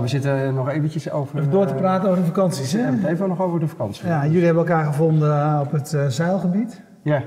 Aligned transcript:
Ja, 0.00 0.06
we 0.06 0.12
zitten 0.12 0.54
nog 0.54 0.68
eventjes 0.68 1.10
over... 1.10 1.38
Even 1.38 1.50
door 1.50 1.66
te 1.66 1.72
eh, 1.72 1.78
praten 1.78 2.08
over 2.08 2.20
de 2.20 2.26
vakanties, 2.26 2.72
we 2.72 2.78
hè? 2.78 2.84
hebben 2.84 3.02
het 3.02 3.10
even 3.10 3.28
nog 3.28 3.40
over 3.40 3.60
de 3.60 3.68
vakantie. 3.68 4.06
Ja, 4.06 4.26
jullie 4.26 4.44
hebben 4.44 4.66
elkaar 4.66 4.84
gevonden 4.84 5.40
eh, 5.40 5.60
op 5.62 5.72
het 5.72 5.94
eh, 5.94 6.06
zeilgebied. 6.06 6.80
Ja. 7.02 7.22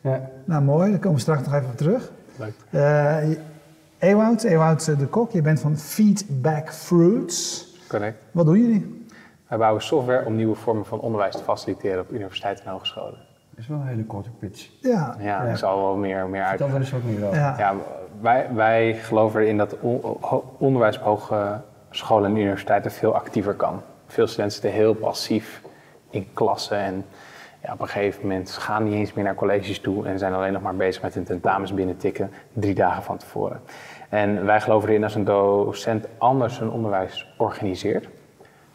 ja. 0.00 0.30
Nou, 0.44 0.62
mooi. 0.62 0.90
Daar 0.90 0.98
komen 0.98 1.16
we 1.16 1.22
straks 1.22 1.44
nog 1.44 1.54
even 1.54 1.68
op 1.68 1.76
terug. 1.76 2.12
Leuk. 2.36 2.54
Eh 2.70 3.38
Ewout, 3.98 4.42
Ewout 4.42 4.84
de 4.84 5.06
Kok, 5.06 5.30
je 5.30 5.42
bent 5.42 5.60
van 5.60 5.76
Feedback 5.76 6.72
Fruits. 6.72 7.66
Correct. 7.88 8.22
Wat 8.30 8.46
doen 8.46 8.60
jullie? 8.60 9.06
Wij 9.48 9.58
bouwen 9.58 9.82
software 9.82 10.26
om 10.26 10.36
nieuwe 10.36 10.54
vormen 10.54 10.86
van 10.86 11.00
onderwijs 11.00 11.36
te 11.36 11.42
faciliteren 11.42 12.00
op 12.00 12.12
universiteiten 12.12 12.64
en 12.64 12.70
hogescholen. 12.70 13.18
Dat 13.56 13.64
is 13.64 13.70
wel 13.70 13.78
een 13.80 13.86
hele 13.86 14.04
korte 14.04 14.30
pitch. 14.30 14.68
Ja, 14.80 15.16
Ja, 15.18 15.44
Ja. 15.44 15.50
ik 15.50 15.56
zal 15.56 15.82
wel 15.82 15.96
meer, 15.96 16.26
meer 16.26 16.42
uit. 16.42 16.50
Vertel 16.58 16.68
er 16.74 16.80
eens 16.80 16.90
wat 16.90 17.02
meer 17.02 17.24
over. 17.26 17.38
ja. 17.38 17.54
Ja, 17.58 17.74
wij, 18.20 18.46
wij 18.54 18.94
geloven 18.94 19.40
erin 19.40 19.56
dat 19.56 19.76
onderwijs 20.58 20.98
op 20.98 21.04
hogescholen 21.04 22.30
en 22.30 22.36
universiteiten 22.36 22.90
veel 22.90 23.14
actiever 23.14 23.54
kan. 23.54 23.82
Veel 24.06 24.26
studenten 24.26 24.60
zitten 24.60 24.80
heel 24.80 24.94
passief 24.94 25.62
in 26.10 26.26
klassen 26.32 26.78
en 26.78 27.04
ja, 27.62 27.72
op 27.72 27.80
een 27.80 27.88
gegeven 27.88 28.22
moment 28.22 28.50
gaan 28.50 28.84
niet 28.84 28.92
eens 28.94 29.12
meer 29.12 29.24
naar 29.24 29.34
colleges 29.34 29.80
toe 29.80 30.06
en 30.06 30.18
zijn 30.18 30.32
alleen 30.34 30.52
nog 30.52 30.62
maar 30.62 30.76
bezig 30.76 31.02
met 31.02 31.14
hun 31.14 31.24
tentamens 31.24 31.74
binnen 31.74 31.96
tikken 31.96 32.30
drie 32.52 32.74
dagen 32.74 33.02
van 33.02 33.16
tevoren. 33.16 33.60
En 34.08 34.44
wij 34.44 34.60
geloven 34.60 34.88
erin 34.88 35.02
als 35.04 35.14
een 35.14 35.24
docent 35.24 36.06
anders 36.18 36.58
hun 36.58 36.70
onderwijs 36.70 37.34
organiseert. 37.38 38.08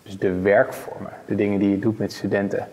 Dus 0.03 0.17
de 0.17 0.31
werkvormen, 0.39 1.11
de 1.25 1.35
dingen 1.35 1.59
die 1.59 1.69
je 1.69 1.79
doet 1.79 1.97
met 1.97 2.13
studenten, 2.13 2.67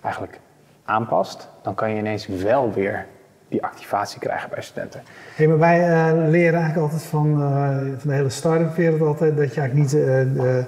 eigenlijk 0.00 0.40
aanpast, 0.84 1.48
dan 1.62 1.74
kan 1.74 1.90
je 1.90 1.96
ineens 1.98 2.26
wel 2.26 2.72
weer 2.72 3.06
die 3.48 3.64
activatie 3.64 4.20
krijgen 4.20 4.50
bij 4.50 4.62
studenten. 4.62 5.02
Hey, 5.34 5.46
maar 5.46 5.58
wij 5.58 5.80
eh, 5.80 6.12
leren 6.28 6.60
eigenlijk 6.60 6.76
altijd 6.76 7.02
van, 7.02 7.42
eh, 7.42 7.76
van 7.98 8.10
de 8.10 8.14
hele 8.14 8.28
start-up 8.30 8.76
wereld 8.76 9.00
altijd 9.00 9.36
dat 9.36 9.54
je 9.54 9.60
eigenlijk 9.60 9.92
niet 9.92 10.00
eh, 10.02 10.42
de- 10.42 10.64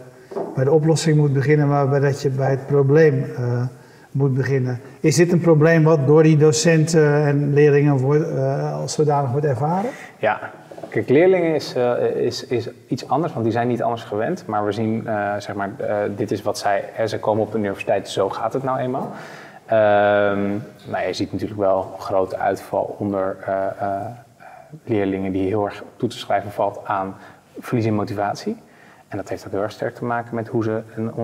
bij 0.55 0.65
de 0.65 0.71
oplossing 0.73 1.17
moet 1.17 1.33
beginnen, 1.33 1.69
maar 1.69 1.89
bij 1.89 2.01
dat 2.01 2.23
je 2.23 2.31
bij 2.31 2.51
het 2.51 2.67
probleem 2.67 3.25
moet 4.11 4.35
beginnen. 4.35 4.81
Is 5.01 5.17
dit 5.17 5.33
een 5.33 5.41
probleem 5.41 5.83
wat 5.83 6.07
door 6.07 6.23
die 6.23 6.37
docenten 6.37 7.25
en 7.27 7.53
leerlingen 7.53 7.97
wordt, 7.97 8.39
als 8.73 8.93
zodanig 8.93 9.31
wordt 9.31 9.47
ervaren? 9.47 9.91
Ja, 10.19 10.51
kijk, 10.89 11.09
leerlingen 11.09 11.55
is, 11.55 11.75
is, 12.15 12.47
is 12.47 12.69
iets 12.87 13.09
anders, 13.09 13.33
want 13.33 13.45
die 13.45 13.53
zijn 13.53 13.69
niet 13.69 13.83
anders 13.83 14.05
gewend. 14.05 14.47
Maar 14.47 14.65
we 14.65 14.73
zien, 14.73 15.09
zeg 15.39 15.55
maar, 15.55 15.71
dit 16.17 16.31
is 16.31 16.43
wat 16.43 16.59
zij, 16.59 16.85
hè, 16.93 17.07
ze 17.07 17.19
komen 17.19 17.43
op 17.43 17.53
de 17.53 17.59
universiteit, 17.59 18.09
zo 18.09 18.31
gaat 18.31 18.53
het 18.53 18.63
nou 18.63 18.79
eenmaal. 18.79 19.13
Ehm 19.67 20.49
nou, 20.85 21.07
je 21.07 21.13
ziet 21.13 21.33
natuurlijk 21.33 21.61
wel 21.61 21.93
een 21.95 22.01
grote 22.01 22.39
uitval 22.39 22.97
onder 22.99 23.37
eh, 23.47 23.67
eh, 23.81 24.07
leerlingen 24.85 25.33
die 25.33 25.47
heel 25.47 25.65
erg 25.65 25.83
toe 25.97 26.09
te 26.09 26.19
schrijven 26.19 26.51
valt 26.51 26.81
aan 26.85 27.15
verlies 27.59 27.85
in 27.85 27.95
motivatie. 27.95 28.57
En 29.09 29.17
dat 29.17 29.29
heeft 29.29 29.47
ook 29.47 29.53
heel 29.53 29.63
erg 29.63 29.73
sterk 29.73 29.95
te 29.95 30.05
maken 30.05 30.35
met 30.35 30.49
hoe 30.49 30.63
ze 30.63 30.83
een, 30.95 31.19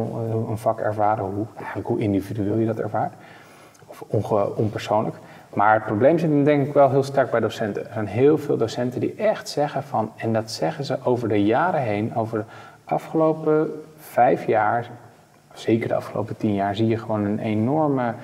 een 0.49 0.59
vak 0.59 0.81
ervaren, 0.81 1.25
hoe, 1.25 1.47
eigenlijk 1.57 1.89
hoe 1.89 1.99
individueel 1.99 2.57
je 2.57 2.67
dat 2.67 2.79
ervaart. 2.79 3.13
Of 3.87 4.03
onpersoonlijk. 4.55 5.17
Maar 5.55 5.75
het 5.75 5.85
probleem 5.85 6.19
zit 6.19 6.31
hem 6.31 6.45
denk 6.45 6.67
ik 6.67 6.75
wel 6.75 6.91
heel 6.91 7.03
sterk 7.03 7.31
bij 7.31 7.41
docenten. 7.41 7.87
Er 7.87 7.93
zijn 7.93 8.07
heel 8.07 8.39
veel 8.39 8.57
docenten 8.57 9.01
die 9.01 9.15
echt 9.15 9.49
zeggen 9.49 9.83
van, 9.83 10.13
en 10.17 10.33
dat 10.33 10.51
zeggen 10.51 10.85
ze 10.85 10.99
over 11.05 11.29
de 11.29 11.45
jaren 11.45 11.81
heen, 11.81 12.15
over 12.15 12.39
de 12.39 12.45
afgelopen 12.85 13.83
vijf 13.97 14.47
jaar, 14.47 14.91
zeker 15.53 15.89
de 15.89 15.95
afgelopen 15.95 16.37
tien 16.37 16.55
jaar, 16.55 16.75
zie 16.77 16.87
je 16.87 16.99
gewoon 16.99 17.25
een 17.25 17.39
enorme 17.39 18.15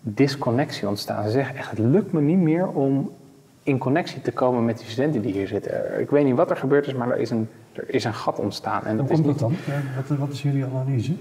disconnectie 0.00 0.88
ontstaan. 0.88 1.24
Ze 1.24 1.30
zeggen 1.30 1.56
echt, 1.56 1.70
het 1.70 1.78
lukt 1.78 2.12
me 2.12 2.20
niet 2.20 2.38
meer 2.38 2.68
om 2.68 3.10
in 3.62 3.78
connectie 3.78 4.20
te 4.20 4.32
komen 4.32 4.64
met 4.64 4.78
die 4.78 4.86
studenten 4.88 5.20
die 5.22 5.32
hier 5.32 5.46
zitten. 5.46 6.00
Ik 6.00 6.10
weet 6.10 6.24
niet 6.24 6.36
wat 6.36 6.50
er 6.50 6.56
gebeurd 6.56 6.86
is, 6.86 6.94
maar 6.94 7.10
er 7.10 7.18
is 7.18 7.30
een, 7.30 7.48
er 7.72 7.94
is 7.94 8.04
een 8.04 8.14
gat 8.14 8.38
ontstaan. 8.38 8.84
En 8.84 8.98
Hoe 8.98 9.06
dat 9.08 9.10
is 9.18 9.24
komt 9.24 9.38
dat 9.38 9.50
dan? 9.50 9.56
Wat, 10.08 10.18
wat 10.18 10.28
is 10.30 10.42
jullie 10.42 10.64
analyse? 10.64 11.12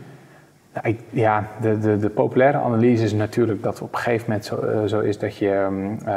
nou, 0.74 0.88
ik- 0.88 1.00
ja, 1.10 1.48
de, 1.62 1.80
de, 1.80 1.98
de 1.98 2.10
populaire 2.10 2.58
analyse 2.58 3.04
is 3.04 3.14
natuurlijk 3.14 3.64
dat 3.64 3.82
op 3.82 3.94
een 3.94 4.00
gegeven 4.00 4.26
moment 4.28 4.46
zo, 4.46 4.58
eh, 4.58 4.84
zo 4.86 5.00
is 5.00 5.18
dat, 5.20 5.36
je, 5.38 5.50
ehm, 5.52 5.92
eh, 6.08 6.14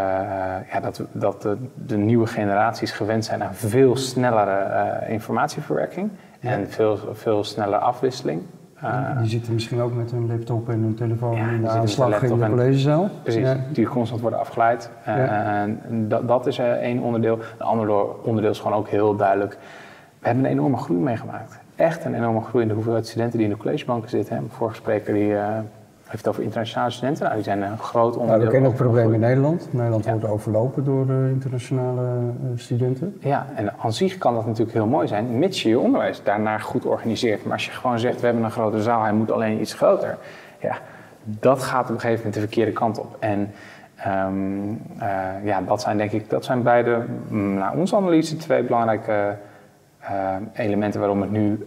ja, 0.73 0.81
dat, 0.83 1.03
dat 1.13 1.43
de, 1.43 1.57
de 1.87 1.97
nieuwe 1.97 2.27
generaties 2.27 2.91
gewend 2.91 3.25
zijn 3.25 3.43
aan 3.43 3.55
veel 3.55 3.97
snellere 3.97 4.51
eh, 4.51 5.11
informatieverwerking 5.13 6.11
en 6.41 6.71
veel, 6.71 6.99
veel 7.13 7.45
snellere 7.45 7.79
afwisseling. 7.83 8.43
Eh, 8.85 9.19
die 9.19 9.29
zitten 9.29 9.53
misschien 9.55 9.81
ook 9.81 9.95
met 9.95 10.11
hun 10.11 10.27
laptop 10.27 10.69
en 10.69 10.81
hun 10.81 10.95
telefoon 10.95 11.37
Ja, 11.37 11.49
in 11.51 11.61
de 11.63 11.69
aanslag 11.69 12.21
hun 12.21 12.31
in 12.31 12.39
de 12.39 12.49
collegezaal. 12.49 13.09
Precies, 13.23 13.41
Ja. 13.43 13.57
die 13.73 13.87
constant 13.87 14.21
worden 14.21 14.39
afgeleid. 14.39 14.91
Eh, 15.05 15.17
Ja. 15.17 15.27
en 15.63 15.81
dat, 16.09 16.29
dat 16.29 16.47
is 16.47 16.59
eh, 16.59 16.71
één 16.71 16.99
onderdeel. 17.01 17.39
Een 17.59 17.67
ander 17.67 17.87
door- 17.87 18.17
onderdeel 18.23 18.51
is 18.51 18.59
gewoon 18.61 18.79
ook 18.79 18.89
heel 18.89 19.17
duidelijk. 19.17 19.53
We 20.19 20.27
hebben 20.27 20.45
een 20.45 20.51
enorme 20.51 20.77
groei 20.77 21.01
meegemaakt. 21.01 21.59
Echt 21.77 22.05
een 22.05 22.15
enorme 22.15 22.41
groei 22.41 22.63
in 22.63 22.69
de 22.69 22.75
hoeveelheid 22.75 23.07
studenten 23.07 23.39
die 23.39 23.47
in 23.49 23.53
de 23.53 23.59
collegebanken 23.61 24.11
zitten. 24.11 24.35
Mijn 24.37 24.51
vorige 24.51 24.77
spreker 24.77 25.15
die, 25.15 25.35
heeft 26.15 26.27
het 26.27 26.35
over 26.35 26.43
internationale 26.43 26.91
studenten. 26.91 27.23
Nou, 27.23 27.35
die 27.35 27.45
zijn 27.45 27.63
een 27.63 27.79
groot 27.79 28.17
onderdeel. 28.17 28.27
Nou, 28.37 28.45
we 28.45 28.51
kennen 28.51 28.71
de 28.71 28.77
probleem 28.77 29.15
in. 29.15 29.21
Nederland. 29.21 29.69
Nederland 29.71 30.05
Ja. 30.05 30.11
wordt 30.11 30.27
overlopen 30.27 30.85
door 30.85 31.11
eh, 31.11 31.29
internationale 31.29 32.03
eh, 32.03 32.49
studenten. 32.55 33.17
Ja, 33.21 33.47
en 33.55 33.73
aan 33.79 33.93
zich 33.93 34.19
kan 34.19 34.35
dat 34.35 34.47
natuurlijk 34.47 34.73
heel 34.73 34.87
mooi 34.87 35.09
zijn, 35.09 35.39
mits 35.39 35.63
je 35.63 35.69
je 35.69 35.79
onderwijs 35.79 36.23
daarnaar 36.23 36.61
goed 36.61 36.85
organiseert. 36.85 37.45
Maar 37.45 37.53
als 37.53 37.65
je 37.65 37.71
gewoon 37.71 37.99
zegt, 37.99 38.21
we 38.21 38.27
hebben 38.27 38.45
een 38.45 38.51
grote 38.51 38.83
zaal, 38.83 39.03
hij 39.03 39.13
moet 39.13 39.31
alleen 39.31 39.61
iets 39.61 39.75
groter. 39.75 40.17
Ja, 40.61 40.77
dat 41.23 41.63
gaat 41.63 41.85
op 41.85 41.95
een 41.95 42.01
gegeven 42.01 42.17
moment 42.17 42.35
de 42.35 42.41
verkeerde 42.41 42.73
kant 42.73 42.99
op. 42.99 43.17
En 43.21 43.51
ehm, 43.97 44.33
eh, 44.99 45.45
ja, 45.45 45.61
dat 45.61 45.81
zijn 45.81 45.97
denk 45.97 46.13
ik, 46.13 46.31
dat 46.31 46.45
zijn 46.45 46.63
beide, 46.63 47.05
mm, 47.29 47.55
naar 47.55 47.73
onze 47.77 47.97
analyse, 47.97 48.37
twee 48.37 48.63
belangrijke 48.63 49.37
elementen 50.53 51.01
waarom 51.01 51.21
het 51.21 51.31
nu 51.31 51.67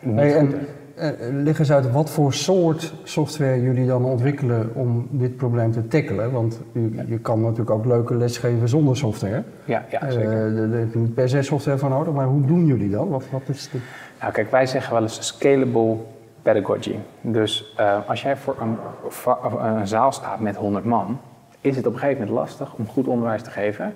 niet 0.00 0.18
Hey, 0.18 0.32
goed 0.32 0.52
en, 0.52 0.60
is. 0.60 0.66
Eh, 1.02 1.28
leg 1.32 1.58
eens 1.58 1.72
uit 1.72 1.90
wat 1.90 2.10
voor 2.10 2.32
soort 2.32 2.94
software 3.02 3.62
jullie 3.62 3.86
dan 3.86 4.04
ontwikkelen 4.04 4.70
om 4.74 5.08
dit 5.10 5.36
probleem 5.36 5.72
te 5.72 5.88
tackelen. 5.88 6.32
Want 6.32 6.60
je, 6.72 7.04
je 7.06 7.18
kan 7.18 7.40
natuurlijk 7.40 7.70
ook 7.70 7.84
leuke 7.84 8.14
les 8.14 8.38
geven 8.38 8.68
zonder 8.68 8.96
software. 8.96 9.42
Ja, 9.64 9.84
ja 9.90 10.02
Eh, 10.02 10.10
zeker. 10.10 10.30
Heb 10.78 10.92
je 10.92 10.98
niet 10.98 11.14
per 11.14 11.28
se 11.28 11.42
software 11.42 11.78
voor 11.78 11.88
nodig, 11.88 12.14
maar 12.14 12.26
hoe 12.26 12.46
doen 12.46 12.66
jullie 12.66 12.90
dat? 12.90 13.08
Wat, 13.08 13.24
wat 13.30 13.42
is 13.46 13.68
de... 13.70 13.78
Nou, 14.20 14.32
kijk, 14.32 14.50
wij 14.50 14.66
zeggen 14.66 14.92
wel 14.92 15.02
eens 15.02 15.26
scalable 15.26 15.96
pedagogy. 16.42 16.96
Dus 17.20 17.74
eh, 17.76 18.08
als 18.08 18.22
jij 18.22 18.36
voor 18.36 18.56
een, 18.60 18.76
of 19.04 19.28
een 19.58 19.86
zaal 19.86 20.12
staat 20.12 20.40
met 20.40 20.56
100 20.56 20.84
man, 20.84 21.20
is 21.60 21.76
het 21.76 21.86
op 21.86 21.92
een 21.92 21.98
gegeven 21.98 22.20
moment 22.20 22.38
lastig 22.38 22.74
om 22.74 22.86
goed 22.86 23.06
onderwijs 23.06 23.42
te 23.42 23.50
geven, 23.50 23.94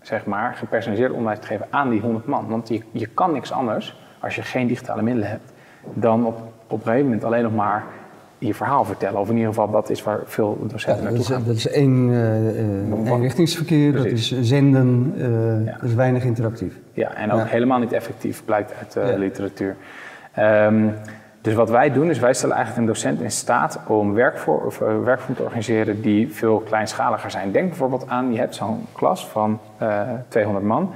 zeg 0.00 0.26
maar, 0.26 0.54
gepersonaliseerd 0.54 1.12
onderwijs 1.12 1.40
te 1.40 1.46
geven 1.46 1.66
aan 1.70 1.90
die 1.90 2.00
100 2.00 2.26
man. 2.26 2.48
Want 2.48 2.68
je, 2.68 2.82
je 2.90 3.06
kan 3.06 3.32
niks 3.32 3.52
anders 3.52 3.98
als 4.20 4.34
je 4.34 4.42
geen 4.42 4.66
digitale 4.66 5.02
middelen 5.02 5.28
hebt, 5.28 5.52
dan 5.94 6.26
op, 6.26 6.38
op 6.66 6.78
een 6.78 6.84
gegeven 6.84 7.04
moment 7.04 7.24
alleen 7.24 7.42
nog 7.42 7.54
maar 7.54 7.84
je 8.38 8.54
verhaal 8.54 8.84
vertellen. 8.84 9.20
Of 9.20 9.28
in 9.28 9.34
ieder 9.34 9.48
geval, 9.48 9.70
dat 9.70 9.90
is 9.90 10.02
waar 10.02 10.20
veel 10.24 10.58
Ja, 10.62 10.68
docenten 10.68 10.94
dat, 10.94 11.02
naartoe 11.02 11.20
is, 11.20 11.28
gaan. 11.28 11.44
dat 11.46 11.56
is 11.56 11.68
één, 11.68 12.10
eh, 13.06 13.12
eenrichtingsverkeer, 13.12 13.92
dat 13.92 14.04
is 14.04 14.40
zenden, 14.40 15.14
eh, 15.16 15.66
Ja. 15.66 15.72
dat 15.72 15.82
is 15.82 15.94
weinig 15.94 16.24
interactief. 16.24 16.74
Ja, 16.92 17.14
en 17.14 17.32
ook 17.32 17.38
Ja. 17.38 17.44
helemaal 17.44 17.78
niet 17.78 17.92
effectief, 17.92 18.44
blijkt 18.44 18.74
uit 18.78 18.92
de 18.92 19.00
Ja. 19.00 19.16
literatuur. 19.16 19.76
Ehm, 20.32 20.88
dus 21.40 21.54
wat 21.54 21.70
wij 21.70 21.92
doen, 21.92 22.10
is 22.10 22.18
wij 22.18 22.34
stellen 22.34 22.56
eigenlijk 22.56 22.86
een 22.86 22.92
docent 22.92 23.20
in 23.20 23.30
staat 23.30 23.80
om 23.86 24.10
of, 24.46 24.80
eh, 24.80 25.02
werkvormen 25.04 25.36
te 25.36 25.42
organiseren 25.42 26.00
die 26.02 26.34
veel 26.34 26.58
kleinschaliger 26.58 27.30
zijn. 27.30 27.52
Denk 27.52 27.68
bijvoorbeeld 27.68 28.08
aan, 28.08 28.32
je 28.32 28.38
hebt 28.38 28.54
zo'n 28.54 28.86
klas 28.92 29.28
van 29.28 29.58
eh 29.78 30.00
200 30.28 30.66
man, 30.66 30.90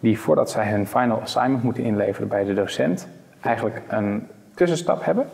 die 0.00 0.18
voordat 0.18 0.50
zij 0.50 0.70
hun 0.70 0.86
final 0.86 1.20
assignment 1.20 1.62
moeten 1.62 1.82
inleveren 1.82 2.28
bij 2.28 2.44
de 2.44 2.54
docent, 2.54 3.08
eigenlijk 3.40 3.80
een 3.88 4.28
tussenstap 4.54 5.04
hebben. 5.04 5.26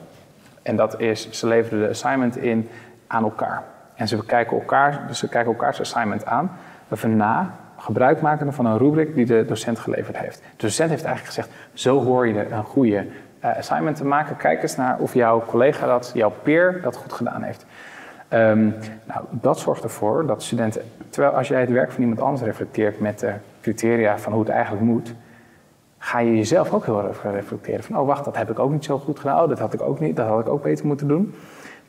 En 0.62 0.76
dat 0.76 1.00
is, 1.00 1.30
ze 1.30 1.46
leveren 1.46 1.80
de 1.80 1.88
assignment 1.88 2.36
in 2.36 2.68
aan 3.06 3.22
elkaar. 3.22 3.62
En 3.94 4.08
ze 4.08 4.16
bekijken 4.16 4.56
elkaar, 4.56 5.04
dus 5.06 5.18
ze 5.18 5.28
kijken 5.28 5.52
elkaars 5.52 5.80
assignment 5.80 6.26
aan, 6.26 6.50
even 6.92 7.16
na, 7.16 7.54
gebruik 7.78 8.20
maken 8.20 8.52
van 8.52 8.66
een 8.66 8.78
rubric 8.78 9.14
die 9.14 9.26
de 9.26 9.44
docent 9.44 9.78
geleverd 9.78 10.18
heeft. 10.18 10.38
De 10.56 10.66
docent 10.66 10.90
heeft 10.90 11.04
eigenlijk 11.04 11.34
gezegd, 11.34 11.50
zo 11.72 12.04
hoor 12.04 12.28
je 12.28 12.50
een 12.50 12.64
goede 12.64 13.06
eh, 13.40 13.56
assignment 13.56 13.96
te 13.96 14.04
maken. 14.04 14.36
Kijk 14.36 14.62
eens 14.62 14.76
naar 14.76 14.98
of 14.98 15.14
jouw 15.14 15.44
collega 15.46 15.86
dat, 15.86 16.10
jouw 16.14 16.32
peer 16.42 16.80
dat 16.82 16.96
goed 16.96 17.12
gedaan 17.12 17.42
heeft. 17.42 17.66
Ehm, 18.28 18.68
nou, 19.04 19.24
dat 19.30 19.58
zorgt 19.58 19.82
ervoor 19.82 20.26
dat 20.26 20.42
studenten, 20.42 20.82
terwijl 21.10 21.34
als 21.34 21.48
jij 21.48 21.60
het 21.60 21.70
werk 21.70 21.92
van 21.92 22.02
iemand 22.02 22.20
anders 22.20 22.42
reflecteert 22.42 23.00
met 23.00 23.18
de 23.18 23.32
criteria 23.60 24.18
van 24.18 24.32
hoe 24.32 24.42
het 24.42 24.50
eigenlijk 24.50 24.84
moet, 24.84 25.14
ga 26.06 26.18
je 26.18 26.36
jezelf 26.36 26.72
ook 26.72 26.84
heel 26.84 27.04
erg 27.08 27.22
reflecteren. 27.22 27.84
Van, 27.84 27.98
oh 27.98 28.06
wacht, 28.06 28.24
dat 28.24 28.36
heb 28.36 28.50
ik 28.50 28.58
ook 28.58 28.70
niet 28.70 28.84
zo 28.84 28.98
goed 28.98 29.18
gedaan. 29.18 29.42
Oh, 29.42 29.48
dat 29.48 29.58
had 29.58 29.72
ik 29.72 29.82
ook 29.82 30.00
niet, 30.00 30.16
dat 30.16 30.26
had 30.26 30.40
ik 30.40 30.48
ook 30.48 30.62
beter 30.62 30.86
moeten 30.86 31.08
doen. 31.08 31.34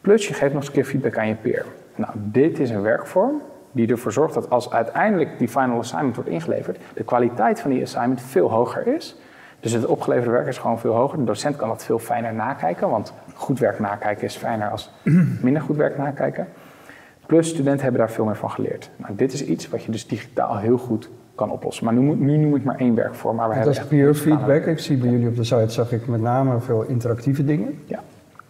Plus 0.01 0.27
je 0.27 0.33
geeft 0.33 0.53
nog 0.53 0.61
eens 0.61 0.67
een 0.67 0.73
keer 0.73 0.85
feedback 0.85 1.17
aan 1.17 1.27
je 1.27 1.35
peer. 1.35 1.65
Nou, 1.95 2.11
dit 2.15 2.59
is 2.59 2.69
een 2.69 2.81
werkvorm 2.81 3.41
die 3.71 3.87
ervoor 3.87 4.11
zorgt 4.11 4.33
dat 4.33 4.49
als 4.49 4.71
uiteindelijk 4.71 5.37
die 5.37 5.47
final 5.47 5.77
assignment 5.77 6.15
wordt 6.15 6.29
ingeleverd, 6.29 6.79
de 6.93 7.03
kwaliteit 7.03 7.59
van 7.59 7.71
die 7.71 7.81
assignment 7.81 8.21
veel 8.21 8.51
hoger 8.51 8.87
is. 8.87 9.15
Dus 9.59 9.71
het 9.71 9.85
opgeleverde 9.85 10.31
werk 10.31 10.47
is 10.47 10.57
gewoon 10.57 10.79
veel 10.79 10.93
hoger. 10.93 11.17
De 11.17 11.23
docent 11.23 11.55
kan 11.55 11.67
dat 11.67 11.83
veel 11.83 11.99
fijner 11.99 12.33
nakijken, 12.33 12.89
want 12.89 13.13
goed 13.33 13.59
werk 13.59 13.79
nakijken 13.79 14.23
is 14.23 14.35
fijner 14.35 14.69
als 14.69 14.91
minder 15.41 15.61
goed 15.61 15.75
werk 15.75 15.97
nakijken. 15.97 16.47
Plus 17.25 17.49
studenten 17.49 17.81
hebben 17.81 17.99
daar 17.99 18.11
veel 18.11 18.25
meer 18.25 18.35
van 18.35 18.51
geleerd. 18.51 18.89
Nou, 18.95 19.15
dit 19.15 19.33
is 19.33 19.45
iets 19.45 19.69
wat 19.69 19.83
je 19.83 19.91
dus 19.91 20.07
digitaal 20.07 20.57
heel 20.57 20.77
goed 20.77 21.09
kan 21.37 21.51
oplossen. 21.51 21.85
Maar 21.85 21.93
nu, 21.93 22.15
nu 22.15 22.37
noem 22.37 22.55
ik 22.55 22.63
maar 22.63 22.77
één 22.77 22.95
werkvorm. 22.95 23.35
Maar 23.35 23.49
we 23.49 23.55
dat 23.55 23.63
hebben 23.63 23.83
is 23.83 23.89
peer 23.89 24.15
feedback. 24.15 24.65
Ik 24.65 24.79
zie 24.79 24.97
bij 24.97 25.09
jullie 25.09 25.27
op 25.27 25.35
de 25.35 25.43
site 25.43 25.69
zag 25.69 25.91
ik 25.91 26.07
met 26.07 26.21
name 26.21 26.59
veel 26.59 26.83
interactieve 26.83 27.45
dingen. 27.45 27.79
Ja, 27.85 27.99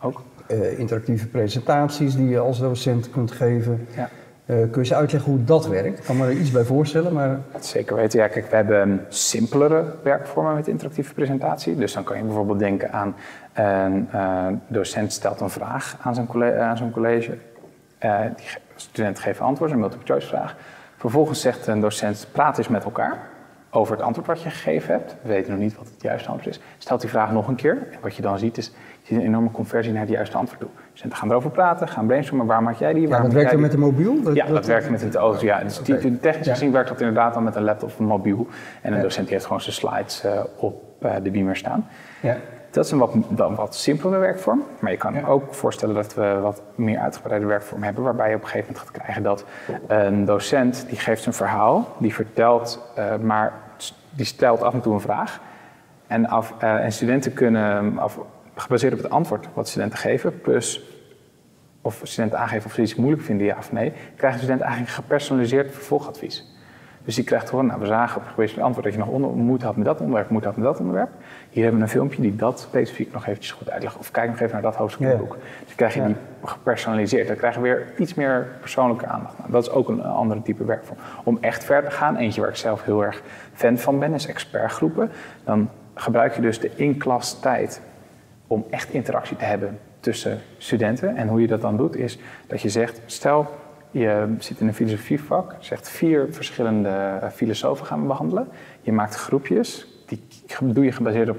ook. 0.01 0.21
Eh, 0.47 0.79
interactieve 0.79 1.27
presentaties 1.27 2.15
die 2.15 2.29
je 2.29 2.39
als 2.39 2.59
docent 2.59 3.09
kunt 3.09 3.31
geven. 3.31 3.87
Ja. 3.95 4.09
Eh, 4.45 4.55
kun 4.55 4.69
je 4.71 4.77
eens 4.77 4.93
uitleggen 4.93 5.31
hoe 5.31 5.43
dat 5.43 5.67
werkt? 5.67 5.97
Ik 5.99 6.03
kan 6.05 6.17
me 6.17 6.25
er 6.25 6.31
iets 6.31 6.51
bij 6.51 6.63
voorstellen, 6.63 7.13
maar 7.13 7.39
Zeker 7.59 7.95
weten. 7.95 8.19
Ja, 8.19 8.27
kijk, 8.27 8.49
we 8.49 8.55
hebben 8.55 9.05
simpelere 9.07 9.83
werkvormen 10.03 10.55
met 10.55 10.67
interactieve 10.67 11.13
presentatie. 11.13 11.75
Dus 11.75 11.93
dan 11.93 12.03
kan 12.03 12.17
je 12.17 12.23
bijvoorbeeld 12.23 12.59
denken 12.59 12.91
aan 12.91 13.15
een 13.53 14.07
eh, 14.11 14.45
docent 14.67 15.13
stelt 15.13 15.41
een 15.41 15.49
vraag 15.49 15.97
aan 16.01 16.15
zijn 16.15 16.27
college. 16.27 16.57
Aan 16.59 16.77
zijn 16.77 16.91
college. 16.91 17.37
Die 18.35 18.45
ge- 18.47 18.59
studenten 18.75 19.23
geven 19.23 19.45
antwoord, 19.45 19.71
een 19.71 19.79
multiple 19.79 20.05
choice 20.05 20.27
vraag. 20.27 20.55
Vervolgens 20.97 21.41
zegt 21.41 21.67
een 21.67 21.79
docent, 21.81 22.27
praat 22.31 22.57
eens 22.57 22.67
met 22.67 22.83
elkaar 22.83 23.17
over 23.69 23.95
het 23.95 24.01
antwoord 24.05 24.27
wat 24.27 24.41
je 24.41 24.49
gegeven 24.49 24.93
hebt. 24.93 25.15
We 25.21 25.27
weten 25.29 25.51
nog 25.51 25.59
niet 25.61 25.77
wat 25.77 25.87
het 25.93 26.01
juiste 26.01 26.29
antwoord 26.29 26.55
is. 26.55 26.61
Stelt 26.77 27.01
die 27.01 27.09
vraag 27.09 27.31
nog 27.31 27.47
een 27.47 27.55
keer. 27.55 27.77
En 27.91 27.97
wat 28.01 28.15
je 28.15 28.21
dan 28.21 28.39
ziet 28.39 28.57
is, 28.57 28.65
je 28.65 28.71
ziet 29.03 29.17
een 29.17 29.23
enorme 29.23 29.51
conversie 29.51 29.91
naar 29.91 30.01
het 30.01 30.09
juiste 30.09 30.37
antwoord 30.37 30.59
toe. 30.59 30.69
Studenten 30.93 31.17
gaan 31.19 31.29
erover 31.29 31.49
praten, 31.49 31.87
gaan 31.87 32.05
brainstormen. 32.07 32.45
Waar 32.45 32.63
maak 32.63 32.75
jij 32.75 32.93
die? 32.93 33.01
ja, 33.01 33.07
Waar 33.07 33.17
dat 33.17 33.27
maak 33.27 33.35
werkt 33.37 33.51
dan 33.51 33.61
met 33.61 33.73
een 33.73 33.79
mobiel? 33.79 34.33
Ja, 34.33 34.45
dat 34.45 34.65
werkt 34.65 34.89
met 34.89 35.01
het 35.01 35.15
auto. 35.15 35.45
Ja. 35.45 35.59
Dus 35.63 35.81
die- 35.81 35.95
Oké. 35.95 36.17
technisch 36.21 36.45
Ja. 36.45 36.53
gezien 36.53 36.71
werkt 36.71 36.89
dat 36.89 36.99
inderdaad 36.99 37.33
dan 37.33 37.43
met 37.43 37.55
een 37.55 37.63
laptop 37.63 37.89
of 37.89 37.99
een 37.99 38.05
mobiel. 38.05 38.47
En 38.81 38.91
een 38.91 38.97
Ja. 38.97 39.03
docent 39.03 39.23
die 39.25 39.33
heeft 39.33 39.45
gewoon 39.45 39.61
zijn 39.61 39.75
slides 39.75 40.23
eh, 40.23 40.43
op 40.55 40.83
eh, 41.01 41.11
de 41.23 41.31
beamer 41.31 41.55
staan. 41.55 41.87
Ja. 42.21 42.37
Dat 42.71 42.85
is 42.85 42.91
een 42.91 42.97
wat, 42.97 43.13
dan 43.29 43.55
wat 43.55 43.75
simpelere 43.75 44.19
werkvorm. 44.19 44.63
Maar 44.79 44.91
je 44.91 44.97
kan 44.97 45.13
Ja. 45.13 45.25
ook 45.27 45.53
voorstellen 45.53 45.95
dat 45.95 46.13
we 46.13 46.39
wat 46.41 46.61
meer 46.75 46.99
uitgebreide 46.99 47.45
werkvorm 47.45 47.83
hebben. 47.83 48.03
Waarbij 48.03 48.29
je 48.29 48.35
op 48.35 48.41
een 48.41 48.47
gegeven 48.47 48.73
moment 48.73 48.89
gaat 48.89 49.01
krijgen 49.01 49.23
dat 49.23 49.45
een 49.87 50.25
docent 50.25 50.85
die 50.89 50.99
geeft 50.99 51.25
een 51.25 51.33
verhaal. 51.33 51.95
Die 51.97 52.13
vertelt, 52.13 52.91
eh, 52.95 53.15
maar 53.15 53.53
die 54.09 54.25
stelt 54.25 54.61
af 54.61 54.73
en 54.73 54.81
toe 54.81 54.93
een 54.93 55.01
vraag. 55.01 55.39
En, 56.07 56.27
af, 56.27 56.53
eh, 56.59 56.83
en 56.83 56.91
studenten 56.91 57.33
kunnen, 57.33 57.97
af, 57.97 58.19
gebaseerd 58.55 58.93
op 58.93 59.01
het 59.01 59.09
antwoord 59.11 59.47
wat 59.53 59.67
studenten 59.67 59.97
geven, 59.99 60.41
plus 60.41 60.81
of 61.81 61.99
studenten 62.03 62.39
aangeven 62.39 62.65
of 62.65 62.73
ze 62.73 62.81
iets 62.81 62.95
moeilijk 62.95 63.23
vinden, 63.23 63.45
ja 63.45 63.55
of 63.57 63.71
nee, 63.71 63.93
krijgen 64.15 64.39
studenten 64.39 64.65
eigenlijk 64.65 64.95
gepersonaliseerd 64.95 65.73
vervolgadvies. 65.73 66.56
Dus 67.07 67.15
die 67.15 67.23
krijgt 67.23 67.49
gewoon, 67.49 67.65
nou 67.65 67.79
we 67.79 67.85
zagen 67.85 68.21
op 68.21 68.37
het 68.37 68.59
antwoord 68.59 68.85
dat 68.85 68.93
je 68.93 68.99
nog 68.99 69.07
onder, 69.07 69.29
moeite 69.29 69.65
had 69.65 69.75
met 69.75 69.85
dat 69.85 69.99
onderwerp, 69.99 70.29
moeite 70.29 70.47
had 70.47 70.57
met 70.57 70.65
dat 70.65 70.79
onderwerp. 70.79 71.09
Hier 71.49 71.63
hebben 71.63 71.79
we 71.81 71.85
een 71.85 71.91
filmpje 71.91 72.21
die 72.21 72.35
dat 72.35 72.59
specifiek 72.59 73.13
nog 73.13 73.27
eventjes 73.27 73.51
goed 73.51 73.69
uitlegt. 73.69 73.97
Of 73.97 74.11
kijk 74.11 74.29
nog 74.29 74.39
even 74.39 74.53
naar 74.53 74.61
dat 74.61 74.75
hoofdstuk 74.75 75.03
in 75.03 75.07
het 75.07 75.17
boek. 75.17 75.33
Dus 75.33 75.65
dan 75.65 75.75
krijg 75.75 75.93
je 75.93 76.03
die 76.05 76.15
gepersonaliseerd. 76.43 77.27
Dan 77.27 77.35
krijgen 77.35 77.61
we 77.61 77.67
weer 77.67 77.93
iets 77.97 78.13
meer 78.13 78.47
persoonlijke 78.59 79.05
aandacht. 79.05 79.37
Nou, 79.37 79.51
dat 79.51 79.63
is 79.63 79.69
ook 79.69 79.89
een 79.89 80.03
andere 80.03 80.41
type 80.41 80.65
werkvorm. 80.65 80.99
Om 81.23 81.37
echt 81.41 81.63
verder 81.63 81.89
te 81.89 81.95
gaan, 81.95 82.15
eentje 82.15 82.41
waar 82.41 82.49
ik 82.49 82.55
zelf 82.55 82.83
heel 82.83 83.03
erg 83.03 83.21
fan 83.53 83.77
van 83.77 83.99
ben, 83.99 84.13
is 84.13 84.27
expertgroepen. 84.27 85.11
Dan 85.43 85.69
gebruik 85.93 86.35
je 86.35 86.41
dus 86.41 86.59
de 86.59 86.71
in-klas 86.75 87.39
tijd 87.39 87.81
om 88.47 88.65
echt 88.69 88.89
interactie 88.89 89.37
te 89.37 89.45
hebben 89.45 89.79
tussen 89.99 90.39
studenten. 90.57 91.15
En 91.15 91.27
hoe 91.27 91.41
je 91.41 91.47
dat 91.47 91.61
dan 91.61 91.77
doet, 91.77 91.95
is 91.95 92.19
dat 92.47 92.61
je 92.61 92.69
zegt: 92.69 93.01
stel 93.05 93.47
je 93.91 94.35
zit 94.39 94.59
in 94.59 94.67
een 94.67 94.73
filosofievak, 94.73 95.55
zegt 95.59 95.89
vier 95.89 96.27
verschillende 96.31 96.89
eh, 96.89 97.29
filosofen 97.29 97.85
gaan 97.85 98.01
we 98.01 98.07
behandelen. 98.07 98.47
Je 98.81 98.91
maakt 98.91 99.15
groepjes, 99.15 99.87
die 100.05 100.27
doe 100.61 100.83
je 100.83 100.91
gebaseerd 100.91 101.29
op 101.29 101.37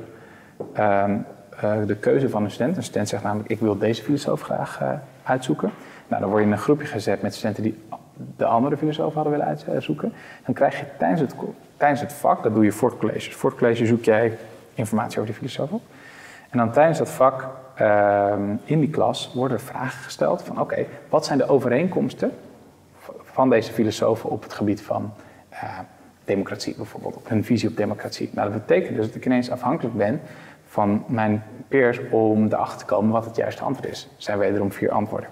ehm, 0.72 1.16
eh, 1.60 1.72
de 1.86 1.96
keuze 1.96 2.28
van 2.28 2.44
een 2.44 2.50
student. 2.50 2.76
Een 2.76 2.82
student 2.82 3.08
zegt 3.08 3.22
namelijk: 3.22 3.48
ik 3.48 3.60
wil 3.60 3.78
deze 3.78 4.02
filosoof 4.02 4.40
graag 4.40 4.80
eh, 4.80 4.92
uitzoeken. 5.22 5.70
Nou, 6.08 6.20
dan 6.20 6.30
word 6.30 6.42
je 6.42 6.48
in 6.48 6.54
een 6.54 6.62
groepje 6.62 6.86
gezet 6.86 7.22
met 7.22 7.34
studenten 7.34 7.62
die 7.62 7.78
de 8.36 8.44
andere 8.44 8.76
filosoof 8.76 9.14
hadden 9.14 9.32
willen 9.32 9.58
uitzoeken. 9.68 10.12
Dan 10.44 10.54
krijg 10.54 10.78
je 10.78 10.84
tijdens 10.98 11.20
het, 11.20 11.34
tijdens 11.76 12.00
het 12.00 12.12
vak, 12.12 12.42
dat 12.42 12.54
doe 12.54 12.64
je 12.64 12.72
voor 12.72 12.90
het 12.90 12.98
college. 12.98 13.32
Voor 13.32 13.50
het 13.50 13.58
college 13.58 13.86
zoek 13.86 14.04
jij 14.04 14.38
informatie 14.74 15.20
over 15.20 15.32
die 15.32 15.40
filosoof 15.40 15.70
op. 15.70 15.82
En 16.50 16.58
dan 16.58 16.72
tijdens 16.72 16.98
dat 16.98 17.10
vak 17.10 17.48
in 18.64 18.80
die 18.80 18.90
klas 18.90 19.32
worden 19.34 19.60
vragen 19.60 20.02
gesteld 20.02 20.42
van 20.42 20.60
oké, 20.60 20.86
wat 21.08 21.24
zijn 21.24 21.38
de 21.38 21.48
overeenkomsten 21.48 22.32
van 23.22 23.50
deze 23.50 23.72
filosofen 23.72 24.30
op 24.30 24.42
het 24.42 24.52
gebied 24.52 24.82
van 24.82 25.12
eh, 25.48 25.78
democratie 26.24 26.74
bijvoorbeeld, 26.76 27.16
op 27.16 27.28
hun 27.28 27.44
visie 27.44 27.68
op 27.68 27.76
democratie. 27.76 28.30
Nou, 28.32 28.52
dat 28.52 28.66
betekent 28.66 28.96
dus 28.96 29.06
dat 29.06 29.14
ik 29.14 29.26
ineens 29.26 29.50
afhankelijk 29.50 29.96
ben 29.96 30.20
van 30.66 31.04
mijn 31.06 31.42
peers 31.68 32.00
om 32.10 32.46
erachter 32.46 32.78
te 32.78 32.84
komen 32.84 33.12
wat 33.12 33.24
het 33.24 33.36
juiste 33.36 33.62
antwoord 33.62 33.90
is. 33.90 34.02
Er 34.02 34.22
zijn 34.22 34.38
wederom 34.38 34.72
vier 34.72 34.90
antwoorden. 34.90 35.28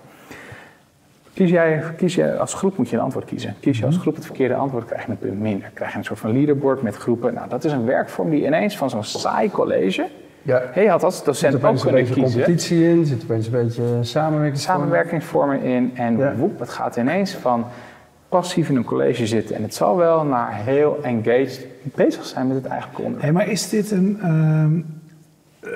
Kies 1.35 1.51
jij, 1.51 1.83
kies 1.97 2.15
jij 2.15 2.39
als 2.39 2.55
groep 2.55 2.77
moet 2.77 2.89
je 2.89 2.97
een 2.97 3.03
antwoord 3.03 3.25
kiezen. 3.25 3.55
Kies 3.61 3.79
je 3.79 3.87
als 3.87 3.97
groep 3.97 4.15
het 4.15 4.25
verkeerde 4.25 4.55
antwoord, 4.55 4.85
krijg 4.85 5.05
je 5.05 5.11
een 5.11 5.19
punt 5.19 5.41
minder. 5.41 5.71
Krijg 5.75 5.93
je 5.93 5.99
een 5.99 6.05
soort 6.05 6.19
van 6.19 6.33
leaderboard 6.33 6.83
met 6.83 6.97
groepen. 6.97 7.35
Nou, 7.35 7.49
dat 7.49 7.65
is 7.65 7.73
een 7.73 7.85
werkvorm 7.85 8.31
die 8.31 8.47
ineens 8.47 8.77
van 8.77 8.91
zo'n 8.91 9.05
saai 9.05 9.51
college. 9.51 10.07
Ja. 10.47 10.63
Je 10.75 10.89
had 10.89 11.03
als 11.03 11.19
Er 11.19 11.25
docent 11.25 11.53
zit 11.53 11.61
ook 11.63 11.67
opeens 11.67 11.83
een 11.85 11.89
kunnen 11.91 12.07
beetje 12.07 12.23
kiezen. 12.23 12.41
competitie 12.41 12.89
in, 12.89 13.01
er 13.01 13.07
zit 13.07 13.23
opeens 13.23 13.47
een 13.47 13.53
beetje 13.53 13.83
samenwerking. 14.01 14.59
Samenwerkingsvormen 14.61 15.63
in 15.63 15.91
en 15.95 16.17
Ja. 16.19 16.35
woep, 16.37 16.59
het 16.59 16.69
gaat 16.69 16.97
ineens 16.97 17.35
van 17.35 17.65
passief 18.29 18.69
in 18.69 18.77
een 18.77 18.85
college 18.85 19.27
zitten 19.27 19.57
en 19.57 19.63
het 19.63 19.75
zal 19.75 19.97
wel 19.97 20.25
naar 20.25 20.55
heel 20.55 20.99
engaged 21.03 21.67
bezig 21.83 22.25
zijn 22.25 22.47
met 22.47 22.57
het 22.57 22.67
eigenlijke 22.67 23.03
onderwerp. 23.03 23.23
Hey, 23.35 23.45
maar 23.45 23.53
is 23.53 23.69
dit 23.69 23.91
een. 23.91 24.19
ehm, 24.23 24.81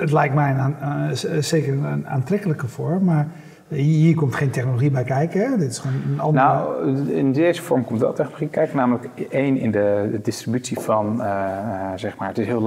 het 0.01 0.13
lijkt 0.13 0.35
mij 0.35 0.51
een, 0.55 0.77
eh, 0.81 1.09
z- 1.13 1.39
zeker 1.39 1.73
een 1.73 2.07
aantrekkelijke 2.09 2.67
vorm, 2.69 3.05
maar 3.05 3.29
hier 3.69 4.15
komt 4.15 4.35
geen 4.35 4.51
technologie 4.51 4.91
bij 4.91 5.05
kijken. 5.05 5.41
Hè? 5.51 5.57
Dit 5.57 5.71
is 5.71 5.79
gewoon 5.79 5.97
een 6.13 6.21
andere. 6.21 6.47
Nou, 6.47 6.97
in 7.11 7.33
deze 7.33 7.63
vorm 7.63 7.85
komt 7.85 8.01
wel 8.01 8.13
technologie 8.13 8.49
kijken, 8.49 8.77
namelijk 8.77 9.09
één 9.31 9.57
in 9.57 9.71
de, 9.71 10.19
distributie 10.23 10.79
van, 10.79 11.23
eh, 11.23 11.29
eh, 11.31 11.91
zeg 11.97 12.17
maar, 12.17 12.29
het 12.29 12.39
is 12.39 12.47
heel 12.47 12.61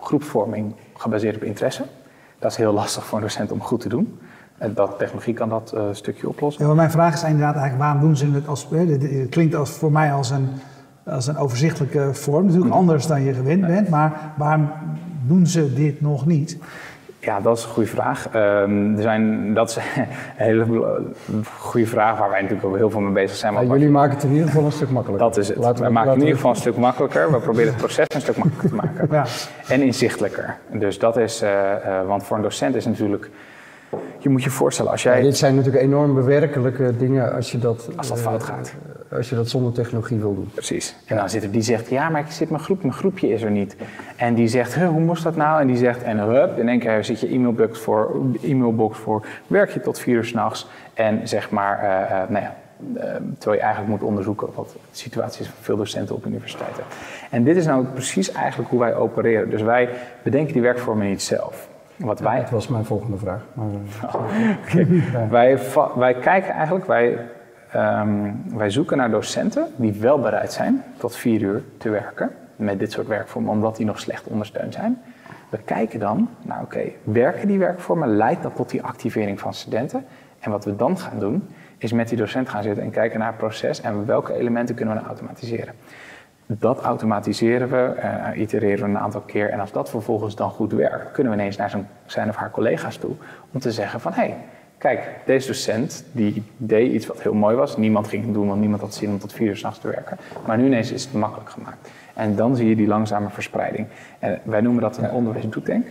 groepsvorming 0.00 0.72
gebaseerd 0.96 1.36
op 1.36 1.42
interesse. 1.42 1.82
Dat 2.38 2.50
is 2.50 2.56
heel 2.56 2.72
lastig 2.72 3.04
voor 3.06 3.18
een 3.18 3.24
docent 3.24 3.52
om 3.52 3.60
goed 3.60 3.80
te 3.80 3.88
doen. 3.88 4.18
En 4.58 4.74
dat 4.74 4.98
technologie 4.98 5.34
kan 5.34 5.48
dat 5.48 5.72
eh, 5.72 5.82
stukje 5.92 6.28
oplossen. 6.28 6.62
Ja, 6.62 6.68
maar 6.68 6.76
mijn 6.76 6.90
vraag 6.90 7.14
is 7.14 7.22
inderdaad 7.22 7.54
eigenlijk 7.56 7.82
waarom 7.82 8.00
doen 8.00 8.16
ze 8.16 8.30
het 8.30 8.48
als. 8.48 8.66
Het 8.70 9.28
klinkt 9.30 9.54
als, 9.54 9.70
voor 9.70 9.92
mij 9.92 10.12
als 10.12 10.30
een, 10.30 10.48
als 11.06 11.26
een 11.26 11.36
overzichtelijke 11.36 12.08
vorm. 12.14 12.42
Natuurlijk 12.44 12.70
Mhm. 12.70 12.78
anders 12.78 13.06
dan 13.06 13.22
je 13.22 13.32
gewend 13.34 13.66
bent, 13.66 13.88
maar 13.88 14.32
waarom 14.36 14.68
doen 15.26 15.46
ze 15.46 15.74
dit 15.74 16.00
nog 16.00 16.26
niet? 16.26 16.58
Ja, 17.26 17.40
dat 17.40 17.56
is 17.58 17.64
een 17.64 17.70
goede 17.70 17.88
vraag. 17.88 18.28
Ehm, 18.32 18.96
er 18.96 19.02
zijn, 19.02 19.54
dat 19.54 19.68
is 19.70 19.76
een 19.80 19.82
hele 20.36 20.66
goede 21.58 21.86
vraag 21.86 22.18
waar 22.18 22.30
wij 22.30 22.40
natuurlijk 22.40 22.68
ook 22.68 22.76
heel 22.76 22.90
veel 22.90 23.00
mee 23.00 23.12
bezig 23.12 23.36
zijn. 23.36 23.52
Ja, 23.52 23.58
want 23.58 23.70
jullie 23.70 23.88
maken 23.88 24.14
het 24.14 24.22
in 24.24 24.30
ieder 24.32 24.46
geval 24.46 24.64
een 24.64 24.72
stuk 24.72 24.90
makkelijker. 24.90 25.28
Dat 25.28 25.36
is 25.36 25.48
het. 25.48 25.56
Laten 25.56 25.80
we 25.82 25.86
we- 25.86 25.92
maken 25.92 26.08
het 26.10 26.18
in 26.18 26.24
ieder 26.24 26.36
geval 26.36 26.50
een 26.54 26.60
stuk 26.60 26.76
makkelijker. 26.76 27.30
We 27.32 27.38
proberen 27.38 27.68
het 27.72 27.76
proces 27.76 28.06
een 28.08 28.20
stuk 28.20 28.36
makkelijker 28.36 28.68
te 28.68 28.74
maken. 28.74 29.08
Ja. 29.16 29.24
En 29.68 29.82
inzichtelijker. 29.82 30.56
Dus 30.72 30.98
dat 30.98 31.16
is, 31.16 31.42
eh, 31.42 31.72
eh, 31.72 32.06
want 32.06 32.22
voor 32.24 32.36
een 32.36 32.42
docent 32.42 32.74
is 32.74 32.86
natuurlijk, 32.86 33.30
je 34.18 34.28
moet 34.28 34.42
je 34.42 34.50
voorstellen 34.50 34.90
als 34.90 35.02
Ja, 35.02 35.12
jij, 35.12 35.22
dit 35.22 35.36
zijn 35.36 35.54
natuurlijk 35.54 35.84
enorm 35.84 36.14
bewerkelijke 36.14 36.96
dingen 36.96 37.34
als 37.34 37.52
je 37.52 37.58
dat, 37.58 37.88
als 37.96 38.08
dat 38.08 38.16
eh, 38.18 38.22
fout 38.24 38.42
gaat. 38.42 38.74
Als 39.12 39.28
je 39.28 39.34
dat 39.34 39.48
zonder 39.48 39.72
technologie 39.72 40.18
wil 40.18 40.34
doen. 40.34 40.50
Precies. 40.54 40.96
En 41.04 41.16
dan 41.16 41.30
zit 41.30 41.42
er 41.42 41.50
die 41.50 41.62
zegt, 41.62 41.88
ja, 41.88 42.08
maar 42.08 42.20
ik 42.20 42.30
zit 42.30 42.50
mijn 42.50 42.62
groep, 42.62 42.82
mijn 42.82 42.94
groepje 42.94 43.28
is 43.28 43.42
er 43.42 43.50
niet. 43.50 43.76
En 44.16 44.34
die 44.34 44.48
zegt, 44.48 44.74
huh, 44.74 44.88
hoe 44.88 45.00
moest 45.00 45.22
dat 45.22 45.36
nou? 45.36 45.60
En 45.60 45.66
die 45.66 45.76
zegt, 45.76 46.02
en 46.02 46.18
hup, 46.18 46.58
in 46.58 46.68
één 46.68 46.78
keer 46.78 47.04
zit 47.04 47.20
je 47.20 47.28
e-mailbox 47.28 47.78
voor, 47.78 48.20
e-mailbox 48.42 48.98
voor, 48.98 49.26
werk 49.46 49.70
je 49.70 49.80
tot 49.80 49.98
vier 49.98 50.16
uur 50.16 50.24
s'nachts. 50.24 50.68
En 50.94 51.28
zeg 51.28 51.50
maar, 51.50 51.78
eh, 51.78 52.22
eh, 52.22 52.28
nou 52.28 52.44
ja, 52.44 52.56
eh, 52.94 53.14
terwijl 53.38 53.60
je 53.60 53.66
eigenlijk 53.66 53.88
moet 53.88 54.02
onderzoeken 54.08 54.48
wat 54.54 54.70
de 54.72 54.78
situatie 54.90 55.40
is 55.40 55.46
van 55.46 55.56
veel 55.60 55.76
docenten 55.76 56.14
op 56.14 56.26
universiteiten. 56.26 56.84
En 57.30 57.44
dit 57.44 57.56
is 57.56 57.66
nou 57.66 57.84
precies 57.84 58.32
eigenlijk 58.32 58.70
hoe 58.70 58.80
wij 58.80 58.94
opereren. 58.94 59.50
Dus 59.50 59.62
wij 59.62 59.88
bedenken 60.22 60.52
die 60.52 60.62
werkvormen 60.62 61.08
niet 61.08 61.22
zelf. 61.22 61.68
Wat 61.96 62.20
wij 62.20 62.40
Dat 62.40 62.50
was 62.50 62.68
mijn 62.68 62.84
volgende 62.84 63.16
vraag. 63.16 63.42
Maar, 63.52 63.66
wij, 65.30 65.58
wij 65.94 66.14
kijken 66.14 66.52
eigenlijk, 66.52 66.86
wij, 66.86 67.18
ehm, 67.72 68.32
wij 68.56 68.70
zoeken 68.70 68.96
naar 68.96 69.10
docenten 69.10 69.66
die 69.76 69.92
wel 69.92 70.18
bereid 70.18 70.52
zijn 70.52 70.84
tot 70.96 71.16
vier 71.16 71.40
uur 71.40 71.62
te 71.78 71.88
werken 71.88 72.30
met 72.56 72.78
dit 72.78 72.92
soort 72.92 73.06
werkvormen, 73.06 73.50
omdat 73.50 73.76
die 73.76 73.86
nog 73.86 74.00
slecht 74.00 74.26
ondersteund 74.26 74.74
zijn. 74.74 75.02
We 75.48 75.58
kijken 75.58 76.00
dan 76.00 76.28
naar, 76.42 76.62
oké, 76.62 76.82
werken 77.02 77.48
die 77.48 77.58
werkvormen, 77.58 78.16
leidt 78.16 78.42
dat 78.42 78.56
tot 78.56 78.70
die 78.70 78.82
activering 78.82 79.40
van 79.40 79.54
studenten? 79.54 80.04
En 80.38 80.50
wat 80.50 80.64
we 80.64 80.76
dan 80.76 80.98
gaan 80.98 81.18
doen, 81.18 81.48
is 81.78 81.92
met 81.92 82.08
die 82.08 82.18
docent 82.18 82.48
gaan 82.48 82.62
zitten 82.62 82.82
en 82.82 82.90
kijken 82.90 83.18
naar 83.18 83.28
het 83.28 83.36
proces 83.36 83.80
en 83.80 84.06
welke 84.06 84.34
elementen 84.34 84.74
kunnen 84.74 84.94
we 84.94 85.00
nou 85.00 85.12
automatiseren. 85.14 85.74
Dat 86.46 86.80
automatiseren 86.80 87.68
we, 87.68 88.00
eh, 88.00 88.40
itereren 88.40 88.84
we 88.84 88.90
een 88.90 88.98
aantal 88.98 89.20
keer. 89.20 89.50
En 89.50 89.60
als 89.60 89.72
dat 89.72 89.90
vervolgens 89.90 90.36
dan 90.36 90.50
goed 90.50 90.72
werkt, 90.72 91.12
kunnen 91.12 91.32
we 91.32 91.38
ineens 91.38 91.56
naar 91.56 91.70
zijn, 92.06 92.28
of 92.28 92.36
haar 92.36 92.50
collega's 92.50 92.96
toe 92.96 93.14
om 93.52 93.60
te 93.60 93.72
zeggen 93.72 94.00
van 94.00 94.12
hé, 94.12 94.22
hey, 94.22 94.36
kijk, 94.78 95.08
deze 95.24 95.46
docent 95.46 96.04
die 96.12 96.42
deed 96.56 96.92
iets 96.92 97.06
wat 97.06 97.22
heel 97.22 97.34
mooi 97.34 97.56
was. 97.56 97.76
Niemand 97.76 98.08
ging 98.08 98.24
het 98.24 98.34
doen, 98.34 98.46
want 98.48 98.60
niemand 98.60 98.80
had 98.80 98.94
zin 98.94 99.10
om 99.10 99.18
tot 99.18 99.32
vier 99.32 99.48
uur 99.48 99.56
s'nachts 99.56 99.78
te 99.78 99.88
werken. 99.88 100.16
Maar 100.46 100.58
nu 100.58 100.64
ineens 100.66 100.92
is 100.92 101.04
het 101.04 101.12
makkelijk 101.12 101.50
gemaakt. 101.50 101.90
En 102.14 102.36
dan 102.36 102.56
zie 102.56 102.68
je 102.68 102.76
die 102.76 102.86
langzame 102.86 103.28
verspreiding. 103.30 103.86
En 104.18 104.38
wij 104.44 104.60
noemen 104.60 104.82
dat 104.82 104.98
een 104.98 105.10
onderwijsdoetank. 105.10 105.86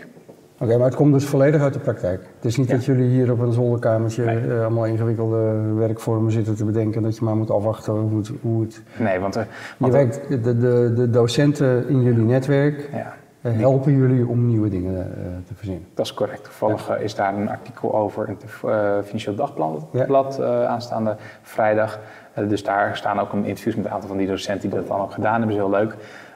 Oké, 0.59 0.77
maar 0.77 0.85
het 0.85 0.95
komt 0.95 1.13
dus 1.13 1.25
volledig 1.25 1.61
uit 1.61 1.73
de 1.73 1.79
praktijk. 1.79 2.21
Het 2.35 2.45
is 2.45 2.57
niet 2.57 2.67
Ja. 2.67 2.73
dat 2.75 2.85
jullie 2.85 3.09
hier 3.09 3.31
op 3.31 3.39
een 3.39 3.51
zolderkamertje 3.51 4.25
Nee. 4.25 4.47
eh, 4.51 4.59
allemaal 4.61 4.85
ingewikkelde 4.85 5.61
werkvormen 5.75 6.31
zitten 6.31 6.55
te 6.55 6.65
bedenken, 6.65 7.01
dat 7.01 7.17
je 7.17 7.23
maar 7.25 7.35
moet 7.35 7.51
afwachten 7.51 7.93
hoe 7.93 8.17
het... 8.17 8.31
Hoe 8.41 8.61
het 8.61 8.81
Nee, 8.97 9.19
want, 9.19 9.35
eh, 9.35 9.43
je 9.77 9.91
werkt, 9.91 10.21
de, 10.29 10.57
de, 10.57 10.91
de 10.95 11.09
docenten 11.09 11.89
in 11.89 12.01
jullie 12.03 12.23
netwerk 12.23 12.89
ja, 12.93 13.15
helpen 13.49 13.95
jullie 13.97 14.27
om 14.27 14.47
nieuwe 14.47 14.69
dingen 14.69 14.95
eh, 15.01 15.23
te 15.47 15.53
verzinnen. 15.55 15.85
dat 15.93 16.05
is 16.05 16.13
correct. 16.13 16.43
Toevallig 16.43 16.89
eh, 16.89 17.01
is 17.03 17.15
daar 17.15 17.33
een 17.35 17.49
artikel 17.49 17.95
over 17.95 18.27
in 18.27 18.37
het 18.41 18.43
eh, 18.63 18.97
Financieel 19.03 19.35
Dagblad 19.35 19.85
Ja. 19.91 20.05
blad, 20.05 20.39
eh, 20.39 20.65
aanstaande 20.65 21.15
vrijdag. 21.41 21.99
Eh, 22.33 22.47
dus 22.49 22.63
daar 22.63 22.97
staan 22.97 23.19
ook 23.19 23.33
een 23.33 23.45
interviews 23.45 23.75
met 23.75 23.85
een 23.85 23.91
aantal 23.91 24.09
van 24.09 24.17
die 24.17 24.27
docenten 24.27 24.69
die 24.69 24.79
dat 24.79 24.87
dan 24.87 24.99
ook 24.99 25.11
gedaan 25.11 25.39
hebben. 25.41 25.57
Dat 25.57 25.67
is 25.67 25.71
heel 25.71 25.79
leuk. 25.83 25.95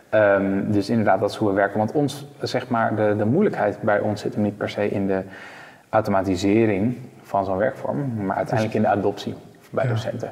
Ehm, 0.09 0.71
dus 0.71 0.89
inderdaad, 0.89 1.19
dat 1.19 1.29
is 1.29 1.35
hoe 1.35 1.47
we 1.49 1.53
werken. 1.53 1.77
Want 1.77 1.91
ons, 1.91 2.27
zeg 2.41 2.67
maar, 2.69 2.95
de, 2.95 3.13
de 3.17 3.25
moeilijkheid 3.25 3.81
bij 3.81 3.99
ons 3.99 4.21
zit 4.21 4.33
hem 4.33 4.43
niet 4.43 4.57
per 4.57 4.69
se 4.69 4.89
in 4.89 5.07
de 5.07 5.21
automatisering 5.89 6.97
van 7.21 7.45
zo'n 7.45 7.57
werkvorm, 7.57 8.25
maar 8.25 8.35
uiteindelijk 8.35 8.75
in 8.77 8.81
de 8.81 8.87
adoptie 8.87 9.35
bij 9.71 9.83
Ja. 9.83 9.89
docenten. 9.89 10.29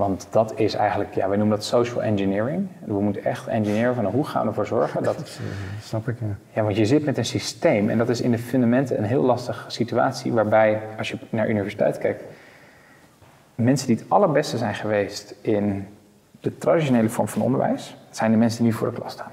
Want 0.00 0.26
dat 0.30 0.52
is 0.58 0.74
eigenlijk, 0.74 1.14
ja, 1.14 1.28
wij 1.28 1.36
noemen 1.36 1.56
dat 1.56 1.66
social 1.66 2.02
engineering. 2.02 2.66
We 2.84 3.00
moeten 3.00 3.24
echt 3.24 3.46
engineeren 3.46 3.94
van 3.94 4.04
hoe 4.04 4.24
gaan 4.24 4.42
we 4.42 4.48
ervoor 4.48 4.66
zorgen 4.66 5.02
dat 5.02 5.16
Dat 5.16 5.28
eh, 5.28 5.82
snap 5.82 6.08
ik, 6.08 6.20
ja. 6.20 6.26
ja, 6.52 6.62
want 6.62 6.76
je 6.76 6.86
zit 6.86 7.04
met 7.04 7.18
een 7.18 7.24
systeem 7.24 7.88
en 7.88 7.98
dat 7.98 8.08
is 8.08 8.20
in 8.20 8.30
de 8.30 8.38
fundamenten 8.38 8.98
een 8.98 9.04
heel 9.04 9.22
lastige 9.22 9.70
situatie 9.70 10.32
waarbij, 10.32 10.80
als 10.98 11.10
je 11.10 11.18
naar 11.30 11.48
universiteit 11.48 11.98
kijkt, 11.98 12.24
mensen 13.54 13.86
die 13.86 13.96
het 13.96 14.04
allerbeste 14.08 14.58
zijn 14.58 14.74
geweest 14.74 15.34
in 15.40 15.86
de 16.40 16.58
traditionele 16.58 17.08
vorm 17.08 17.28
van 17.28 17.42
onderwijs, 17.42 17.96
zijn 18.10 18.30
de 18.30 18.36
mensen 18.36 18.64
die 18.64 18.74
voor 18.74 18.90
de 18.90 18.96
klas 18.96 19.12
staan. 19.12 19.32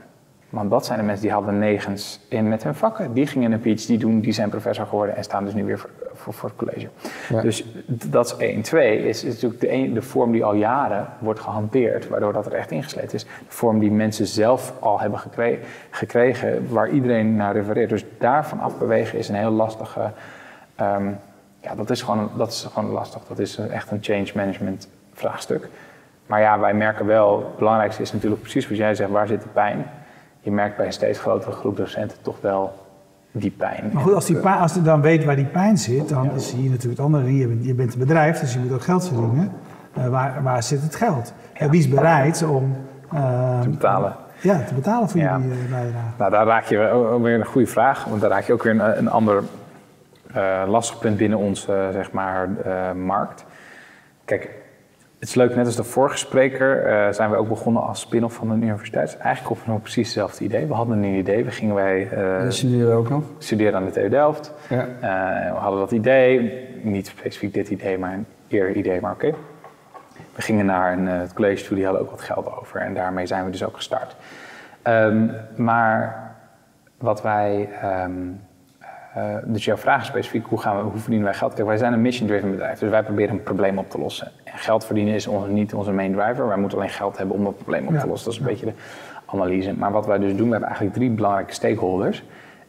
Want 0.50 0.70
dat 0.70 0.86
zijn 0.86 1.00
de 1.00 1.06
mensen 1.06 1.24
die 1.24 1.32
hadden 1.34 1.60
negens 1.60 2.20
in 2.28 2.48
met 2.48 2.64
hun 2.64 2.76
vakken. 2.76 3.14
Die 3.14 3.28
gingen 3.28 3.52
een 3.52 3.60
PhD 3.60 4.00
doen, 4.00 4.20
die 4.20 4.32
zijn 4.34 4.50
professor 4.50 4.86
geworden 4.86 5.16
en 5.16 5.24
staan 5.24 5.46
dus 5.46 5.54
nu 5.54 5.64
weer 5.66 5.80
voor, 5.80 5.90
voor, 6.14 6.34
voor 6.34 6.50
het 6.50 6.58
college. 6.58 6.88
Ja. 7.30 7.42
Dus 7.42 7.66
dat 7.86 8.26
is 8.26 8.36
één. 8.38 8.62
Twee 8.62 9.08
is, 9.08 9.24
is 9.24 9.34
natuurlijk 9.34 9.62
de, 9.62 9.72
een, 9.72 9.94
de 9.94 10.02
vorm 10.02 10.32
die 10.32 10.44
al 10.46 10.54
jaren 10.54 11.08
wordt 11.20 11.40
gehanteerd, 11.40 12.08
waardoor 12.08 12.34
dat 12.34 12.46
er 12.46 12.54
echt 12.54 12.72
ingeslepen 12.72 13.14
is. 13.14 13.24
De 13.24 13.30
vorm 13.48 13.80
die 13.80 13.92
mensen 13.92 14.28
zelf 14.28 14.74
al 14.80 15.00
hebben 15.00 15.20
gekre- 15.20 15.60
gekregen, 15.90 16.68
waar 16.70 16.90
iedereen 16.90 17.36
naar 17.36 17.54
refereert. 17.54 17.90
Dus 17.90 18.06
daarvan 18.18 18.60
afbewegen 18.60 19.18
is 19.20 19.30
een 19.30 19.36
heel 19.36 19.52
lastige. 19.52 20.12
ehm, 20.76 21.08
ja, 21.62 21.76
dat 21.76 21.90
is, 21.90 22.02
gewoon, 22.02 22.30
dat 22.38 22.52
is 22.52 22.68
gewoon 22.74 22.90
lastig. 22.92 23.22
Dat 23.28 23.40
is 23.40 23.58
echt 23.58 23.92
een 23.92 24.00
change 24.02 24.28
management 24.36 24.88
vraagstuk. 25.14 25.68
Maar 26.26 26.42
ja, 26.42 26.60
wij 26.60 26.74
merken 26.74 27.06
wel, 27.06 27.38
het 27.38 27.58
belangrijkste 27.58 28.02
is 28.02 28.14
natuurlijk 28.14 28.42
precies 28.42 28.68
wat 28.70 28.78
jij 28.78 28.96
zegt, 28.96 29.10
waar 29.10 29.28
zit 29.28 29.42
de 29.42 29.48
pijn? 29.54 29.86
Je 30.48 30.54
merkt 30.54 30.78
bij 30.78 30.86
een 30.86 30.94
steeds 30.94 31.20
grotere 31.20 31.52
groep 31.52 31.78
docenten 31.78 32.18
toch 32.22 32.42
wel 32.42 32.74
die 33.32 33.52
pijn. 33.52 33.90
Maar 33.94 34.04
goed, 34.04 34.14
als, 34.14 34.26
die 34.26 34.36
pijn, 34.36 34.60
als 34.60 34.74
je 34.74 34.82
dan 34.82 35.02
weet 35.02 35.26
waar 35.26 35.36
die 35.36 35.46
pijn 35.46 35.78
zit, 35.78 36.10
dan 36.10 36.32
is 36.32 36.52
hier 36.52 36.70
natuurlijk 36.70 36.98
het 36.98 37.06
andere. 37.06 37.36
Je 37.36 37.48
bent, 37.48 37.66
je 37.66 37.74
bent 37.74 37.94
een 37.94 38.00
bedrijf, 38.00 38.40
dus 38.40 38.54
je 38.54 38.60
moet 38.60 38.72
ook 38.72 38.82
geld 38.82 39.08
verdienen. 39.08 39.52
Eh, 39.94 40.08
waar, 40.08 40.44
waar 40.44 40.64
zit 40.64 40.82
het 40.82 40.96
geld? 40.96 41.34
En 41.54 41.70
wie 41.70 41.80
is 41.80 41.90
bereid 41.90 42.44
om 42.44 42.76
eh, 43.14 43.62
te 43.62 43.70
betalen. 43.70 44.16
Ja, 44.42 44.64
te 44.64 44.74
betalen 44.74 45.10
voor 45.10 45.20
Ja. 45.20 45.38
jullie 45.38 45.64
eh, 45.64 45.72
bijdrage? 45.72 46.06
Nou, 46.18 46.32
daar 46.32 46.46
raak 46.46 46.66
je 46.66 46.90
ook 46.90 47.24
weer 47.24 47.40
een 47.40 47.46
goede 47.46 47.68
vraag, 47.68 48.06
want 48.06 48.22
daar 48.22 48.30
raak 48.30 48.44
je 48.44 48.54
ook 48.54 48.64
weer 48.64 48.74
een, 48.80 48.98
een 48.98 49.10
ander 49.10 49.44
lastig 50.68 51.00
punt 51.00 51.18
binnen 51.18 51.38
onze 51.38 51.90
zeg 51.94 52.12
maar, 52.12 52.50
markt. 52.96 53.46
Kijk, 54.26 54.50
het 55.20 55.30
is 55.30 55.36
leuk, 55.36 55.56
net 55.56 55.66
als 55.66 55.76
de 55.76 55.84
vorige 55.84 56.18
spreker 56.18 56.86
eh, 56.86 57.14
zijn 57.14 57.30
we 57.30 57.36
ook 57.36 57.48
begonnen 57.48 57.82
als 57.84 58.00
spin-off 58.00 58.36
van 58.36 58.52
een 58.52 58.62
universiteit. 58.62 59.18
Eigenlijk 59.18 59.60
op 59.60 59.68
nog 59.68 59.82
precies 59.82 60.06
hetzelfde 60.06 60.44
idee. 60.44 60.66
We 60.66 60.74
hadden 60.74 60.98
een 60.98 61.16
idee, 61.16 61.44
we 61.44 61.52
gingen 61.52 61.76
wij 61.76 62.10
Dus 62.42 62.58
studeren 62.58 62.96
ook 62.96 63.10
nog? 63.10 63.24
studeren 63.38 63.76
aan 63.76 63.86
de 63.86 63.92
TU 63.92 64.10
Delft. 64.10 64.54
Ja. 64.70 64.88
Eh, 65.02 65.52
we 65.52 65.58
hadden 65.58 65.80
dat 65.80 65.92
idee, 65.92 66.68
niet 66.82 67.08
specifiek 67.08 67.54
dit 67.54 67.70
idee, 67.70 67.98
maar 67.98 68.14
een 68.14 68.26
eerder 68.48 68.76
idee, 68.76 69.02
maar 69.02 69.12
oké. 69.12 69.34
We 70.36 70.42
gingen 70.42 70.66
naar 70.66 70.94
een 70.94 71.06
het 71.06 71.34
college 71.34 71.66
toe, 71.66 71.76
die 71.76 71.86
hadden 71.86 72.04
ook 72.04 72.12
wat 72.12 72.22
geld 72.22 72.58
over 72.60 72.80
en 72.82 72.94
daarmee 72.94 73.26
zijn 73.26 73.46
we 73.46 73.52
dus 73.52 73.64
ook 73.64 73.76
gestart. 73.76 74.16
Ehm, 74.82 75.28
maar 75.56 76.26
wat 76.98 77.22
wij, 77.22 77.70
ehm, 77.82 78.12
eh, 79.18 79.36
dus 79.46 79.66
jouw 79.66 79.78
vraag 79.78 80.02
is 80.02 80.08
specifiek, 80.08 80.46
hoe, 80.46 80.60
gaan 80.60 80.78
we, 80.78 80.84
hoe 80.84 81.00
verdienen 81.00 81.28
wij 81.28 81.34
geld? 81.34 81.54
Kijk, 81.54 81.68
wij 81.68 81.78
zijn 81.78 81.94
een 81.94 82.02
mission-driven 82.02 82.52
bedrijf, 82.52 82.80
dus 82.80 82.90
wij 82.90 83.04
proberen 83.04 83.34
een 83.34 83.44
probleem 83.44 83.78
op 83.78 83.90
te 83.90 84.00
lossen. 84.00 84.32
En 84.44 84.58
geld 84.58 84.86
verdienen 84.86 85.14
is 85.14 85.28
onze, 85.28 85.50
niet 85.50 85.74
onze 85.74 85.92
main 85.92 86.14
driver, 86.14 86.48
wij 86.48 86.58
moeten 86.58 86.78
alleen 86.78 86.90
geld 86.90 87.18
hebben 87.18 87.36
om 87.36 87.44
dat 87.44 87.56
probleem 87.56 87.88
op 87.88 88.00
te 88.00 88.08
lossen. 88.08 88.26
Dat 88.26 88.34
is 88.34 88.40
een 88.40 88.46
beetje 88.46 88.66
de 88.66 88.74
analyse. 89.26 89.74
Maar 89.74 89.92
wat 89.92 90.06
wij 90.06 90.18
dus 90.18 90.36
doen, 90.36 90.46
we 90.46 90.52
hebben 90.52 90.70
eigenlijk 90.70 90.98
drie 90.98 91.10
belangrijke 91.10 91.54
stakeholders. 91.54 92.24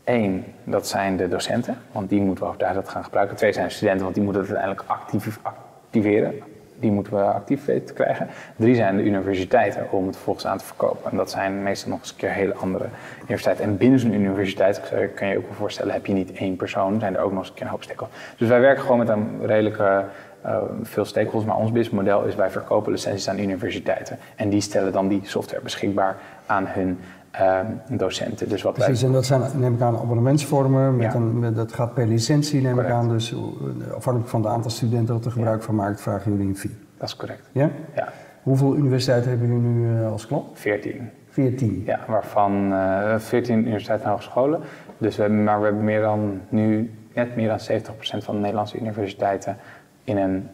Eén, 0.04 0.44
dat 0.64 0.86
zijn 0.86 1.16
de 1.16 1.28
docenten, 1.28 1.76
want 1.92 2.08
die 2.08 2.20
moeten 2.20 2.44
we 2.44 2.50
ook 2.50 2.58
daar 2.58 2.74
dat 2.74 2.88
gaan 2.88 3.04
gebruiken. 3.04 3.36
Twee 3.36 3.52
zijn 3.52 3.66
de 3.66 3.72
studenten, 3.72 4.02
want 4.02 4.14
die 4.14 4.24
moeten 4.24 4.42
het 4.42 4.50
uiteindelijk 4.50 4.90
actief, 4.90 5.40
activeren. 5.42 6.34
Die 6.80 6.90
moeten 6.90 7.12
we 7.12 7.22
actief 7.22 7.64
weten 7.64 7.86
te 7.86 7.92
krijgen. 7.92 8.26
Drie 8.56 8.74
zijn 8.74 8.96
de 8.96 9.02
universiteiten 9.02 9.86
om 9.90 10.06
het 10.06 10.14
vervolgens 10.14 10.46
aan 10.46 10.58
te 10.58 10.64
verkopen. 10.64 11.10
En 11.10 11.16
dat 11.16 11.30
zijn 11.30 11.62
meestal 11.62 11.90
nog 11.90 12.00
eens 12.00 12.10
een 12.10 12.16
keer 12.16 12.30
hele 12.30 12.54
andere 12.54 12.84
universiteiten. 13.20 13.64
En 13.64 13.76
binnen 13.76 13.98
zo'n 13.98 14.12
universiteit 14.14 14.80
kan- 14.80 15.14
kan 15.14 15.26
je 15.26 15.32
je 15.32 15.38
ook 15.38 15.46
wel 15.46 15.54
voorstellen, 15.54 15.92
heb 15.92 16.06
je 16.06 16.12
niet 16.12 16.32
één 16.32 16.56
persoon, 16.56 17.00
zijn 17.00 17.16
er 17.16 17.22
ook 17.22 17.30
nog 17.30 17.40
eens 17.40 17.48
een 17.48 17.54
keer 17.54 17.64
een 17.64 17.70
hoop 17.72 17.82
stakeholders. 17.82 18.20
Dus 18.36 18.48
wij 18.48 18.60
werken 18.60 18.82
gewoon 18.82 18.98
met 18.98 19.08
een 19.08 19.38
redelijke 19.46 20.04
eh, 20.42 20.62
veel 20.82 21.04
stakeholders, 21.04 21.44
maar 21.44 21.56
ons 21.56 21.72
businessmodel 21.72 22.24
is 22.24 22.34
wij 22.34 22.50
verkopen 22.50 22.92
licenties 22.92 23.28
aan 23.28 23.38
universiteiten. 23.38 24.18
En 24.36 24.48
die 24.48 24.60
stellen 24.60 24.92
dan 24.92 25.08
die 25.08 25.20
software 25.24 25.62
beschikbaar 25.62 26.16
aan 26.46 26.64
hun 26.66 26.98
eh, 27.30 27.58
docenten. 27.88 28.48
Dus 28.48 28.62
wat 28.62 28.76
wij 28.76 28.86
Precies, 28.86 29.04
en 29.04 29.12
dat 29.12 29.24
zijn, 29.26 29.42
neem 29.54 29.74
ik 29.74 29.80
aan, 29.80 29.96
abonnementsvormen. 29.96 30.96
Met 30.96 31.12
Ja. 31.12 31.18
een, 31.18 31.38
met, 31.38 31.54
dat 31.56 31.72
gaat 31.72 31.94
per 31.94 32.06
licentie, 32.06 32.62
neem 32.62 32.72
Correct. 32.72 32.90
ik 32.92 32.96
aan. 32.96 33.08
Dus 33.08 33.32
eh, 33.32 33.38
afhankelijk 33.94 34.30
van 34.30 34.42
het 34.42 34.50
aantal 34.50 34.70
studenten 34.70 35.14
dat 35.14 35.24
er 35.24 35.30
gebruik 35.30 35.62
van 35.62 35.74
maakt, 35.74 36.00
vragen 36.00 36.32
jullie 36.32 36.46
een 36.48 36.56
fee. 36.56 36.76
Dat 36.98 37.08
is 37.08 37.16
correct. 37.16 37.42
Ja? 37.52 37.70
Ja, 37.94 38.08
Hoeveel 38.42 38.76
universiteiten 38.76 39.30
hebben 39.30 39.48
jullie 39.48 39.62
nu 39.62 39.98
eh, 40.00 40.12
als 40.12 40.26
klant? 40.26 40.46
14. 40.58 41.10
14. 41.30 41.82
Ja, 41.86 42.00
waarvan 42.06 42.72
eh 42.72 43.18
14 43.18 43.58
universiteiten 43.58 44.06
en 44.06 44.12
hogescholen. 44.12 44.60
Dus 44.98 45.16
we 45.16 45.22
hebben, 45.22 45.44
maar 45.44 45.58
we 45.58 45.64
hebben 45.64 45.84
meer 45.84 46.00
dan 46.00 46.40
nu 46.48 46.92
net 47.14 47.36
meer 47.36 47.48
dan 47.48 47.58
70% 47.58 48.24
van 48.24 48.34
de 48.34 48.40
Nederlandse 48.40 48.78
universiteiten 48.78 49.56
in 50.04 50.16
een 50.16 50.48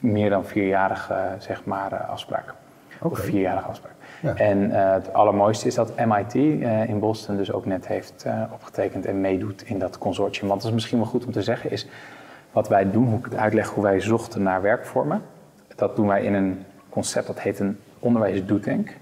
meer 0.00 0.30
dan 0.30 0.44
vierjarige 0.44 1.14
zeg 1.38 1.64
maar, 1.64 1.96
afspraak. 1.96 2.54
Of 3.00 3.10
Oké. 3.10 3.20
vierjarige 3.20 3.66
afspraak. 3.68 3.92
Ja. 4.20 4.34
En 4.34 4.70
eh, 4.72 4.92
het 4.92 5.12
allermooiste 5.12 5.66
is 5.66 5.74
dat 5.74 5.92
MIT 6.06 6.34
eh, 6.34 6.88
in 6.88 6.98
Boston 6.98 7.36
dus 7.36 7.52
ook 7.52 7.66
net 7.66 7.86
heeft 7.86 8.22
eh, 8.26 8.42
opgetekend 8.52 9.06
en 9.06 9.20
meedoet 9.20 9.62
in 9.62 9.78
dat 9.78 9.98
consortium. 9.98 10.48
Want 10.48 10.60
dat 10.60 10.68
is 10.68 10.74
misschien 10.74 10.98
wel 10.98 11.06
goed 11.06 11.24
om 11.26 11.32
te 11.32 11.42
zeggen, 11.42 11.70
is 11.70 11.86
wat 12.52 12.68
wij 12.68 12.90
doen, 12.90 13.06
hoe 13.06 13.18
ik 13.18 13.24
het 13.24 13.36
uitleg 13.36 13.68
hoe 13.68 13.82
wij 13.82 14.00
zochten 14.00 14.42
naar 14.42 14.62
werkvormen. 14.62 15.22
Dat 15.76 15.96
doen 15.96 16.06
wij 16.06 16.22
in 16.24 16.34
een 16.34 16.64
concept 16.88 17.26
dat 17.26 17.40
heet 17.40 17.58
een 17.58 17.78
onderwijs-doetank. 17.98 18.96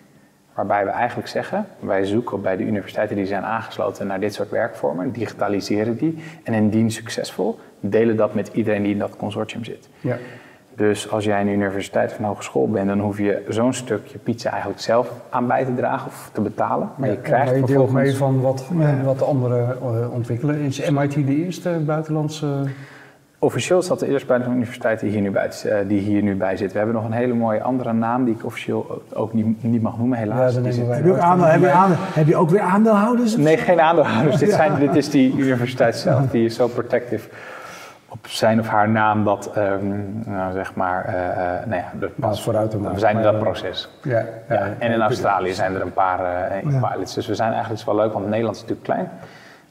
Waarbij 0.55 0.85
we 0.85 0.91
eigenlijk 0.91 1.29
zeggen, 1.29 1.67
wij 1.79 2.05
zoeken 2.05 2.43
bij 2.43 2.57
de 2.57 2.63
universiteiten 2.63 3.17
die 3.17 3.27
zijn 3.27 3.43
aangesloten 3.43 4.07
naar 4.07 4.21
dit 4.21 4.35
soort 4.35 4.51
werkvormen, 4.51 5.13
digitaliseren 5.13 5.97
die 5.97 6.19
en 6.43 6.55
indien 6.55 6.91
succesvol, 6.91 7.59
delen 7.81 8.17
dat 8.17 8.35
met 8.35 8.49
iedereen 8.53 8.83
die 8.83 8.93
in 8.93 8.99
dat 8.99 9.17
consortium 9.17 9.65
zit. 9.65 9.89
Ja. 10.01 10.17
Dus 10.79 11.11
als 11.11 11.25
jij 11.25 11.41
een 11.41 11.49
universiteit 11.49 12.11
of 12.13 12.19
een 12.19 12.25
hogeschool 12.25 12.69
bent, 12.71 12.89
dan 12.89 12.99
hoef 13.01 13.19
je 13.19 13.45
zo'n 13.49 13.73
stukje 13.73 14.19
pizza 14.19 14.51
eigenlijk 14.51 14.81
zelf 14.81 15.11
aan 15.31 15.47
bij 15.47 15.65
te 15.65 15.75
dragen 15.75 16.07
of 16.07 16.31
te 16.33 16.41
betalen. 16.41 16.89
Maar 16.97 17.09
je 17.09 17.15
Ja, 17.15 17.21
krijgt 17.23 17.47
maar 17.51 17.61
je 17.61 17.67
deelt 17.67 17.93
mee 17.93 18.17
van 18.17 18.41
wat, 18.41 18.65
Ja. 18.79 18.95
wat 19.05 19.19
de 19.19 19.25
anderen 19.25 19.69
eh, 19.83 20.13
ontwikkelen. 20.15 20.57
Is 20.61 20.91
MIT 20.91 21.15
de 21.15 21.37
eerste 21.45 21.71
buitenlandse... 21.87 22.47
Officieel 23.41 23.79
is 23.79 23.87
dat 23.87 23.99
de 24.01 24.09
eerste 24.09 24.27
buitenlandse 24.27 24.65
universiteit 24.67 25.01
die 25.01 25.11
hier, 25.11 25.21
nu 25.21 25.31
bij, 25.31 25.49
eh, 25.65 25.89
die 25.89 26.01
hier 26.01 26.23
nu 26.23 26.37
bij 26.37 26.57
zit. 26.57 26.73
We 26.73 26.79
hebben 26.79 26.97
nog 26.97 27.05
een 27.05 27.13
hele 27.13 27.35
mooie 27.35 27.63
andere 27.63 27.93
naam 27.93 28.25
die 28.25 28.35
ik 28.35 28.45
officieel 28.45 29.03
ook 29.15 29.33
niet, 29.33 29.63
niet 29.65 29.83
mag 29.83 29.99
noemen, 29.99 30.19
helaas. 30.19 30.39
Ja, 30.55 30.61
dan 30.61 30.71
Die 30.71 30.73
nemen 30.73 30.75
zit- 30.75 30.87
wij- 30.87 30.97
Heb 30.97 31.05
je, 31.07 31.13
ook 31.13 31.19
aandeel, 31.19 31.47
heb, 31.47 31.61
je 31.61 31.71
aandeel, 31.71 31.97
heb 32.01 32.27
je 32.27 32.37
ook 32.37 32.51
weer 32.51 32.61
aandeelhouders? 32.61 33.37
Nee, 33.37 33.57
geen 33.57 33.81
aandeelhouders. 33.81 34.37
dit, 34.37 34.51
zijn, 34.53 34.79
dit 34.79 34.97
is 34.97 35.11
die 35.11 35.33
universiteit 35.37 35.97
zelf. 35.97 36.31
Die 36.31 36.45
is 36.45 36.55
zo 36.55 36.67
protective 36.69 37.29
op 38.09 38.27
zijn 38.27 38.61
of 38.61 38.69
haar 38.69 38.89
naam 38.89 39.25
dat, 39.25 39.51
ehm, 39.55 39.95
nou 40.31 40.53
zeg 40.53 40.75
maar, 40.75 41.05
eh, 41.05 41.31
eh, 41.31 41.67
nou 41.67 41.81
ja, 41.83 41.93
de, 42.01 42.37
vooruit 42.37 42.71
te 42.71 42.77
maken. 42.79 42.95
we 42.95 43.01
zijn 43.01 43.17
in 43.17 43.23
dat 43.23 43.33
Maar, 43.33 43.43
proces. 43.43 43.89
Ja, 44.03 44.25
Ja, 44.49 44.69
en 44.79 44.93
in 44.93 45.01
Australië 45.01 45.53
zijn 45.55 45.75
er 45.75 45.81
een 45.81 45.93
paar 45.93 46.21
eh, 46.51 46.63
Ja. 46.73 46.89
pilots. 46.89 47.15
Dus 47.15 47.27
we 47.27 47.35
zijn 47.35 47.53
eigenlijk 47.53 47.83
wel 47.85 47.95
leuk, 47.95 48.13
want 48.13 48.27
Nederland 48.29 48.57
is 48.57 48.63
natuurlijk 48.63 48.89
klein. 48.89 49.11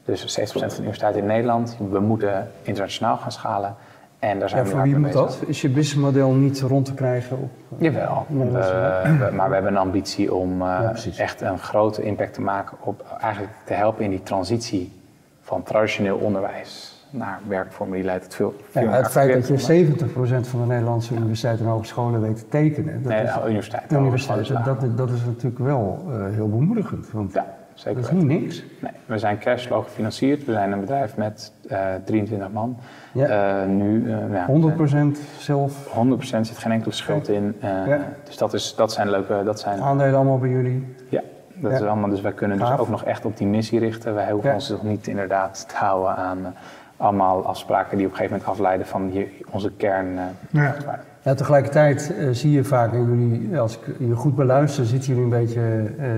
Dus 0.04 0.24
70% 0.24 0.52
van 0.52 0.68
de 0.68 0.76
universiteiten 0.76 1.20
in 1.20 1.26
Nederland. 1.26 1.76
We 1.90 2.00
moeten 2.00 2.50
internationaal 2.62 3.16
gaan 3.16 3.32
schalen. 3.32 3.74
En 4.18 4.38
daar 4.38 4.48
zijn 4.48 4.60
Ja, 4.64 4.68
we 4.68 4.74
voor 4.74 4.82
wie 4.84 4.96
moet 4.96 5.12
dat? 5.12 5.38
Is 5.46 5.60
je 5.62 5.68
businessmodel 5.68 6.30
niet 6.32 6.60
rond 6.60 6.84
te 6.84 6.94
krijgen 6.94 7.36
op... 7.36 7.50
Jawel, 7.76 8.26
we- 8.28 8.44
we- 8.50 9.30
maar 9.32 9.48
we 9.48 9.54
hebben 9.54 9.72
een 9.72 9.78
ambitie 9.78 10.34
om 10.34 10.62
eh, 10.62 10.90
echt 11.18 11.40
een 11.40 11.58
grote 11.58 12.02
impact 12.02 12.34
te 12.34 12.40
maken 12.40 12.76
op 12.80 13.04
eigenlijk 13.20 13.52
te 13.64 13.72
helpen 13.72 14.04
in 14.04 14.10
die 14.10 14.22
transitie 14.22 15.00
van 15.42 15.62
traditioneel 15.62 16.16
onderwijs 16.16 16.97
naar 17.10 17.40
werkvormen 17.48 17.94
die 17.96 18.04
leidt 18.04 18.24
tot 18.24 18.34
veel. 18.34 18.54
Ja, 18.82 18.90
het 18.90 19.08
feit 19.10 19.32
dat 19.32 19.46
je 19.48 19.74
werkvormen. 19.76 20.44
70% 20.44 20.48
van 20.48 20.60
de 20.60 20.66
Nederlandse 20.66 21.14
universiteiten 21.14 21.64
en 21.66 21.70
hogescholen 21.72 22.20
weet 22.20 22.36
te 22.36 22.48
tekenen. 22.48 23.02
Dat 23.02 23.12
Nee, 23.12 23.22
is, 23.22 23.34
nou, 23.34 23.48
universiteiten. 23.48 24.62
dat, 24.64 24.96
dat 24.96 25.10
is 25.10 25.24
natuurlijk 25.24 25.58
wel 25.62 26.04
eh, 26.10 26.16
heel 26.34 26.48
bemoedigend. 26.48 27.10
Want 27.12 27.32
Ja, 27.32 27.46
zeker 27.74 28.00
Dat 28.02 28.10
is 28.10 28.16
niet 28.16 28.40
niks. 28.40 28.64
Nee, 28.80 28.92
we 29.06 29.18
zijn 29.18 29.38
cashflow 29.38 29.82
gefinancierd. 29.84 30.44
We 30.44 30.52
zijn 30.52 30.72
een 30.72 30.80
bedrijf 30.80 31.16
met 31.16 31.52
eh 31.68 31.78
23 32.04 32.50
man. 32.52 32.76
Ja. 33.12 33.60
Eh, 33.62 33.68
nu, 33.68 34.12
eh, 34.12 34.16
ja, 34.32 34.46
100% 34.46 35.18
zelf, 35.38 35.86
100% 35.94 36.46
zit 36.46 36.58
geen 36.58 36.72
enkele 36.72 36.92
schuld 36.94 37.28
in. 37.28 37.56
Eh, 37.60 37.86
Ja. 37.86 37.98
Dus 38.24 38.36
dat, 38.36 38.54
is, 38.54 38.74
dat 38.74 38.92
zijn 38.92 39.10
leuke, 39.10 39.42
dat 39.44 39.60
zijn, 39.60 39.80
aandelen 39.80 40.14
allemaal 40.14 40.38
bij 40.38 40.48
jullie. 40.50 40.94
ja, 41.08 41.20
dat 41.54 41.70
Ja. 41.70 41.76
is 41.76 41.82
allemaal. 41.82 42.10
Dus 42.10 42.20
wij 42.20 42.32
kunnen 42.32 42.58
dus 42.58 42.78
ook 42.78 42.88
nog 42.88 43.04
echt 43.04 43.24
op 43.24 43.36
die 43.36 43.46
missie 43.46 43.78
richten. 43.78 44.14
Wij 44.14 44.30
hoeven 44.30 44.48
Ja. 44.48 44.54
ons 44.54 44.68
nog 44.68 44.82
niet 44.82 45.06
inderdaad 45.06 45.64
te 45.68 45.74
houden 45.76 46.16
aan 46.16 46.38
eh, 46.44 46.50
allemaal 46.98 47.46
afspraken 47.46 47.96
die 47.96 48.06
op 48.06 48.12
een 48.12 48.16
gegeven 48.18 48.36
moment 48.38 48.56
afleiden 48.58 48.86
van 48.86 49.08
hier, 49.08 49.26
onze 49.50 49.70
kern. 49.76 50.18
eh, 50.18 50.24
Ja. 50.50 50.74
Ja, 51.22 51.34
tegelijkertijd 51.34 52.14
eh, 52.18 52.28
zie 52.30 52.50
je 52.50 52.64
vaak 52.64 52.92
in 52.92 53.04
jullie, 53.04 53.58
als 53.58 53.78
ik 53.78 53.94
je 53.98 54.14
goed 54.14 54.34
beluister, 54.36 54.84
zitten 54.86 55.08
jullie 55.08 55.22
een 55.24 55.40
beetje 55.44 55.84
eh, 55.98 56.08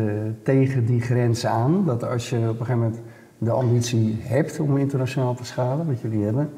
tegen 0.42 0.86
die 0.86 1.00
grens 1.00 1.46
aan. 1.46 1.82
Dat 1.86 2.04
als 2.08 2.30
je 2.30 2.36
op 2.36 2.42
een 2.42 2.66
gegeven 2.66 2.78
moment 2.78 3.00
de 3.38 3.50
ambitie 3.50 4.18
hebt 4.22 4.60
om 4.60 4.76
internationaal 4.76 5.34
te 5.34 5.44
schalen, 5.44 5.86
wat 5.86 6.00
jullie 6.00 6.24
hebben, 6.24 6.50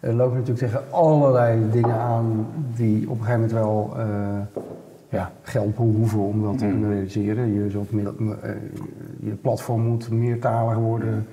eh, 0.00 0.14
loop 0.14 0.30
je 0.32 0.38
natuurlijk 0.38 0.66
tegen 0.66 0.82
allerlei 0.92 1.70
dingen 1.70 1.94
aan 1.96 2.46
die 2.74 3.10
op 3.10 3.18
een 3.18 3.24
gegeven 3.24 3.40
moment 3.40 3.52
wel 3.52 3.90
eh, 3.96 4.06
ja, 5.08 5.30
geld 5.42 5.74
behoeven 5.74 6.18
om 6.20 6.42
dat 6.42 6.58
te 6.58 6.64
Mm. 6.64 6.70
kunnen 6.70 6.90
realiseren. 6.90 7.52
Je, 7.54 7.80
eh, 8.42 8.50
je 9.20 9.30
platform 9.34 9.80
moet 9.80 10.10
meertalig 10.10 10.76
worden. 10.76 11.26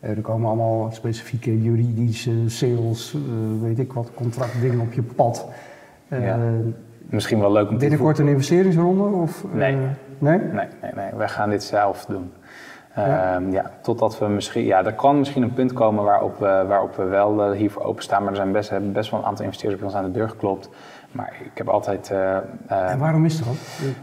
Er 0.00 0.20
komen 0.20 0.46
allemaal 0.48 0.88
specifieke 0.92 1.62
juridische, 1.62 2.48
sales, 2.48 3.14
eh, 3.14 3.20
weet 3.62 3.78
ik 3.78 3.92
wat, 3.92 4.10
contractdingen 4.14 4.80
op 4.80 4.92
je 4.92 5.02
pad. 5.02 5.48
Eh, 6.08 6.24
Ja. 6.26 6.38
Misschien 7.08 7.40
wel 7.40 7.52
leuk 7.52 7.68
om 7.68 7.72
te 7.74 7.78
Binnenkort 7.78 8.18
een 8.18 8.28
investeringsronde? 8.28 9.02
Of, 9.02 9.44
eh, 9.44 9.50
Nee. 9.52 9.76
nee? 10.18 10.38
Nee, 10.38 10.66
nee, 10.82 10.92
nee. 10.94 11.10
Wij 11.16 11.28
gaan 11.28 11.50
dit 11.50 11.62
zelf 11.62 12.04
doen. 12.04 12.32
Ja. 12.96 13.34
Ehm, 13.34 13.50
ja, 13.52 13.70
totdat 13.82 14.18
we 14.18 14.26
misschien... 14.26 14.64
Ja, 14.64 14.84
er 14.84 14.92
kan 14.94 15.18
misschien 15.18 15.42
een 15.42 15.52
punt 15.52 15.72
komen 15.72 16.04
waarop 16.04 16.38
we, 16.38 16.64
waarop 16.68 16.96
we 16.96 17.04
wel 17.04 17.42
eh, 17.42 17.56
hiervoor 17.58 17.82
openstaan. 17.82 18.20
Maar 18.22 18.30
er 18.30 18.36
zijn 18.36 18.52
best, 18.52 18.70
hebben 18.70 18.92
best 18.92 19.10
wel 19.10 19.20
een 19.20 19.26
aantal 19.26 19.44
investeerders 19.44 19.80
bij 19.82 19.90
ons 19.90 19.98
aan 20.00 20.04
de 20.12 20.18
deur 20.18 20.28
geklopt. 20.28 20.68
Maar 21.12 21.36
ik 21.44 21.50
heb 21.54 21.68
altijd... 21.68 22.10
eh, 22.10 22.36
eh, 22.36 22.42
En 22.90 22.98
waarom 22.98 23.24
is 23.24 23.38
dat? 23.38 23.54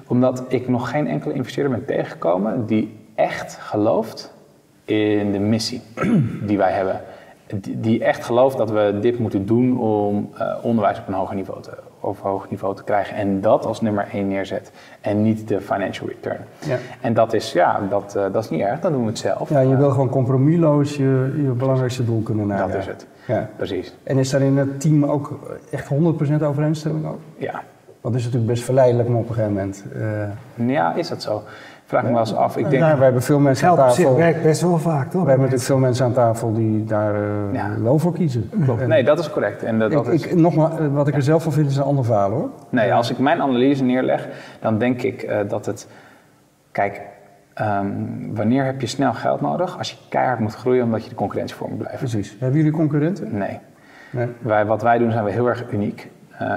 omdat 0.08 0.44
ik 0.48 0.68
nog 0.68 0.90
geen 0.90 1.08
enkele 1.08 1.34
investeerder 1.34 1.72
ben 1.78 1.86
tegengekomen 1.86 2.66
die 2.66 3.00
echt 3.16 3.58
gelooft 3.62 4.34
in 4.88 5.32
de 5.32 5.40
missie 5.40 5.82
die 6.48 6.58
wij 6.58 6.72
hebben. 6.72 7.02
Die, 7.68 8.04
echt 8.04 8.24
gelooft 8.24 8.58
dat 8.58 8.72
we 8.72 8.98
dit 9.02 9.20
moeten 9.20 9.46
doen 9.46 9.80
om 9.80 10.30
eh, 10.38 10.56
onderwijs 10.62 11.00
op 11.00 11.08
een 11.08 11.14
hoger 11.14 11.36
niveau, 11.36 11.62
te, 11.62 11.72
op 12.00 12.18
hoger 12.20 12.48
niveau 12.50 12.76
te 12.76 12.84
krijgen. 12.84 13.16
En 13.16 13.42
dat 13.42 13.66
als 13.66 13.82
nummer 13.82 14.08
één 14.12 14.28
neerzet. 14.28 14.72
En 15.02 15.22
niet 15.22 15.48
de 15.48 15.62
financial 15.62 16.08
return. 16.08 16.40
Ja. 16.66 16.78
En 17.02 17.14
dat 17.14 17.34
is, 17.34 17.52
ja, 17.52 17.82
dat, 17.90 18.16
eh, 18.16 18.26
dat 18.32 18.44
is 18.44 18.50
niet 18.50 18.62
erg, 18.62 18.80
dan 18.80 18.92
doen 18.92 19.02
we 19.02 19.08
het 19.08 19.18
zelf. 19.18 19.50
Ja, 19.50 19.60
je 19.60 19.76
wil 19.76 19.90
gewoon 19.90 20.10
compromisloos 20.10 20.96
je, 20.96 21.34
je 21.42 21.52
belangrijkste 21.58 22.06
doel 22.06 22.22
kunnen 22.22 22.48
dat 22.48 22.58
najagen. 22.58 22.80
is 22.80 22.86
het. 22.86 23.08
Ja. 23.28 23.50
Precies. 23.56 23.96
En 24.04 24.18
is 24.18 24.30
daar 24.30 24.42
in 24.42 24.58
het 24.58 24.82
team 24.82 25.06
ook 25.06 25.40
echt 25.72 25.90
100% 25.90 26.44
overeenstemming 26.44 27.06
over? 27.06 27.20
Ja. 27.38 27.64
Dat 28.02 28.16
is 28.16 28.24
natuurlijk 28.24 28.52
best 28.52 28.64
verleidelijk, 28.64 29.10
maar 29.10 29.20
op 29.20 29.30
een 29.30 29.34
gegeven 29.36 29.56
moment... 29.56 29.84
eh, 30.58 30.70
ja, 30.70 30.96
is 30.96 31.08
dat 31.08 31.22
zo? 31.22 31.44
Vraag 31.88 32.04
me 32.04 32.10
wel 32.10 32.20
eens 32.20 32.36
af. 32.36 32.58
Ik 32.58 32.70
denk, 32.70 32.82
nou, 32.84 32.98
we 32.98 33.04
hebben 33.04 33.22
veel 33.22 33.40
mensen 33.40 33.68
Geld 33.68 33.80
aan 33.80 33.88
tafel... 33.88 34.16
werkt 34.16 34.44
best 34.44 34.62
wel 34.62 34.78
vaak, 34.78 35.04
toch? 35.04 35.24
We 35.24 35.30
hebben 35.30 35.38
natuurlijk 35.38 35.64
veel 35.64 35.78
mensen 35.78 36.06
aan 36.06 36.14
tafel 36.14 36.54
die 36.54 36.84
daar 36.84 37.16
eh, 37.16 37.54
Ja. 37.54 37.82
wel 37.82 38.00
voor 38.00 38.14
kiezen. 38.14 38.52
En 38.80 38.88
nee, 38.90 39.04
dat 39.04 39.20
is 39.20 39.30
correct. 39.30 39.64
En 39.64 39.80
dat, 39.80 39.92
ik, 39.92 39.98
dat 39.98 40.08
is, 40.08 40.26
ik, 40.26 40.36
nogmaals, 40.36 40.80
eh, 40.80 40.88
wat 40.88 41.08
ik 41.08 41.16
er 41.16 41.22
zelf 41.22 41.44
van 41.44 41.52
vind 41.52 41.70
is 41.70 41.78
een 41.78 41.84
ander 41.84 42.06
verhaal 42.06 42.32
hoor. 42.32 42.50
Nee, 42.70 42.94
als 42.94 43.10
ik 43.12 43.18
mijn 43.20 43.42
analyse 43.42 43.84
neerleg, 43.84 44.28
dan 44.60 44.78
denk 44.78 45.02
ik 45.02 45.22
eh, 45.22 45.40
dat 45.48 45.66
het. 45.66 45.88
Kijk, 46.72 47.02
ehm, 47.54 47.86
wanneer 48.34 48.66
heb 48.66 48.82
je 48.82 48.88
snel 48.88 49.14
geld 49.14 49.42
nodig? 49.42 49.78
Als 49.78 49.92
je 49.92 49.98
keihard 50.10 50.40
moet 50.40 50.56
groeien 50.56 50.84
omdat 50.84 51.04
je 51.04 51.10
de 51.10 51.16
concurrentie 51.16 51.56
voor 51.56 51.70
moet 51.70 51.78
blijven. 51.78 52.00
Precies. 52.00 52.36
Hebben 52.40 52.58
jullie 52.58 52.72
concurrenten? 52.74 53.38
Nee. 53.38 53.60
Nee. 54.12 54.28
Wij, 54.40 54.66
wat 54.66 54.82
wij 54.82 54.98
doen 54.98 55.12
zijn 55.12 55.24
we 55.24 55.32
heel 55.32 55.48
erg 55.48 55.72
uniek. 55.72 56.10
Eh, 56.38 56.48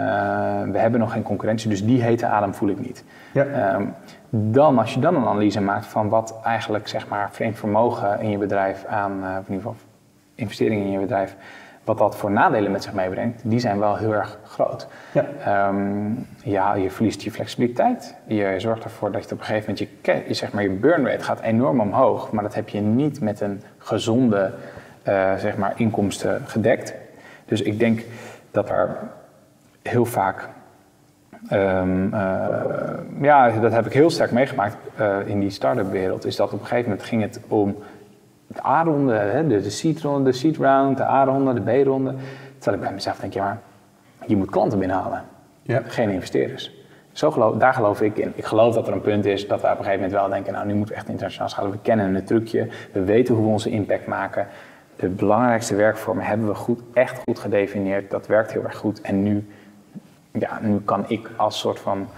we 0.72 0.78
hebben 0.78 1.00
nog 1.00 1.12
geen 1.12 1.22
concurrentie, 1.22 1.70
dus 1.70 1.84
die 1.84 2.02
hete 2.02 2.26
adem 2.26 2.54
voel 2.54 2.68
ik 2.68 2.80
niet. 2.80 3.04
Ja. 3.32 3.44
Ehm, 3.44 3.84
dan, 4.30 4.78
als 4.78 4.94
je 4.94 5.00
dan 5.00 5.14
een 5.16 5.26
analyse 5.26 5.60
maakt 5.60 5.86
van 5.86 6.08
wat 6.08 6.40
eigenlijk 6.44 6.88
zeg 6.88 7.08
maar, 7.08 7.28
vreemd 7.32 7.58
vermogen 7.58 8.20
in 8.20 8.30
je 8.30 8.38
bedrijf 8.38 8.84
aan, 8.84 9.12
eh, 9.22 9.28
of 9.28 9.46
in 9.46 9.54
ieder 9.54 9.56
geval 9.56 9.76
investeringen 10.34 10.84
in 10.84 10.92
je 10.92 10.98
bedrijf, 10.98 11.36
wat 11.84 11.98
dat 11.98 12.16
voor 12.16 12.30
nadelen 12.30 12.72
met 12.72 12.82
zich 12.82 12.92
meebrengt, 12.92 13.40
die 13.44 13.60
zijn 13.60 13.78
wel 13.78 13.96
heel 13.96 14.12
erg 14.12 14.38
groot. 14.44 14.86
Ja. 15.12 15.24
Ehm, 15.44 16.12
ja, 16.42 16.74
je 16.74 16.90
verliest 16.90 17.22
je 17.22 17.30
flexibiliteit. 17.30 18.14
Je 18.26 18.54
zorgt 18.56 18.84
ervoor 18.84 19.12
dat 19.12 19.24
je 19.24 19.32
op 19.32 19.38
een 19.38 19.44
gegeven 19.44 19.74
moment 19.74 19.90
je, 20.04 20.22
je, 20.28 20.34
zeg 20.34 20.52
maar, 20.52 20.62
je 20.62 20.70
burn 20.70 21.06
rate 21.06 21.24
gaat 21.24 21.40
enorm 21.40 21.80
omhoog, 21.80 22.32
maar 22.32 22.42
dat 22.42 22.54
heb 22.54 22.68
je 22.68 22.80
niet 22.80 23.20
met 23.20 23.40
een 23.40 23.62
gezonde 23.78 24.52
eh, 25.02 25.34
zeg 25.36 25.56
maar, 25.56 25.72
inkomsten 25.76 26.42
gedekt. 26.46 26.94
Dus 27.44 27.62
ik 27.62 27.78
denk 27.78 28.02
dat 28.50 28.70
er 28.70 28.96
heel 29.90 30.04
vaak 30.04 30.48
Ehm, 31.48 32.14
eh, 32.14 33.20
ja, 33.20 33.50
dat 33.50 33.72
heb 33.72 33.86
ik 33.86 33.92
heel 33.92 34.10
sterk 34.10 34.30
meegemaakt 34.30 34.76
eh, 34.96 35.16
in 35.24 35.40
die 35.40 35.50
start-up 35.50 35.90
wereld. 35.90 36.24
Is 36.24 36.36
dat 36.36 36.52
op 36.52 36.60
een 36.60 36.66
gegeven 36.66 36.90
moment 36.90 37.08
ging 37.08 37.22
het 37.22 37.40
om 37.48 37.76
de 38.46 38.66
A-ronde, 38.66 39.12
hè, 39.14 39.46
de, 39.46 39.60
de 39.60 39.70
seed 39.70 40.00
ronde, 40.00 40.30
de 40.30 40.36
seed 40.36 40.56
de 40.56 41.02
A-ronde, 41.02 41.62
de 41.62 41.82
B-ronde. 41.82 42.14
Terwijl 42.58 42.76
ik 42.76 42.82
bij 42.82 42.92
mezelf 42.94 43.18
denk, 43.18 43.32
ja 43.32 43.58
maar 44.18 44.28
je 44.28 44.36
moet 44.36 44.50
klanten 44.50 44.78
binnenhalen, 44.78 45.22
Ja. 45.62 45.82
geen 45.86 46.10
investeerders. 46.10 46.78
Zo 47.12 47.30
geloof, 47.30 47.56
daar 47.56 47.74
geloof 47.74 48.00
ik 48.00 48.16
in. 48.16 48.32
Ik 48.34 48.44
geloof 48.44 48.74
dat 48.74 48.86
er 48.86 48.92
een 48.92 49.00
punt 49.00 49.24
is 49.24 49.48
dat 49.48 49.60
we 49.60 49.66
op 49.66 49.72
een 49.72 49.84
gegeven 49.84 50.00
moment 50.02 50.20
wel 50.20 50.28
denken, 50.28 50.52
nou 50.52 50.66
nu 50.66 50.74
moeten 50.74 50.94
we 50.94 51.00
echt 51.00 51.10
internationaal 51.10 51.48
schalen. 51.48 51.70
We 51.70 51.78
kennen 51.82 52.14
het 52.14 52.26
trucje, 52.26 52.68
we 52.92 53.04
weten 53.04 53.34
hoe 53.34 53.44
we 53.44 53.50
onze 53.50 53.70
impact 53.70 54.06
maken. 54.06 54.46
De 54.96 55.08
belangrijkste 55.08 55.74
werkvormen 55.74 56.24
hebben 56.24 56.46
we 56.46 56.54
goed, 56.54 56.80
echt 56.92 57.22
goed 57.26 57.38
gedefinieerd. 57.38 58.10
Dat 58.10 58.26
werkt 58.26 58.52
heel 58.52 58.64
erg 58.64 58.76
goed. 58.76 59.00
En 59.00 59.22
nu 59.22 59.46
ja, 60.32 60.58
nu 60.60 60.80
kan 60.80 61.04
ik 61.08 61.30
als 61.36 61.58
soort 61.58 61.78
van 61.78 62.08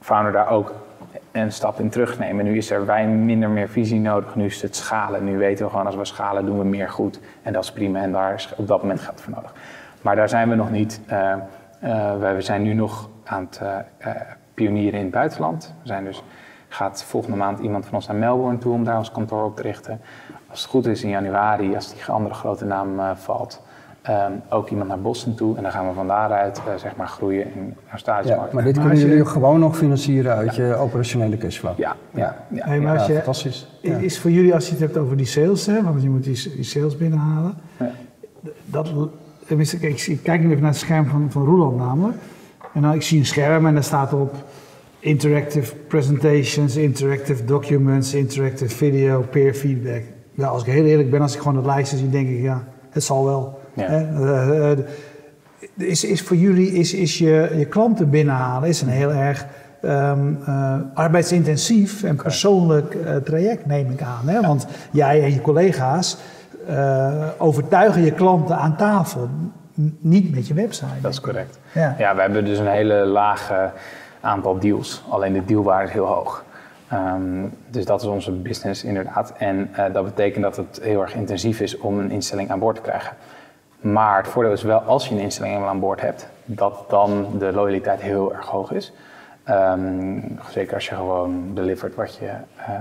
founder 0.00 0.32
daar 0.32 0.48
ook 0.48 0.74
een 1.32 1.52
stap 1.52 1.80
in 1.80 1.90
terugnemen. 1.90 2.44
Nu 2.44 2.56
is 2.56 2.70
er 2.70 2.86
wij 2.86 3.06
minder 3.06 3.50
meer 3.50 3.68
visie 3.68 4.00
nodig. 4.00 4.34
Nu 4.34 4.44
is 4.44 4.62
het 4.62 4.76
schalen. 4.76 5.24
Nu 5.24 5.38
weten 5.38 5.64
we 5.64 5.70
gewoon 5.70 5.86
als 5.86 5.96
we 5.96 6.04
schalen 6.04 6.46
doen 6.46 6.58
we 6.58 6.64
meer 6.64 6.90
goed. 6.90 7.20
En 7.42 7.52
dat 7.52 7.64
is 7.64 7.72
prima 7.72 8.00
en 8.00 8.12
daar 8.12 8.34
is 8.34 8.52
op 8.56 8.66
dat 8.66 8.80
moment 8.80 9.00
geld 9.00 9.20
voor 9.20 9.32
nodig. 9.32 9.52
Maar 10.02 10.16
daar 10.16 10.28
zijn 10.28 10.48
we 10.48 10.54
nog 10.54 10.70
niet. 10.70 11.00
eh, 11.06 11.32
eh, 11.80 12.34
we 12.34 12.40
zijn 12.40 12.62
nu 12.62 12.74
nog 12.74 13.08
aan 13.24 13.48
het 13.50 13.60
eh, 13.98 14.10
pionieren 14.54 14.98
in 14.98 15.04
het 15.04 15.14
buitenland. 15.14 15.74
We 15.82 15.88
zijn 15.88 16.04
dus, 16.04 16.22
gaat 16.68 17.04
volgende 17.04 17.36
maand 17.36 17.58
iemand 17.58 17.84
van 17.84 17.94
ons 17.94 18.06
naar 18.06 18.16
Melbourne 18.16 18.58
toe 18.58 18.72
om 18.72 18.84
daar 18.84 18.98
ons 18.98 19.12
kantoor 19.12 19.44
op 19.44 19.56
te 19.56 19.62
richten. 19.62 20.00
Als 20.50 20.62
het 20.62 20.70
goed 20.70 20.86
is 20.86 21.02
in 21.02 21.08
januari, 21.08 21.74
als 21.74 21.94
die 21.94 22.04
andere 22.06 22.34
grote 22.34 22.64
naam 22.64 23.16
valt, 23.16 23.62
Ehm, 24.04 24.32
ook 24.48 24.68
iemand 24.70 24.88
naar 24.88 25.00
Boston 25.00 25.34
toe 25.34 25.56
en 25.56 25.62
dan 25.62 25.72
gaan 25.72 25.88
we 25.88 25.94
van 25.94 26.06
daaruit 26.06 26.58
eh, 26.58 26.74
zeg 26.76 26.96
maar 26.96 27.08
groeien 27.08 27.46
in 27.54 27.74
Australische 27.90 28.32
Ja, 28.32 28.38
markt. 28.38 28.52
maar 28.52 28.64
dit 28.64 28.76
Maar 28.76 28.84
kunnen 28.84 29.02
je- 29.04 29.08
jullie 29.10 29.24
gewoon 29.26 29.60
nog 29.60 29.76
financieren 29.76 30.34
uit 30.34 30.54
je 30.56 30.74
operationele 30.76 31.36
cashflow. 31.36 31.78
Ja, 31.78 31.96
ja, 32.10 32.36
ja. 32.50 32.64
Hey, 32.66 32.80
maar 32.80 32.92
Ja, 32.92 32.98
als 32.98 33.06
je, 33.06 33.14
fantastisch. 33.14 33.68
Ja. 33.80 33.96
Is 33.96 34.18
voor 34.18 34.30
jullie, 34.30 34.54
als 34.54 34.64
je 34.66 34.70
het 34.70 34.80
hebt 34.80 34.96
over 34.96 35.16
die 35.16 35.26
sales, 35.26 35.66
hè, 35.66 35.82
want 35.82 36.02
je 36.02 36.08
moet 36.10 36.24
die, 36.24 36.52
die 36.54 36.64
sales 36.64 36.96
binnenhalen. 36.96 37.54
Ja. 37.76 37.90
Dat, 38.64 38.92
tenminste, 39.46 39.78
kijk, 39.78 40.00
ik 40.00 40.22
kijk 40.22 40.40
nu 40.40 40.48
even 40.50 40.60
naar 40.62 40.70
het 40.70 40.80
scherm 40.80 41.06
van, 41.06 41.26
van 41.30 41.44
Roland 41.44 41.76
namelijk. 41.76 42.16
En 42.74 42.82
dan, 42.82 42.92
ik 42.92 43.02
zie 43.02 43.18
een 43.18 43.26
scherm 43.26 43.66
en 43.66 43.74
daar 43.74 43.84
staat 43.84 44.12
op 44.12 44.34
interactive 44.98 45.74
presentations, 45.88 46.76
interactive 46.76 47.44
documents, 47.44 48.14
interactive 48.14 48.74
video, 48.74 49.24
peer 49.30 49.54
feedback. 49.54 50.02
Ja, 50.34 50.46
als 50.46 50.62
ik 50.64 50.72
heel 50.72 50.84
eerlijk 50.84 51.10
ben, 51.10 51.20
als 51.20 51.34
ik 51.34 51.40
gewoon 51.40 51.56
het 51.56 51.66
lijstje 51.66 51.96
zie, 51.96 52.10
denk 52.10 52.28
ik, 52.28 52.40
ja, 52.40 52.64
het 52.90 53.02
zal 53.04 53.24
wel. 53.24 53.62
Ja. 53.74 53.86
Hè? 53.86 53.98
Eh, 53.98 54.70
eh, 54.70 54.78
is, 55.76 56.04
is 56.04 56.22
voor 56.22 56.36
jullie, 56.36 56.72
is, 56.72 56.94
is 56.94 57.18
je, 57.18 57.50
je 57.56 57.66
klanten 57.66 58.10
binnenhalen, 58.10 58.68
is 58.68 58.82
een 58.82 58.88
heel 58.88 59.12
erg 59.12 59.46
ehm, 59.82 60.34
eh, 60.46 60.74
arbeidsintensief 60.94 62.02
en 62.02 62.16
persoonlijk 62.16 62.94
eh, 62.94 63.16
traject, 63.16 63.66
neem 63.66 63.90
ik 63.90 64.02
aan. 64.02 64.28
Hè? 64.28 64.40
Want 64.40 64.66
jij 64.90 65.22
en 65.22 65.32
je 65.32 65.40
collega's 65.40 66.16
eh, 66.66 67.28
overtuigen 67.38 68.02
je 68.02 68.12
klanten 68.12 68.56
aan 68.56 68.76
tafel, 68.76 69.28
niet 69.98 70.34
met 70.34 70.46
je 70.46 70.54
website. 70.54 71.00
Dat 71.00 71.12
is 71.12 71.20
correct. 71.20 71.58
Ja. 71.72 71.94
Ja, 71.98 72.14
we 72.14 72.20
hebben 72.20 72.44
dus 72.44 72.58
een 72.58 72.66
hele 72.66 72.94
lage 72.94 73.70
aantal 74.20 74.58
deals. 74.58 75.04
Alleen 75.08 75.32
de 75.32 75.44
dealwaarde 75.44 75.86
is 75.86 75.92
heel 75.92 76.06
hoog. 76.06 76.44
Ehm, 76.88 77.46
dus 77.70 77.84
dat 77.84 78.02
is 78.02 78.06
onze 78.06 78.30
business 78.30 78.84
inderdaad. 78.84 79.32
En 79.38 79.68
eh, 79.72 79.84
dat 79.92 80.04
betekent 80.04 80.42
dat 80.42 80.56
het 80.56 80.78
heel 80.82 81.00
erg 81.00 81.14
intensief 81.14 81.60
is 81.60 81.78
om 81.78 81.98
een 81.98 82.10
instelling 82.10 82.50
aan 82.50 82.58
boord 82.58 82.76
te 82.76 82.82
krijgen. 82.82 83.16
Maar 83.84 84.16
het 84.16 84.28
voordeel 84.28 84.52
is 84.52 84.62
wel, 84.62 84.80
als 84.80 85.08
je 85.08 85.14
een 85.14 85.20
instelling 85.20 85.64
aan 85.64 85.80
boord 85.80 86.00
hebt, 86.00 86.28
dat 86.44 86.84
dan 86.88 87.26
de 87.38 87.52
loyaliteit 87.52 88.00
heel 88.00 88.34
erg 88.34 88.46
hoog 88.46 88.72
is. 88.72 88.92
Ehm, 89.44 90.20
zeker 90.48 90.74
als 90.74 90.88
je 90.88 90.94
gewoon 90.94 91.50
delivert 91.54 91.94
wat 91.94 92.14
je, 92.14 92.30
eh, 92.56 92.80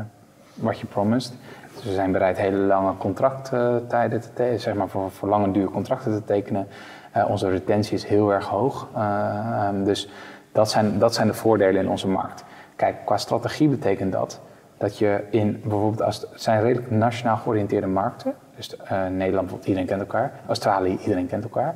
wat 0.54 0.80
je 0.80 0.86
promised. 0.86 1.34
Dus 1.76 1.84
we 1.84 1.94
zijn 1.94 2.12
bereid 2.12 2.38
hele 2.38 2.58
lange 2.58 2.98
contracttijden 2.98 4.22
te 4.22 4.34
tekenen, 4.34 4.60
zeg 4.60 4.74
maar 4.74 4.88
voor, 4.88 5.12
voor 5.12 5.30
lange 5.30 5.52
duur 5.52 5.70
contracten 5.70 6.12
te 6.12 6.24
tekenen. 6.24 6.68
Eh, 7.12 7.30
onze 7.30 7.50
retentie 7.50 7.94
is 7.94 8.06
heel 8.06 8.34
erg 8.34 8.46
hoog. 8.46 8.88
Eh, 8.96 9.68
ehm, 9.68 9.84
dus 9.84 10.10
dat 10.52 10.70
zijn, 10.70 11.00
dat 11.00 11.14
zijn 11.14 11.28
de 11.28 11.34
voordelen 11.34 11.82
in 11.82 11.90
onze 11.90 12.08
markt. 12.08 12.44
Kijk, 12.76 12.96
qua 13.06 13.18
strategie 13.18 13.68
betekent 13.68 14.12
dat 14.12 14.40
dat 14.78 14.98
je 14.98 15.24
in 15.30 15.62
bijvoorbeeld, 15.64 16.02
als 16.02 16.22
het 16.22 16.30
zijn 16.36 16.62
redelijk 16.62 16.92
nationaal 16.92 17.38
georiënteerde 17.38 17.88
markten. 17.88 18.36
Dus 18.56 18.76
uh, 18.92 19.08
Nederland, 19.08 19.52
iedereen 19.66 19.88
kent 19.88 20.02
elkaar. 20.02 20.32
Australië, 20.48 20.98
iedereen 21.02 21.28
kent 21.28 21.44
elkaar. 21.44 21.76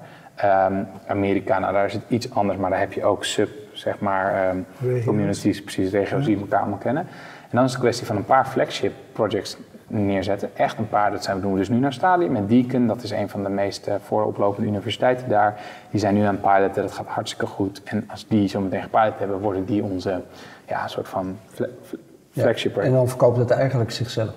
Um, 0.72 0.88
Amerika, 1.08 1.60
nou 1.60 1.74
daar 1.74 1.86
is 1.86 1.94
het 1.94 2.04
iets 2.08 2.34
anders, 2.34 2.58
maar 2.58 2.70
daar 2.70 2.80
heb 2.80 2.94
je 2.94 3.04
ook 3.04 3.26
sub, 3.26 3.50
zeg 3.72 4.00
maar, 4.00 4.50
um, 4.50 4.66
communities, 5.06 5.62
precies, 5.62 5.92
regio's 5.92 6.26
die 6.26 6.40
elkaar 6.40 6.60
allemaal 6.60 6.78
kennen. 6.78 7.04
En 7.42 7.56
dan 7.58 7.64
is 7.64 7.70
het 7.70 7.80
een 7.80 7.86
kwestie 7.86 8.08
van 8.08 8.16
een 8.16 8.26
paar 8.26 8.46
flagship 8.46 8.94
projects 9.12 9.58
neerzetten. 9.88 10.50
Echt 10.56 10.78
een 10.78 10.90
paar, 10.90 11.12
dat 11.12 11.24
zijn, 11.24 11.42
doen 11.42 11.52
we 11.52 11.58
dus 11.58 11.70
nu 11.70 11.78
in 11.78 11.84
Australië 11.84 12.30
met 12.30 12.50
Deakin. 12.50 12.88
Dat 12.88 13.04
is 13.04 13.12
een 13.12 13.30
van 13.30 13.44
de 13.44 13.50
meest 13.50 13.88
uh, 13.88 13.94
vooroplopende 14.04 14.68
universiteiten 14.68 15.30
daar. 15.30 15.60
Die 15.90 16.00
zijn 16.00 16.14
nu 16.14 16.22
aan 16.22 16.38
het 16.42 16.42
piloten, 16.42 16.82
dat 16.82 16.92
gaat 16.92 17.08
hartstikke 17.08 17.46
goed. 17.46 17.82
En 17.84 18.04
als 18.08 18.28
die 18.28 18.48
zo 18.48 18.62
meteen 18.62 18.82
gepilot 18.82 19.20
hebben, 19.20 19.40
worden 19.40 19.66
die 19.66 19.84
onze 19.84 20.22
ja, 20.68 20.88
soort 20.88 21.08
van 21.08 21.38
flagship 22.32 22.76
ja, 22.76 22.82
En 22.82 22.92
dan 22.92 23.08
verkoopt 23.08 23.38
het 23.38 23.52
eigenlijk 23.52 23.92
zichzelf? 23.92 24.34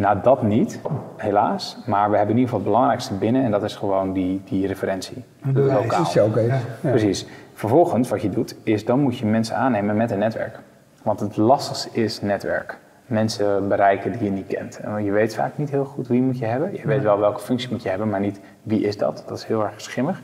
Nou, 0.00 0.18
dat 0.22 0.42
niet, 0.42 0.80
helaas. 1.16 1.76
Maar 1.86 2.10
we 2.10 2.16
hebben 2.16 2.34
in 2.34 2.40
ieder 2.40 2.42
geval 2.42 2.58
het 2.58 2.68
belangrijkste 2.68 3.14
binnen 3.14 3.44
en 3.44 3.50
dat 3.50 3.62
is 3.62 3.76
gewoon 3.76 4.12
die, 4.12 4.42
die 4.44 4.66
referentie. 4.66 5.24
De 5.42 5.60
lokaal. 5.60 6.04
showcase. 6.04 6.46
Ja. 6.46 6.58
Ja. 6.82 6.90
Precies. 6.90 7.26
Vervolgens, 7.54 8.08
wat 8.08 8.22
je 8.22 8.28
doet, 8.28 8.54
is 8.62 8.84
dan 8.84 9.00
moet 9.00 9.18
je 9.18 9.26
mensen 9.26 9.56
aannemen 9.56 9.96
met 9.96 10.10
een 10.10 10.18
netwerk. 10.18 10.58
Want 11.02 11.20
het 11.20 11.36
lastigste 11.36 11.88
is 11.92 12.20
netwerk. 12.20 12.78
Mensen 13.06 13.68
bereiken 13.68 14.12
die 14.12 14.24
je 14.24 14.30
niet 14.30 14.46
kent. 14.46 14.78
En 14.78 15.04
je 15.04 15.10
weet 15.10 15.34
vaak 15.34 15.58
niet 15.58 15.70
heel 15.70 15.84
goed 15.84 16.08
wie 16.08 16.22
moet 16.22 16.38
je 16.38 16.44
hebben. 16.44 16.72
Je 16.72 16.86
weet 16.86 17.02
wel 17.02 17.18
welke 17.18 17.40
functie 17.40 17.70
moet 17.70 17.82
je 17.82 17.88
hebben, 17.88 18.08
maar 18.08 18.20
niet 18.20 18.40
wie 18.62 18.82
is 18.82 18.96
dat. 18.96 19.24
Dat 19.26 19.38
is 19.38 19.44
heel 19.44 19.64
erg 19.64 19.80
schimmig 19.80 20.22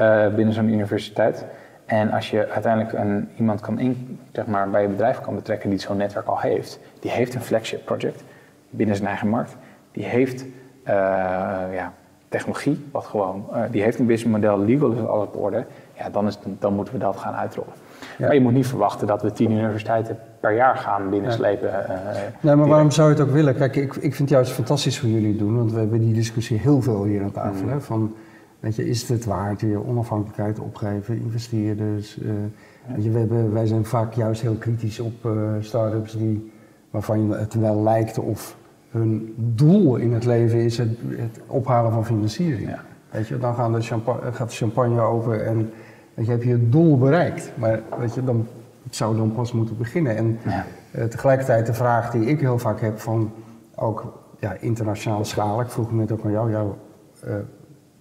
uh, 0.00 0.34
binnen 0.34 0.54
zo'n 0.54 0.68
universiteit. 0.68 1.44
En 1.86 2.10
als 2.10 2.30
je 2.30 2.48
uiteindelijk 2.48 2.92
een, 2.92 3.28
iemand 3.36 3.60
kan 3.60 3.78
in, 3.78 4.18
zeg 4.32 4.46
maar, 4.46 4.70
bij 4.70 4.82
je 4.82 4.88
bedrijf 4.88 5.20
kan 5.20 5.34
betrekken 5.34 5.70
die 5.70 5.78
zo'n 5.78 5.96
netwerk 5.96 6.26
al 6.26 6.40
heeft, 6.40 6.80
die 7.00 7.10
heeft 7.10 7.34
een 7.34 7.42
flagship 7.42 7.84
project 7.84 8.22
binnen 8.70 8.96
zijn 8.96 9.08
eigen 9.08 9.28
markt, 9.28 9.56
die 9.92 10.04
heeft 10.04 10.42
uh, 10.42 10.48
ja, 11.72 11.92
technologie, 12.28 12.84
wat 12.90 13.04
gewoon, 13.04 13.44
uh, 13.52 13.62
die 13.70 13.82
heeft 13.82 13.98
een 13.98 14.06
businessmodel, 14.06 14.58
legal 14.58 14.90
is 14.90 15.06
alles 15.06 15.26
op 15.26 15.36
orde, 15.36 15.66
ja, 15.98 16.10
dan, 16.10 16.26
is, 16.26 16.38
dan 16.58 16.74
moeten 16.74 16.94
we 16.94 17.00
dat 17.00 17.16
gaan 17.16 17.34
uitrollen. 17.34 17.72
Ja. 18.18 18.26
Maar 18.26 18.34
je 18.34 18.40
moet 18.40 18.52
niet 18.52 18.66
verwachten 18.66 19.06
dat 19.06 19.22
we 19.22 19.32
tien 19.32 19.50
universiteiten 19.50 20.18
per 20.40 20.54
jaar 20.54 20.76
gaan 20.76 21.10
binnenslepen. 21.10 21.68
Ja. 21.68 21.84
Uh, 21.88 22.20
nee, 22.40 22.54
maar 22.54 22.68
waarom 22.68 22.90
zou 22.90 23.08
je 23.08 23.14
het 23.14 23.24
ook 23.24 23.32
willen? 23.32 23.56
Kijk, 23.56 23.76
ik, 23.76 23.94
ik 23.94 24.00
vind 24.00 24.18
het 24.18 24.28
juist 24.28 24.52
fantastisch 24.52 24.98
hoe 24.98 25.12
jullie 25.12 25.28
het 25.28 25.38
doen, 25.38 25.56
want 25.56 25.72
we 25.72 25.78
hebben 25.78 26.00
die 26.00 26.14
discussie 26.14 26.58
heel 26.58 26.82
veel 26.82 27.04
hier 27.04 27.22
aan 27.22 27.30
tafel. 27.32 27.64
Mm. 27.64 27.70
Hè, 27.70 27.80
van, 27.80 28.14
weet 28.60 28.76
je, 28.76 28.88
is 28.88 29.08
het 29.08 29.24
waard 29.24 29.60
je 29.60 29.86
onafhankelijkheid 29.86 30.58
opgeven, 30.58 31.20
investeerders? 31.20 32.18
Uh, 32.18 32.30
weet 32.86 33.04
je, 33.04 33.10
we 33.10 33.18
hebben, 33.18 33.52
wij 33.52 33.66
zijn 33.66 33.84
vaak 33.84 34.12
juist 34.12 34.40
heel 34.42 34.54
kritisch 34.54 35.00
op 35.00 35.24
uh, 35.24 35.32
start-ups 35.60 36.16
die, 36.16 36.52
waarvan 36.90 37.30
het 37.30 37.54
wel 37.54 37.82
lijkt 37.82 38.18
of 38.18 38.56
hun 38.90 39.34
doel 39.36 39.96
in 39.96 40.12
het 40.12 40.24
leven 40.24 40.58
is 40.58 40.78
het, 40.78 40.98
het 41.08 41.40
ophalen 41.46 41.92
van 41.92 42.06
financiering. 42.06 42.68
Ja. 42.68 42.82
Weet 43.10 43.28
je, 43.28 43.38
dan 43.38 43.54
gaan 43.54 43.72
de 43.72 43.80
champagne, 43.80 44.32
gaat 44.32 44.50
de 44.50 44.56
champagne 44.56 45.00
over 45.00 45.46
en 45.46 45.70
weet 46.14 46.26
je, 46.26 46.32
heb 46.32 46.42
je 46.42 46.52
het 46.52 46.72
doel 46.72 46.98
bereikt. 46.98 47.52
Maar 47.54 47.80
weet 47.98 48.14
je, 48.14 48.24
dan, 48.24 48.46
het 48.82 48.96
zou 48.96 49.16
dan 49.16 49.32
pas 49.32 49.52
moeten 49.52 49.76
beginnen. 49.76 50.16
En 50.16 50.38
ja. 50.44 50.64
uh, 50.90 51.04
tegelijkertijd 51.04 51.66
de 51.66 51.74
vraag 51.74 52.10
die 52.10 52.26
ik 52.26 52.40
heel 52.40 52.58
vaak 52.58 52.80
heb 52.80 52.98
van 52.98 53.32
ook 53.74 54.18
ja, 54.38 54.56
internationale 54.60 55.24
schaal. 55.24 55.60
Ik 55.60 55.68
vroeg 55.68 55.92
net 55.92 56.12
ook 56.12 56.24
aan 56.24 56.30
jou, 56.30 56.50
jou 56.50 56.72
uh, 57.26 57.34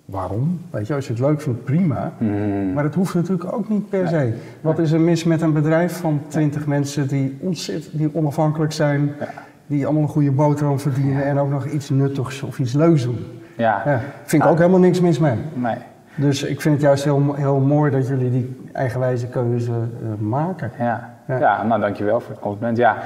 waarom? 0.06 0.62
Weet 0.69 0.88
je, 0.88 0.93
als 0.93 1.08
je 1.08 1.13
het 1.13 1.21
leuk 1.21 1.41
vindt, 1.41 1.63
prima. 1.63 2.13
Mm. 2.17 2.73
Maar 2.73 2.84
het 2.84 2.95
hoeft 2.95 3.13
natuurlijk 3.13 3.54
ook 3.54 3.69
niet 3.69 3.89
per 3.89 4.08
se. 4.08 4.34
Wat 4.62 4.80
is 4.80 4.91
er 4.91 4.99
mis 4.99 5.23
met 5.23 5.41
een 5.41 5.54
bedrijf 5.54 5.97
van 5.97 6.21
20 6.28 6.67
mensen 6.67 7.08
die, 7.08 7.38
ontzettend, 7.39 7.97
die 7.97 8.10
onafhankelijk 8.13 8.71
zijn, 8.71 9.12
ja. 9.19 9.47
Die 9.69 9.86
allemaal 9.86 10.03
een 10.03 10.10
goede 10.10 10.32
boterham 10.32 10.79
verdienen 10.79 11.23
en 11.23 11.39
ook 11.39 11.49
nog 11.49 11.65
iets 11.65 11.89
nuttigs 11.89 12.41
of 12.41 12.60
iets 12.60 12.73
leuks 12.73 13.03
doen? 13.03 13.41
Ja. 13.58 13.82
ja 13.86 14.01
vind 14.23 14.43
ik 14.43 14.49
ook 14.49 14.58
helemaal 14.58 14.79
niks 14.79 15.01
mis 15.01 15.19
mee. 15.19 15.36
Nee. 15.53 15.77
Dus 16.15 16.43
ik 16.43 16.62
vind 16.62 16.75
het 16.75 16.84
juist 16.84 17.03
heel, 17.03 17.34
heel 17.34 17.60
mooi 17.60 17.91
dat 17.91 18.08
jullie 18.08 18.32
die 18.32 18.69
eigenwijze 18.73 19.27
keuze 19.27 19.71
uh, 19.71 20.27
maken. 20.27 20.71
Ja. 20.77 21.13
Ja. 21.27 21.38
ja, 21.38 21.63
nou 21.63 21.82
dankjewel 21.82 22.19
voor 22.19 22.32
het 22.32 22.39
compliment. 22.39 22.77
Ja, 22.77 22.97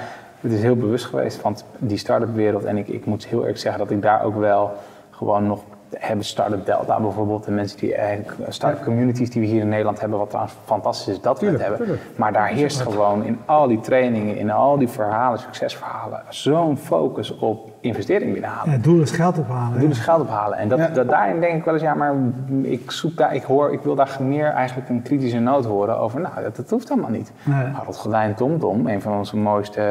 het 0.41 0.51
is 0.51 0.61
heel 0.61 0.75
bewust 0.75 1.05
geweest 1.05 1.37
van 1.37 1.57
die 1.77 1.97
start-up 1.97 2.35
wereld. 2.35 2.63
En 2.63 2.77
ik, 2.77 2.87
ik 2.87 3.05
moet 3.05 3.25
heel 3.25 3.39
eerlijk 3.39 3.57
zeggen 3.57 3.79
dat 3.79 3.91
ik 3.91 4.01
daar 4.01 4.23
ook 4.23 4.35
wel 4.35 4.73
gewoon 5.11 5.47
nog 5.47 5.63
hebben 5.99 6.25
Startup 6.25 6.65
Delta 6.65 6.99
bijvoorbeeld. 6.99 7.43
De 7.43 7.51
mensen 7.51 7.79
die 7.79 7.95
eigenlijk 7.95 8.37
start-up 8.49 8.83
communities 8.83 9.29
die 9.29 9.41
we 9.41 9.47
hier 9.47 9.61
in 9.61 9.69
Nederland 9.69 9.99
hebben, 9.99 10.19
wat 10.19 10.29
trouwens 10.29 10.55
fantastisch 10.65 11.13
is 11.13 11.21
dat 11.21 11.39
we 11.39 11.45
het 11.45 11.61
hebben. 11.61 11.79
Tuurlijk. 11.79 12.01
Maar 12.15 12.33
daar 12.33 12.47
heerst 12.47 12.81
gewoon 12.81 13.23
in 13.23 13.39
al 13.45 13.67
die 13.67 13.79
trainingen, 13.79 14.37
in 14.37 14.51
al 14.51 14.77
die 14.77 14.87
verhalen, 14.87 15.39
succesverhalen, 15.39 16.21
zo'n 16.29 16.77
focus 16.77 17.37
op 17.37 17.71
investering 17.79 18.31
binnenhalen. 18.31 18.65
Ja, 18.65 18.71
het 18.71 18.83
doel 18.83 19.01
is 19.01 19.11
geld 19.11 19.37
ophalen. 19.37 19.71
Het 19.71 19.81
doel 19.81 19.89
is 19.89 19.99
geld 19.99 20.21
ophalen. 20.21 20.57
En 20.57 20.67
dat, 20.67 20.79
ja. 20.79 20.87
dat, 20.87 21.09
daarin 21.09 21.39
denk 21.39 21.57
ik 21.57 21.63
wel 21.63 21.73
eens, 21.73 21.83
ja, 21.83 21.93
maar 21.93 22.15
ik 22.61 22.91
zoek 22.91 23.17
daar, 23.17 23.35
ik 23.35 23.43
hoor, 23.43 23.73
ik 23.73 23.81
wil 23.81 23.95
daar 23.95 24.17
meer 24.19 24.47
eigenlijk 24.47 24.89
een 24.89 25.01
kritische 25.01 25.39
noot 25.39 25.65
horen 25.65 25.97
over, 25.97 26.19
nou, 26.19 26.43
dat, 26.43 26.55
dat 26.55 26.69
hoeft 26.69 26.91
allemaal 26.91 27.09
niet. 27.09 27.31
Nee. 27.43 27.65
Harold 27.65 27.97
Gordijn 27.97 28.35
TomTom, 28.35 28.87
een 28.87 29.01
van 29.01 29.17
onze 29.17 29.37
mooiste, 29.37 29.81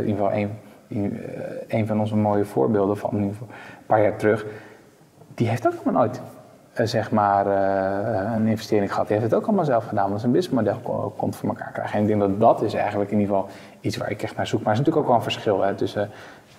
in 0.00 0.06
ieder 0.06 0.24
geval 0.24 0.38
een, 0.88 1.20
een 1.68 1.86
van 1.86 2.00
onze 2.00 2.16
mooie 2.16 2.44
voorbeelden 2.44 2.96
van 2.96 3.14
een 3.14 3.36
paar 3.86 4.02
jaar 4.02 4.16
terug 4.16 4.46
die 5.38 5.48
heeft 5.48 5.66
ook 5.66 5.74
allemaal 5.84 6.02
nooit 6.02 6.20
uh, 6.80 6.86
zeg 6.86 7.10
maar, 7.10 7.46
uh, 7.46 8.32
een 8.34 8.46
investering 8.46 8.90
gehad. 8.90 9.06
Die 9.06 9.16
heeft 9.16 9.30
het 9.30 9.40
ook 9.40 9.46
allemaal 9.46 9.64
zelf 9.64 9.86
gedaan, 9.86 10.20
ze 10.20 10.26
een 10.26 10.32
businessmodel 10.32 11.12
kon 11.16 11.34
voor 11.34 11.48
elkaar 11.48 11.72
krijgen. 11.72 11.96
En 11.96 12.02
ik 12.02 12.08
denk 12.08 12.20
dat 12.20 12.40
dat 12.40 12.62
is 12.62 12.74
eigenlijk 12.74 13.10
in 13.10 13.20
ieder 13.20 13.34
geval 13.34 13.50
iets 13.80 13.96
waar 13.96 14.10
ik 14.10 14.22
echt 14.22 14.36
naar 14.36 14.46
zoek. 14.46 14.62
Maar 14.62 14.74
er 14.74 14.80
is 14.80 14.86
natuurlijk 14.86 15.06
ook 15.06 15.12
wel 15.12 15.16
een 15.16 15.32
verschil 15.32 15.62
hè, 15.62 15.74
tussen 15.74 16.10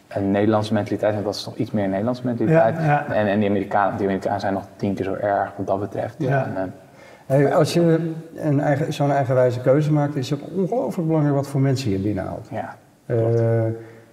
een 0.08 0.32
Nederlandse 0.32 0.74
mentaliteit, 0.74 1.16
en 1.16 1.24
dat 1.24 1.36
is 1.36 1.44
toch 1.44 1.56
iets 1.56 1.72
meer 1.72 1.84
een 1.84 1.90
Nederlandse 1.90 2.26
mentaliteit. 2.26 2.76
Ja, 2.78 2.84
ja. 2.84 3.14
En, 3.14 3.28
en 3.28 3.40
die, 3.40 3.50
Amerikanen, 3.50 3.98
die 3.98 4.06
Amerikanen 4.06 4.40
zijn 4.40 4.54
nog 4.54 4.64
tien 4.76 4.94
keer 4.94 5.06
zo 5.06 5.14
erg 5.14 5.52
wat 5.58 5.68
dat 5.68 5.80
betreft. 5.80 6.16
Ja. 6.18 6.46
En, 6.46 6.54
uh, 6.56 6.72
hey, 7.26 7.56
als 7.56 7.74
je 7.74 8.14
een 8.36 8.60
eigen, 8.60 8.94
zo'n 8.94 9.12
eigenwijze 9.12 9.60
keuze 9.60 9.92
maakt, 9.92 10.16
is 10.16 10.30
het 10.30 10.40
ongelooflijk 10.56 11.08
belangrijk 11.08 11.36
wat 11.36 11.48
voor 11.48 11.62
mensen 11.62 11.92
je 11.92 11.98
binnenhaalt. 11.98 12.48
Ja, 12.52 12.76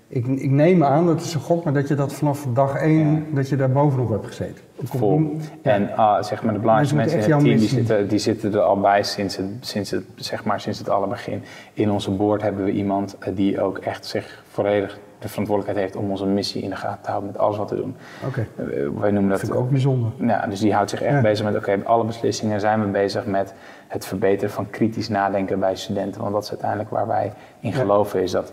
ik, 0.09 0.27
ik, 0.27 0.51
neem 0.51 0.85
aan, 0.85 1.07
dat 1.07 1.21
is 1.21 1.35
een 1.35 1.41
gok, 1.41 1.65
maar 1.65 1.73
dat 1.73 1.89
je 1.89 1.95
dat 1.95 2.13
vanaf 2.13 2.47
dag 2.53 2.77
één, 2.77 3.15
ja. 3.15 3.21
dat 3.35 3.49
je 3.49 3.57
daar 3.57 3.71
bovenop 3.71 4.09
hebt 4.09 4.27
gezeten. 4.27 4.65
Vol. 4.83 5.37
Ja. 5.63 5.73
En 5.73 5.83
uh, 5.83 6.23
zeg 6.23 6.43
maar 6.43 6.53
de 6.53 6.59
belangrijkste 6.59 6.97
mensen, 6.97 7.19
mensen 7.19 7.33
in 7.33 7.37
het 7.37 7.45
team, 7.45 7.59
die 7.59 7.69
zitten, 7.69 8.09
die 8.09 8.19
zitten 8.19 8.53
er 8.53 8.61
al 8.61 8.81
bij 8.81 9.03
sinds 9.03 9.37
het, 9.37 9.47
sinds 9.61 9.91
het, 9.91 10.05
zeg 10.15 10.45
maar, 10.45 10.61
sinds 10.61 10.79
het 10.79 10.89
alle 10.89 11.07
begin. 11.07 11.43
In 11.73 11.91
onze 11.91 12.11
board 12.11 12.43
hebben 12.43 12.65
we 12.65 12.71
iemand 12.71 13.17
die 13.35 13.61
ook 13.61 13.79
echt 13.79 14.07
zich 14.07 14.43
volledig 14.51 14.99
de 15.19 15.29
verantwoordelijkheid 15.29 15.87
heeft 15.87 16.05
om 16.05 16.11
onze 16.11 16.27
missie 16.27 16.63
in 16.63 16.71
de 16.71 16.77
gaten 16.77 17.03
te 17.03 17.11
houden 17.11 17.31
met 17.33 17.41
alles 17.41 17.57
wat 17.57 17.71
we 17.71 17.77
doen. 17.77 17.97
Oké. 18.27 18.47
Okay. 18.57 18.91
Wij 19.01 19.11
noemen 19.11 19.31
dat. 19.31 19.41
vind 19.41 19.53
ik 19.53 19.59
ook 19.59 19.71
bijzonder. 19.71 20.11
Ja, 20.19 20.47
dus 20.47 20.61
die 20.61 20.75
houdt 20.75 20.91
zich 20.91 21.03
echt 21.03 21.15
ja. 21.15 21.21
bezig 21.21 21.45
met, 21.45 21.57
oké, 21.57 21.71
okay, 21.71 21.85
alle 21.85 22.05
beslissingen 22.05 22.61
zijn 22.61 22.81
we 22.81 22.87
bezig 22.87 23.27
met 23.27 23.55
het 23.89 24.07
verbeteren 24.07 24.51
van 24.51 24.71
kritisch 24.71 25.09
nadenken 25.09 25.59
bij 25.59 25.77
studenten. 25.77 26.21
Want 26.21 26.33
dat 26.33 26.43
is 26.43 26.51
uiteindelijk 26.51 26.91
waar 26.91 27.07
wij 27.07 27.33
in 27.61 27.73
geloven, 27.73 28.23
is 28.23 28.31
dat 28.31 28.53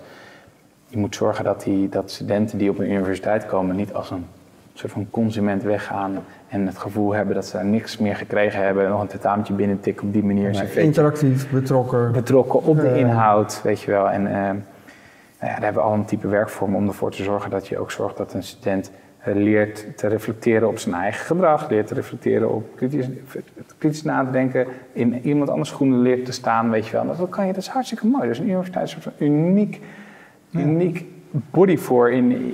je 0.94 1.00
moet 1.00 1.16
zorgen 1.16 1.44
dat, 1.44 1.64
die, 1.64 1.90
dat 1.90 2.12
studenten 2.12 2.58
die 2.58 2.70
op 2.70 2.80
een 2.80 2.92
universiteit 2.92 3.46
komen 3.46 3.76
niet 3.76 3.94
als 3.94 4.12
een 4.12 4.26
soort 4.74 4.92
van 4.92 5.08
consument 5.10 5.64
weggaan 5.64 6.18
en 6.48 6.66
het 6.66 6.78
gevoel 6.78 7.14
hebben 7.14 7.36
dat 7.36 7.46
ze 7.46 7.56
daar 7.56 7.66
niks 7.66 7.98
meer 7.98 8.16
gekregen 8.16 8.64
hebben, 8.64 8.90
nog 8.90 9.02
een 9.02 9.08
tentamentje 9.08 9.54
binnentikken 9.54 10.08
op 10.08 10.14
die 10.14 10.24
manier. 10.24 10.52
Nee, 10.52 10.86
interactief, 10.86 11.50
betrokken. 11.50 12.12
Betrokken 12.12 12.64
op 12.64 12.76
de 12.76 12.90
uh, 12.90 12.98
inhoud, 12.98 13.62
weet 13.64 13.82
je 13.82 13.92
wel. 13.92 14.10
En 14.10 14.22
uh, 14.22 14.32
nou 14.32 14.56
ja, 15.40 15.48
daar 15.48 15.64
hebben 15.64 15.82
we 15.82 15.90
al 15.90 15.94
een 15.94 16.06
type 16.06 16.28
werkvorm 16.28 16.76
om 16.76 16.88
ervoor 16.88 17.12
te 17.12 17.24
zorgen 17.24 17.50
dat 17.52 17.68
je 17.68 17.78
ook 17.78 17.92
zorgt 17.92 18.18
dat 18.18 18.34
een 18.34 18.44
student 18.44 18.92
leert 19.24 19.98
te 19.98 20.08
reflecteren 20.08 20.68
op 20.68 20.80
zijn 20.80 20.96
eigen 20.96 21.26
gedrag, 21.26 21.70
leert 21.70 21.88
te 21.88 21.94
reflecteren 21.94 22.54
op 22.54 22.76
kritisch, 22.76 23.08
kritisch 23.78 24.04
na 24.04 24.26
te 24.26 24.32
denken, 24.32 24.68
in 24.92 25.28
iemand 25.28 25.50
anders 25.50 25.70
schoenen 25.70 26.02
leert 26.02 26.26
te 26.26 26.32
staan, 26.32 26.70
weet 26.70 26.86
je 26.86 26.92
wel. 26.92 27.06
Dat, 27.18 27.30
kan 27.30 27.48
je, 27.48 27.54
dat 27.54 27.62
is 27.62 27.68
hartstikke 27.68 28.08
mooi. 28.08 28.28
Dus 28.28 28.40
een 28.40 28.48
universiteit 28.48 28.88
is 28.88 28.96
een 28.96 29.02
soort 29.02 29.16
van 29.18 29.28
uniek 29.28 29.82
uniek 30.54 31.06
body 31.52 31.78
voor 31.78 32.12
in, 32.12 32.54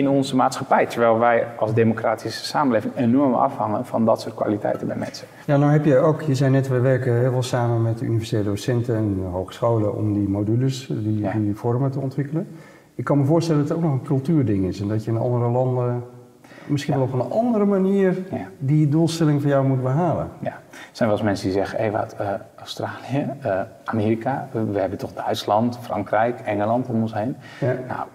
in 0.00 0.08
onze 0.08 0.36
maatschappij. 0.36 0.86
Terwijl 0.86 1.18
wij 1.18 1.46
als 1.58 1.74
democratische 1.74 2.44
samenleving 2.44 2.96
enorm 2.96 3.34
afhangen 3.34 3.86
van 3.86 4.04
dat 4.04 4.20
soort 4.20 4.34
kwaliteiten 4.34 4.86
bij 4.86 4.96
mensen. 4.96 5.26
Ja, 5.46 5.56
nou 5.56 5.72
heb 5.72 5.84
je 5.84 5.96
ook, 5.96 6.22
je 6.22 6.34
zei 6.34 6.50
net, 6.50 6.68
we 6.68 6.80
werken 6.80 7.18
heel 7.18 7.32
veel 7.32 7.42
samen 7.42 7.82
met 7.82 7.98
de 7.98 8.04
universitaire 8.04 8.48
docenten 8.48 8.96
en 8.96 9.18
hogescholen 9.30 9.94
om 9.94 10.12
die 10.14 10.28
modules, 10.28 10.86
die, 10.86 11.18
ja. 11.18 11.32
die 11.32 11.54
vormen 11.54 11.90
te 11.90 12.00
ontwikkelen. 12.00 12.46
Ik 12.94 13.04
kan 13.04 13.18
me 13.18 13.24
voorstellen 13.24 13.60
dat 13.60 13.68
het 13.68 13.78
ook 13.78 13.84
nog 13.84 13.92
een 13.92 14.06
cultuurding 14.06 14.64
is 14.64 14.80
en 14.80 14.88
dat 14.88 15.04
je 15.04 15.10
in 15.10 15.16
andere 15.16 15.50
landen 15.50 16.02
misschien 16.66 16.94
ja. 16.94 16.98
wel 16.98 17.08
op 17.08 17.14
een 17.14 17.38
andere 17.38 17.64
manier 17.64 18.18
ja. 18.30 18.48
die 18.58 18.88
doelstelling 18.88 19.40
van 19.40 19.50
jou 19.50 19.66
moet 19.66 19.82
behalen. 19.82 20.28
Ja, 20.40 20.59
zijn 20.92 21.08
wel 21.08 21.18
eens 21.18 21.26
mensen 21.26 21.44
die 21.46 21.56
zeggen, 21.56 21.78
hey, 21.78 21.90
wat, 21.90 22.16
uh, 22.20 22.28
Australië, 22.58 23.26
uh, 23.46 23.60
Amerika, 23.84 24.48
we, 24.50 24.78
hebben 24.78 24.98
toch 24.98 25.12
Duitsland, 25.12 25.78
Frankrijk, 25.82 26.40
Engeland 26.40 26.88
om 26.88 27.00
ons 27.00 27.14
heen. 27.14 27.36
Ja. 27.60 27.74
Nou, 27.88 28.06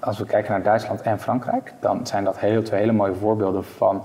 als 0.00 0.18
we 0.18 0.24
kijken 0.26 0.50
naar 0.50 0.62
Duitsland 0.62 1.00
en 1.00 1.20
Frankrijk, 1.20 1.72
dan 1.80 2.06
zijn 2.06 2.24
dat 2.24 2.38
heel, 2.38 2.62
twee 2.62 2.80
hele 2.80 2.92
mooie 2.92 3.14
voorbeelden 3.14 3.64
van 3.64 4.04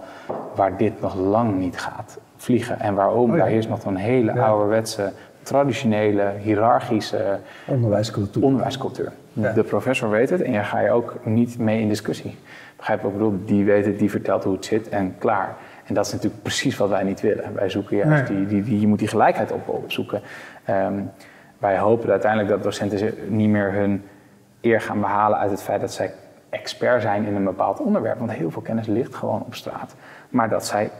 waar 0.55 0.77
dit 0.77 1.01
nog 1.01 1.15
lang 1.15 1.57
niet 1.59 1.79
gaat 1.79 2.17
vliegen. 2.37 2.79
En 2.79 2.93
waarom? 2.93 3.31
Oh, 3.31 3.37
Daar 3.37 3.51
is 3.51 3.67
nog 3.67 3.85
een 3.85 3.95
hele 3.95 4.41
ouderwetse 4.41 5.11
traditionele, 5.43 6.31
hiërarchische 6.39 7.39
Onderwijscultuur. 7.67 8.43
onderwijscultuur. 8.43 9.11
Ja. 9.33 9.51
De 9.51 9.63
professor 9.63 10.09
weet 10.09 10.29
het 10.29 10.41
en 10.41 10.51
je 10.51 10.63
ga 10.63 10.79
je 10.79 10.91
ook 10.91 11.15
niet 11.23 11.57
mee 11.59 11.81
in 11.81 11.87
discussie. 11.87 12.37
Begrijp 12.77 13.01
wat 13.01 13.11
ik 13.11 13.17
bedoel? 13.17 13.39
Die 13.45 13.65
weet 13.65 13.85
het, 13.85 13.99
die 13.99 14.09
vertelt 14.09 14.43
hoe 14.43 14.53
het 14.53 14.65
zit 14.65 14.89
en 14.89 15.15
klaar. 15.17 15.55
En 15.87 15.93
dat 15.93 16.05
is 16.05 16.11
natuurlijk 16.11 16.41
precies 16.41 16.77
wat 16.77 16.89
wij 16.89 17.03
niet 17.03 17.21
willen. 17.21 17.53
Wij 17.53 17.69
zoeken 17.69 17.97
juist 17.97 18.29
Nee. 18.29 18.37
die, 18.37 18.47
die, 18.47 18.63
die, 18.63 18.79
je 18.79 18.87
moet 18.87 18.99
die 18.99 19.07
gelijkheid 19.07 19.51
op, 19.51 19.67
opzoeken. 19.69 20.21
Ehm, 20.65 21.01
wij 21.57 21.77
hopen 21.77 22.09
uiteindelijk 22.09 22.49
dat 22.51 22.63
docenten 22.63 23.13
niet 23.27 23.49
meer 23.49 23.71
hun 23.71 24.03
eer 24.61 24.81
gaan 24.81 24.99
behalen 24.99 25.37
uit 25.37 25.51
het 25.51 25.61
feit 25.61 25.81
dat 25.81 25.93
zij 25.93 26.13
expert 26.49 27.01
zijn 27.01 27.25
in 27.25 27.35
een 27.35 27.43
bepaald 27.43 27.79
onderwerp. 27.79 28.17
Want 28.19 28.31
heel 28.31 28.51
veel 28.51 28.61
kennis 28.61 28.87
ligt 28.87 29.15
gewoon 29.15 29.43
op 29.45 29.55
straat. 29.55 29.95
Maar 30.29 30.49
dat 30.49 30.65
zij 30.65 30.91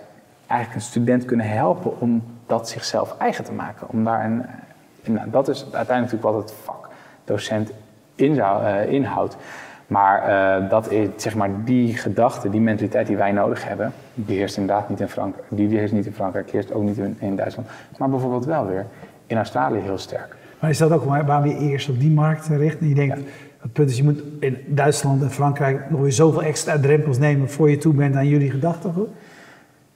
eigenlijk 0.47 0.82
een 0.82 0.88
student 0.89 1.26
kunnen 1.26 1.50
helpen 1.50 2.00
om 2.00 2.23
dat 2.45 2.69
zichzelf 2.69 3.15
eigen 3.17 3.43
te 3.43 3.52
maken. 3.52 3.88
Om 3.89 4.04
daar 4.04 4.26
een, 4.26 4.45
en 5.04 5.13
nou, 5.13 5.30
dat 5.30 5.47
is 5.47 5.62
uiteindelijk 5.63 6.12
natuurlijk 6.12 6.23
wat 6.23 6.41
het 6.41 6.54
vak 6.63 6.89
docent 7.26 7.71
in 8.15 8.36
zou, 8.36 8.65
eh, 8.65 8.91
inhoudt. 8.91 9.38
Maar 9.88 10.21
eh, 10.21 10.69
dat 10.69 10.91
is, 10.91 11.08
zeg 11.15 11.36
maar, 11.36 11.50
die 11.63 11.97
gedachte, 11.97 12.50
die 12.50 12.62
mentaliteit 12.62 13.08
die 13.08 13.17
wij 13.17 13.32
nodig 13.32 13.67
hebben, 13.67 13.91
die 14.13 14.38
heerst 14.38 14.58
inderdaad 14.58 14.89
niet 14.89 15.00
in 15.00 15.08
Frankrijk. 15.08 15.45
Die, 15.50 15.67
heerst 15.67 15.93
niet 15.93 16.06
in 16.06 16.13
Frankrijk, 16.13 16.45
die 16.45 16.54
heerst 16.56 16.73
ook 16.73 16.84
niet 16.84 16.97
in, 16.97 17.17
in 17.19 17.36
Duitsland. 17.36 17.67
Maar 17.97 18.10
bijvoorbeeld 18.10 18.45
wel 18.45 18.65
weer 18.67 18.86
in 19.28 19.38
Australië 19.38 19.80
heel 19.80 19.97
sterk. 19.97 20.36
Maar 20.60 20.69
is 20.69 20.78
dat 20.78 20.91
ook 20.91 21.04
waar- 21.04 21.26
waarom 21.26 21.50
je 21.50 21.58
eerst 21.58 21.89
op 21.89 22.00
die 22.00 22.12
markt 22.12 22.47
richt? 22.47 22.80
En 22.80 22.88
je 22.89 22.95
denkt, 22.95 23.19
het 23.62 23.73
punt 23.73 23.89
is, 23.89 23.97
je 23.97 24.04
moet 24.04 24.21
in 24.39 24.58
Duitsland 24.67 25.21
en 25.21 25.32
Frankrijk 25.32 25.89
nog 25.89 26.02
weer 26.02 26.12
zoveel 26.12 26.43
extra 26.43 26.80
drempels 26.80 27.17
nemen 27.17 27.50
voor 27.50 27.69
je 27.69 27.78
toe 27.78 27.93
bent 27.93 28.15
aan 28.15 28.28
jullie 28.28 28.52
gedachtegoed? 28.52 29.10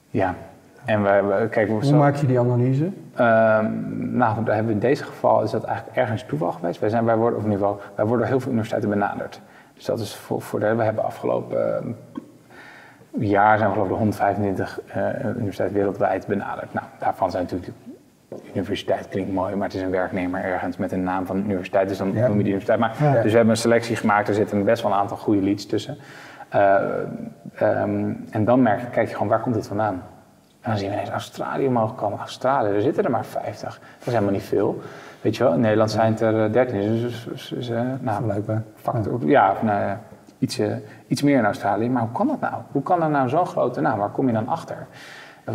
Ja. 0.09 0.35
En 0.85 1.03
we, 1.03 1.09
we 1.39 1.47
kijk, 1.49 1.67
we 1.67 1.73
Hoe 1.73 1.93
maak 1.93 2.15
je 2.15 2.27
die 2.27 2.39
analyse? 2.39 2.89
Ehm, 3.15 3.65
nou, 4.17 4.43
daar 4.43 4.55
hebben 4.55 4.65
we 4.65 4.71
in 4.71 4.79
deze 4.79 5.03
geval 5.03 5.43
is 5.43 5.51
dat 5.51 5.63
eigenlijk 5.63 5.97
ergens 5.97 6.23
toeval 6.27 6.51
geweest. 6.51 6.79
Wij, 6.79 6.89
zijn, 6.89 7.05
wij 7.05 7.15
worden 7.15 7.39
op 7.39 7.45
niveau, 7.45 7.75
wij 7.95 8.05
worden 8.05 8.17
door 8.17 8.27
heel 8.27 8.39
veel 8.39 8.49
universiteiten 8.51 8.89
benaderd. 8.89 9.41
Dus 9.81 9.89
dat 9.89 9.99
is 9.99 10.15
voor, 10.15 10.41
voor 10.41 10.59
de, 10.59 10.75
we 10.75 10.83
hebben 10.83 11.03
afgelopen 11.03 11.75
ehm, 11.77 11.91
jaar 13.23 13.57
zijn 13.57 13.69
we 13.69 13.73
geloof 13.73 13.87
ik 13.87 13.93
de 13.93 13.99
125 13.99 14.79
eh, 14.87 15.25
universiteiten 15.35 15.77
wereldwijd 15.77 16.27
benaderd. 16.27 16.73
Nou, 16.73 16.85
daarvan 16.99 17.31
zijn 17.31 17.43
natuurlijk 17.43 17.71
universiteit 18.53 19.07
klinkt 19.07 19.31
mooi, 19.31 19.55
maar 19.55 19.67
het 19.67 19.75
is 19.75 19.81
een 19.81 19.89
werknemer 19.89 20.43
ergens 20.43 20.77
met 20.77 20.91
een 20.91 21.03
naam 21.03 21.25
van 21.25 21.35
een 21.35 21.45
universiteit, 21.45 21.87
dus 21.87 21.97
dan 21.97 22.13
Ja. 22.13 22.27
noem 22.27 22.37
je 22.37 22.43
die 22.43 22.53
universiteit. 22.53 22.79
Maar, 22.79 22.95
Ja. 22.99 23.11
Dus 23.13 23.31
we 23.31 23.37
hebben 23.37 23.49
een 23.49 23.61
selectie 23.61 23.95
gemaakt, 23.95 24.27
er 24.27 24.33
zitten 24.33 24.63
best 24.63 24.83
wel 24.83 24.91
een 24.91 24.97
aantal 24.97 25.17
goede 25.17 25.41
leads 25.41 25.65
tussen. 25.65 25.97
Eh, 26.49 26.75
ehm, 27.55 28.13
en 28.31 28.45
dan 28.45 28.61
merk 28.61 28.79
je, 28.79 28.87
kijk 28.87 29.07
je 29.07 29.13
gewoon, 29.13 29.27
waar 29.27 29.39
komt 29.41 29.55
dit 29.55 29.67
vandaan? 29.67 29.93
En 30.61 30.69
dan 30.69 30.77
zien 30.77 30.87
we 30.89 30.93
ineens 30.93 31.09
Australië 31.09 31.67
omhoog 31.67 31.95
komen. 31.95 32.19
Australië, 32.19 32.75
er 32.75 32.81
zitten 32.81 33.03
er 33.03 33.11
maar 33.11 33.25
50. 33.25 33.79
Dat 33.97 34.07
is 34.07 34.13
helemaal 34.13 34.33
niet 34.33 34.43
veel. 34.43 34.81
Weet 35.21 35.35
je 35.35 35.43
wel, 35.43 35.53
in 35.53 35.59
Nederland 35.59 35.91
zijn 35.91 36.11
het 36.11 36.21
er 36.21 36.45
eh, 36.45 36.51
13. 36.53 36.79
Dus, 36.79 37.01
dus, 37.01 37.23
dus, 37.29 37.47
dus, 37.47 37.69
eh, 37.69 37.81
nou, 37.99 38.43
factor, 38.75 39.19
ja, 39.25 39.51
of, 39.51 39.61
nou, 39.61 39.97
iets, 40.39 40.59
eh, 40.59 40.75
iets 41.07 41.21
meer 41.21 41.37
in 41.37 41.45
Australië. 41.45 41.89
Maar 41.89 42.01
hoe 42.01 42.11
kan 42.11 42.27
dat 42.27 42.39
nou? 42.39 42.53
Hoe 42.71 42.83
kan 42.83 43.03
er 43.03 43.09
nou 43.09 43.29
zo'n 43.29 43.45
grote, 43.45 43.81
nou, 43.81 43.99
waar 43.99 44.09
kom 44.09 44.27
je 44.27 44.33
dan 44.33 44.47
achter? 44.47 44.87
Eh, 45.43 45.53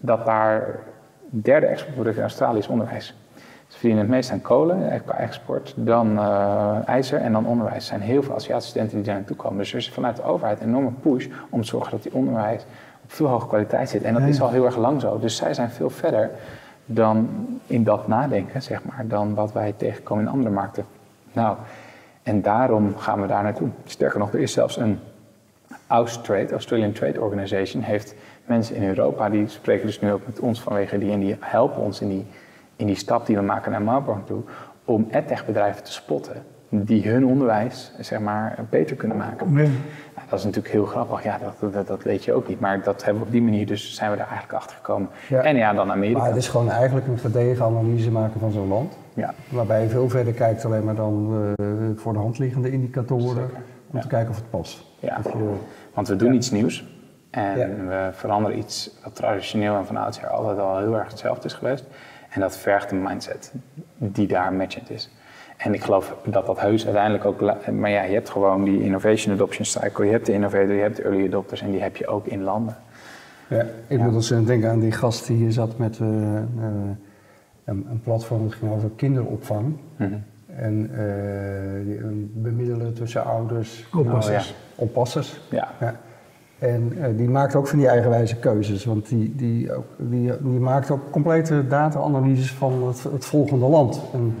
Dat 0.00 0.24
daar 0.24 0.78
derde 1.30 1.66
exportproduct 1.66 2.16
in 2.16 2.22
Australië 2.22 2.58
is 2.58 2.68
onderwijs. 2.68 3.14
Ze 3.66 3.78
verdienen 3.78 3.98
het 4.00 4.10
meest 4.10 4.30
aan 4.30 4.40
kolen, 4.40 4.90
eh, 4.90 5.00
qua 5.04 5.14
export, 5.16 5.74
dan 5.76 6.18
eh, 6.18 6.76
ijzer 6.88 7.20
en 7.20 7.32
dan 7.32 7.46
onderwijs. 7.46 7.76
Er 7.76 7.82
zijn 7.82 8.00
heel 8.00 8.22
veel 8.22 8.34
Aziatische 8.34 8.70
studenten 8.70 8.96
die 8.96 9.06
daar 9.06 9.14
naartoe 9.14 9.36
komen. 9.36 9.58
Dus 9.58 9.70
er 9.72 9.78
is 9.78 9.90
vanuit 9.90 10.16
de 10.16 10.22
overheid 10.22 10.60
een 10.60 10.68
enorme 10.68 10.90
push 10.90 11.26
om 11.50 11.60
te 11.60 11.66
zorgen 11.66 11.90
dat 11.90 12.02
die 12.02 12.14
onderwijs 12.14 12.62
op 13.04 13.12
veel 13.12 13.26
hogere 13.26 13.48
kwaliteit 13.48 13.88
zit. 13.88 14.02
En 14.02 14.14
dat 14.14 14.22
is 14.22 14.40
al 14.40 14.50
heel 14.50 14.64
erg 14.64 14.76
lang 14.76 15.00
zo. 15.00 15.18
Dus 15.18 15.36
zij 15.36 15.54
zijn 15.54 15.70
veel 15.70 15.90
verder 15.90 16.30
dan 16.90 17.28
in 17.66 17.84
dat 17.84 18.08
nadenken, 18.08 18.62
zeg 18.62 18.84
maar, 18.84 19.04
dan 19.06 19.34
wat 19.34 19.52
wij 19.52 19.74
tegenkomen 19.76 20.24
in 20.24 20.30
andere 20.30 20.50
markten. 20.50 20.84
Nou, 21.32 21.56
en 22.22 22.42
daarom 22.42 22.96
gaan 22.96 23.20
we 23.20 23.26
daar 23.26 23.42
naartoe. 23.42 23.68
Sterker 23.84 24.18
nog, 24.18 24.32
er 24.32 24.40
is 24.40 24.52
zelfs 24.52 24.76
een 24.76 24.98
Austrade, 25.86 26.52
Australian 26.52 26.92
Trade 26.92 27.20
Organization, 27.20 27.82
heeft 27.82 28.14
mensen 28.46 28.76
in 28.76 28.88
Europa, 28.88 29.28
die 29.28 29.48
spreken 29.48 29.86
dus 29.86 30.00
nu 30.00 30.12
ook 30.12 30.26
met 30.26 30.40
ons 30.40 30.62
vanwege 30.62 30.98
die 30.98 31.12
en 31.12 31.20
die 31.20 31.36
helpen 31.40 31.82
ons 31.82 32.00
in 32.00 32.08
die, 32.08 32.26
in 32.76 32.86
die 32.86 32.96
stap 32.96 33.26
die 33.26 33.36
we 33.36 33.42
maken 33.42 33.70
naar 33.70 33.82
Marburg 33.82 34.18
toe, 34.26 34.42
om 34.84 35.06
edtech 35.10 35.46
bedrijven 35.46 35.84
te 35.84 35.92
spotten 35.92 36.42
die 36.68 37.08
hun 37.08 37.26
onderwijs, 37.26 37.92
zeg 37.98 38.20
maar, 38.20 38.58
beter 38.70 38.96
kunnen 38.96 39.16
maken. 39.16 39.72
Dat 40.28 40.38
is 40.38 40.44
natuurlijk 40.44 40.74
heel 40.74 40.84
grappig, 40.84 41.22
ja, 41.22 41.38
dat, 41.38 41.72
dat, 41.72 41.86
dat 41.86 42.02
weet 42.02 42.24
je 42.24 42.32
ook 42.32 42.48
niet, 42.48 42.60
maar 42.60 42.82
dat 42.82 43.04
hebben 43.04 43.20
we 43.20 43.26
op 43.26 43.32
die 43.32 43.42
manier, 43.42 43.66
dus 43.66 43.94
zijn 43.94 44.10
we 44.10 44.16
daar 44.16 44.28
eigenlijk 44.28 44.58
achter 44.58 44.76
gekomen. 44.76 45.08
Ja. 45.28 45.42
En 45.42 45.56
ja, 45.56 45.72
dan 45.72 45.90
Amerika. 45.90 46.18
Maar 46.18 46.28
het 46.28 46.36
is 46.36 46.48
gewoon 46.48 46.70
eigenlijk 46.70 47.06
een 47.06 47.18
gedegen 47.18 47.64
analyse 47.64 48.10
maken 48.10 48.40
van 48.40 48.52
zo'n 48.52 48.68
land. 48.68 48.98
Ja. 49.14 49.34
Waarbij 49.48 49.82
je 49.82 49.88
veel 49.88 50.08
verder 50.08 50.32
kijkt 50.32 50.64
alleen 50.64 50.84
maar 50.84 50.94
dan 50.94 51.44
eh, 51.56 51.64
voor 51.96 52.12
de 52.12 52.18
hand 52.18 52.38
liggende 52.38 52.70
indicatoren. 52.70 53.46
Zeker, 53.46 53.62
Om 53.90 53.96
ja. 53.96 54.00
te 54.00 54.08
kijken 54.08 54.30
of 54.30 54.36
het 54.36 54.50
past. 54.50 54.84
Ja. 54.98 55.20
Je, 55.22 55.54
Want 55.94 56.08
we 56.08 56.16
doen 56.16 56.34
iets 56.34 56.50
nieuws. 56.50 56.84
En 57.30 57.88
we 57.88 58.08
veranderen 58.12 58.58
iets 58.58 58.98
wat 59.04 59.14
traditioneel 59.14 59.76
en 59.76 59.86
van 59.86 59.96
oudsher 59.96 60.28
altijd 60.28 60.58
al 60.58 60.78
heel 60.78 60.96
erg 60.98 61.08
hetzelfde 61.08 61.46
is 61.46 61.52
geweest. 61.52 61.84
En 62.28 62.40
dat 62.40 62.56
vergt 62.56 62.90
een 62.90 63.02
mindset 63.02 63.52
die 63.96 64.26
daar 64.26 64.52
matchend 64.52 64.90
is. 64.90 65.10
En 65.58 65.74
ik 65.74 65.82
geloof 65.82 66.14
dat 66.24 66.46
dat 66.46 66.60
heus 66.60 66.84
uiteindelijk 66.84 67.24
ook... 67.24 67.40
Maar 67.72 67.90
ja, 67.90 68.02
je 68.02 68.14
hebt 68.14 68.30
gewoon 68.30 68.64
die 68.64 68.82
innovation 68.82 69.34
adoption 69.34 69.64
cycle. 69.64 70.04
Je 70.04 70.10
hebt 70.10 70.26
de 70.26 70.32
innovator, 70.32 70.72
je 70.72 70.80
hebt 70.80 70.96
de 70.96 71.02
early 71.02 71.26
adopters 71.26 71.60
en 71.62 71.70
die 71.70 71.80
heb 71.80 71.96
je 71.96 72.06
ook 72.06 72.26
in 72.26 72.42
landen. 72.42 72.76
ja. 73.48 73.64
Ik 73.86 73.98
moet 73.98 74.14
ons 74.14 74.28
denken 74.28 74.70
aan 74.70 74.78
die 74.80 74.92
gast 74.92 75.26
die 75.26 75.36
hier 75.36 75.52
zat 75.52 75.78
met 75.78 75.98
eh, 76.00 76.06
eh, 76.36 76.42
een, 77.64 77.86
een 77.90 78.00
platform 78.02 78.42
dat 78.42 78.54
ging 78.54 78.72
over 78.72 78.90
kinderopvang. 78.96 79.76
Mhm. 79.96 80.12
En 80.46 80.90
eh, 80.92 81.86
die- 81.86 81.98
een 81.98 82.30
bemiddelen 82.34 82.94
tussen 82.94 83.24
ouders. 83.24 83.88
Oppassers. 83.96 84.50
Oh, 84.74 84.82
Oppassers. 84.82 85.40
Ja. 85.50 85.68
Ja. 85.80 85.96
En 86.58 86.92
eh, 87.02 87.08
die 87.16 87.28
maakt 87.28 87.54
ook 87.54 87.66
van 87.68 87.78
die 87.78 87.88
eigenwijze 87.88 88.36
keuzes. 88.36 88.84
Want 88.84 89.08
die, 89.08 89.34
die, 89.36 89.72
ook, 89.74 89.84
die, 89.96 90.32
die 90.40 90.58
maakt 90.60 90.90
ook 90.90 91.10
complete 91.10 91.66
data-analyses 91.66 92.52
van 92.52 92.86
het, 92.86 93.02
het 93.02 93.24
volgende 93.24 93.66
land. 93.66 94.02
En 94.12 94.34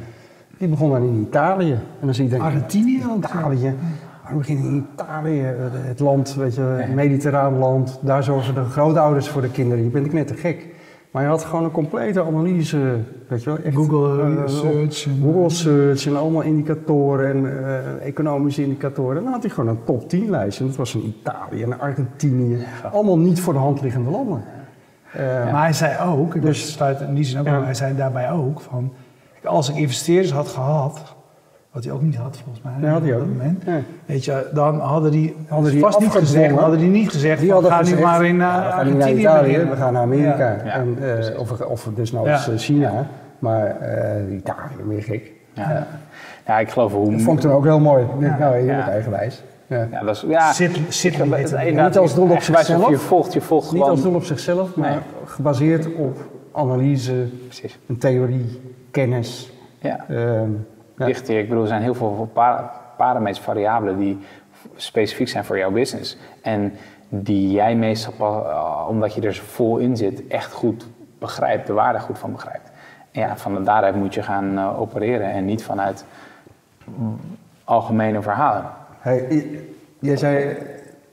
die 0.58 0.68
begon 0.68 0.90
dan 0.90 1.02
in 1.02 1.20
Italië. 1.28 1.72
En 1.72 1.80
dan 2.06 2.14
zie 2.14 2.24
je 2.24 2.30
denken, 2.30 2.46
Argentinië 2.48 3.02
ook. 3.10 3.24
Italië. 3.24 3.74
Waarom 4.22 4.38
begin 4.38 4.56
in 4.58 4.86
Italië? 4.94 5.40
Eh, 5.42 5.54
Het 5.72 6.00
land, 6.00 6.34
weet 6.34 6.54
je, 6.54 6.84
een 6.88 6.94
mediterraan 6.94 7.58
land. 7.58 7.98
Daar 8.02 8.22
zorgen 8.22 8.54
de 8.54 8.64
grootouders 8.64 9.28
voor 9.28 9.42
de 9.42 9.50
kinderen. 9.50 9.84
Je 9.84 9.90
bent 9.90 10.12
net 10.12 10.26
te 10.26 10.34
gek. 10.34 10.66
Maar 11.10 11.22
je 11.22 11.28
had 11.28 11.44
gewoon 11.44 11.64
een 11.64 11.70
complete 11.70 12.24
analyse, 12.24 12.96
weet 13.28 13.42
je 13.42 13.50
wel. 13.50 13.58
Echt, 13.64 13.74
Google 13.76 14.22
eh, 14.22 14.42
search. 14.46 15.06
en- 15.06 15.20
Google 15.22 15.50
Search 15.50 16.06
en 16.06 16.16
allemaal 16.16 16.42
indicatoren 16.42 17.30
en 17.30 17.64
eh, 17.64 18.06
economische 18.06 18.62
indicatoren. 18.62 19.16
En 19.16 19.22
dan 19.22 19.32
had 19.32 19.42
hij 19.42 19.50
gewoon 19.50 19.70
een 19.70 19.84
top 19.84 20.08
10 20.08 20.30
lijst. 20.30 20.60
En 20.60 20.66
dat 20.66 20.76
was 20.76 20.94
in 20.94 21.02
Italië 21.20 21.62
en 21.62 21.80
Argentinië. 21.80 22.58
Allemaal 22.92 23.18
niet 23.18 23.40
voor 23.40 23.52
de 23.52 23.58
hand 23.58 23.80
liggende 23.80 24.10
landen. 24.10 24.42
Maar 25.52 25.62
hij 25.62 25.72
zei 25.72 26.10
ook, 26.10 26.32
dus 26.32 26.42
Dus- 26.42 26.72
sluit 26.72 27.00
in 27.00 27.14
die 27.14 27.24
zin 27.24 27.40
ook, 27.40 27.46
Ja. 27.46 27.62
hij 27.62 27.74
zei 27.74 27.96
daarbij 27.96 28.30
ook 28.30 28.60
van, 28.60 28.92
als 29.48 29.68
ik 29.68 29.76
investeerders 29.76 30.32
had 30.32 30.48
gehad, 30.48 31.00
wat 31.72 31.84
hij 31.84 31.92
ook 31.92 32.02
niet 32.02 32.16
had 32.16 32.38
volgens 32.44 32.64
mij 32.80 32.90
had 32.90 33.02
hij 33.02 33.12
op 33.12 33.18
dat 33.18 33.28
niet. 33.28 33.36
moment, 33.36 33.62
Ja. 33.66 33.80
weet 34.06 34.24
je, 34.24 34.48
dan 34.54 34.80
hadden 34.80 35.10
die, 35.10 35.36
Hadden 35.48 35.70
die 35.72 35.80
vast 35.80 36.00
niet 36.00 36.10
gezegd, 36.10 36.54
hadden 36.54 36.78
die 36.78 36.88
niet 36.88 37.10
gezegd, 37.10 37.40
Die 37.40 37.50
van, 37.50 37.54
hadden 37.62 37.72
ga 37.72 37.78
gezegd, 37.78 37.98
nu 37.98 38.04
maar 38.06 38.24
in 38.24 38.34
uh, 38.34 38.40
ja, 38.40 38.64
we 38.66 38.70
gaan 38.72 38.86
niet 38.86 38.96
naar 38.96 39.14
Italië, 39.18 39.58
we 39.58 39.76
gaan 39.76 39.92
naar 39.92 40.02
Amerika. 40.02 40.48
Ja. 40.50 40.60
Ja, 40.64 40.72
en, 40.72 40.96
eh, 41.00 41.12
precies. 41.14 41.36
of, 41.36 41.60
of 41.60 41.88
dus 41.94 42.12
nou 42.12 42.26
Ja. 42.26 42.32
eens, 42.34 42.48
eh, 42.48 42.56
China. 42.56 43.06
Maar 43.38 43.66
eh, 43.80 44.34
Italië, 44.36 44.82
meer 44.84 45.02
gek. 45.02 45.32
Ja. 45.52 45.86
ja, 46.46 46.58
ik 46.58 46.70
geloof 46.70 46.92
hoe... 46.92 47.10
Dat 47.10 47.22
vond 47.22 47.36
ik 47.36 47.42
toen 47.44 47.52
ook 47.52 47.64
heel 47.64 47.80
mooi. 47.80 48.04
Nou, 48.38 48.56
je 48.56 48.64
Ja. 48.64 48.76
bent 48.76 48.88
eigenwijs. 48.88 49.42
Ja. 49.66 49.86
Ja, 49.90 50.00
dat 50.02 50.16
is... 50.16 50.24
Ja, 50.28 50.52
Zit, 50.52 50.80
zit 50.88 51.18
Niet 51.74 51.96
als 51.98 52.14
doel 52.14 52.30
op 52.30 52.40
zichzelf. 52.42 52.88
Je 52.88 52.98
volgt, 52.98 53.32
je 53.32 53.40
volgt 53.40 53.64
Niet 53.64 53.72
gewoon... 53.74 53.90
als 53.90 54.02
doel 54.02 54.14
op 54.14 54.24
zichzelf, 54.24 54.76
maar 54.76 54.90
Nee. 54.90 54.98
gebaseerd 55.24 55.94
op 55.94 56.16
analyse, 56.58 57.26
Precies. 57.44 57.78
een 57.86 57.98
theorie, 57.98 58.60
kennis. 58.90 59.52
Ja. 59.80 60.04
Ehm, 60.08 60.50
ja. 60.96 61.06
Ik 61.06 61.48
bedoel, 61.48 61.62
er 61.62 61.68
zijn 61.68 61.82
heel 61.82 61.94
veel 61.94 62.30
para- 62.32 62.72
parameters, 62.96 63.44
variabelen 63.44 63.98
die 63.98 64.18
specifiek 64.76 65.28
zijn 65.28 65.44
voor 65.44 65.58
jouw 65.58 65.70
business. 65.70 66.16
En 66.42 66.72
die 67.08 67.50
jij 67.50 67.76
meestal, 67.76 68.46
eh, 68.46 68.86
omdat 68.88 69.14
je 69.14 69.20
er 69.20 69.34
zo 69.34 69.42
vol 69.46 69.76
in 69.78 69.96
zit, 69.96 70.26
echt 70.26 70.52
goed 70.52 70.86
begrijpt, 71.18 71.66
de 71.66 71.72
waarde 71.72 72.00
goed 72.00 72.18
van 72.18 72.32
begrijpt. 72.32 72.70
En 73.12 73.20
ja, 73.20 73.36
van 73.36 73.64
daaruit 73.64 73.94
moet 73.94 74.14
je 74.14 74.22
gaan 74.22 74.58
eh, 74.58 74.80
opereren 74.80 75.30
en 75.30 75.44
niet 75.44 75.62
vanuit 75.62 76.04
algemene 77.64 78.22
verhalen. 78.22 78.64
Hey, 78.98 79.44
jij 79.98 80.16
zei, 80.16 80.56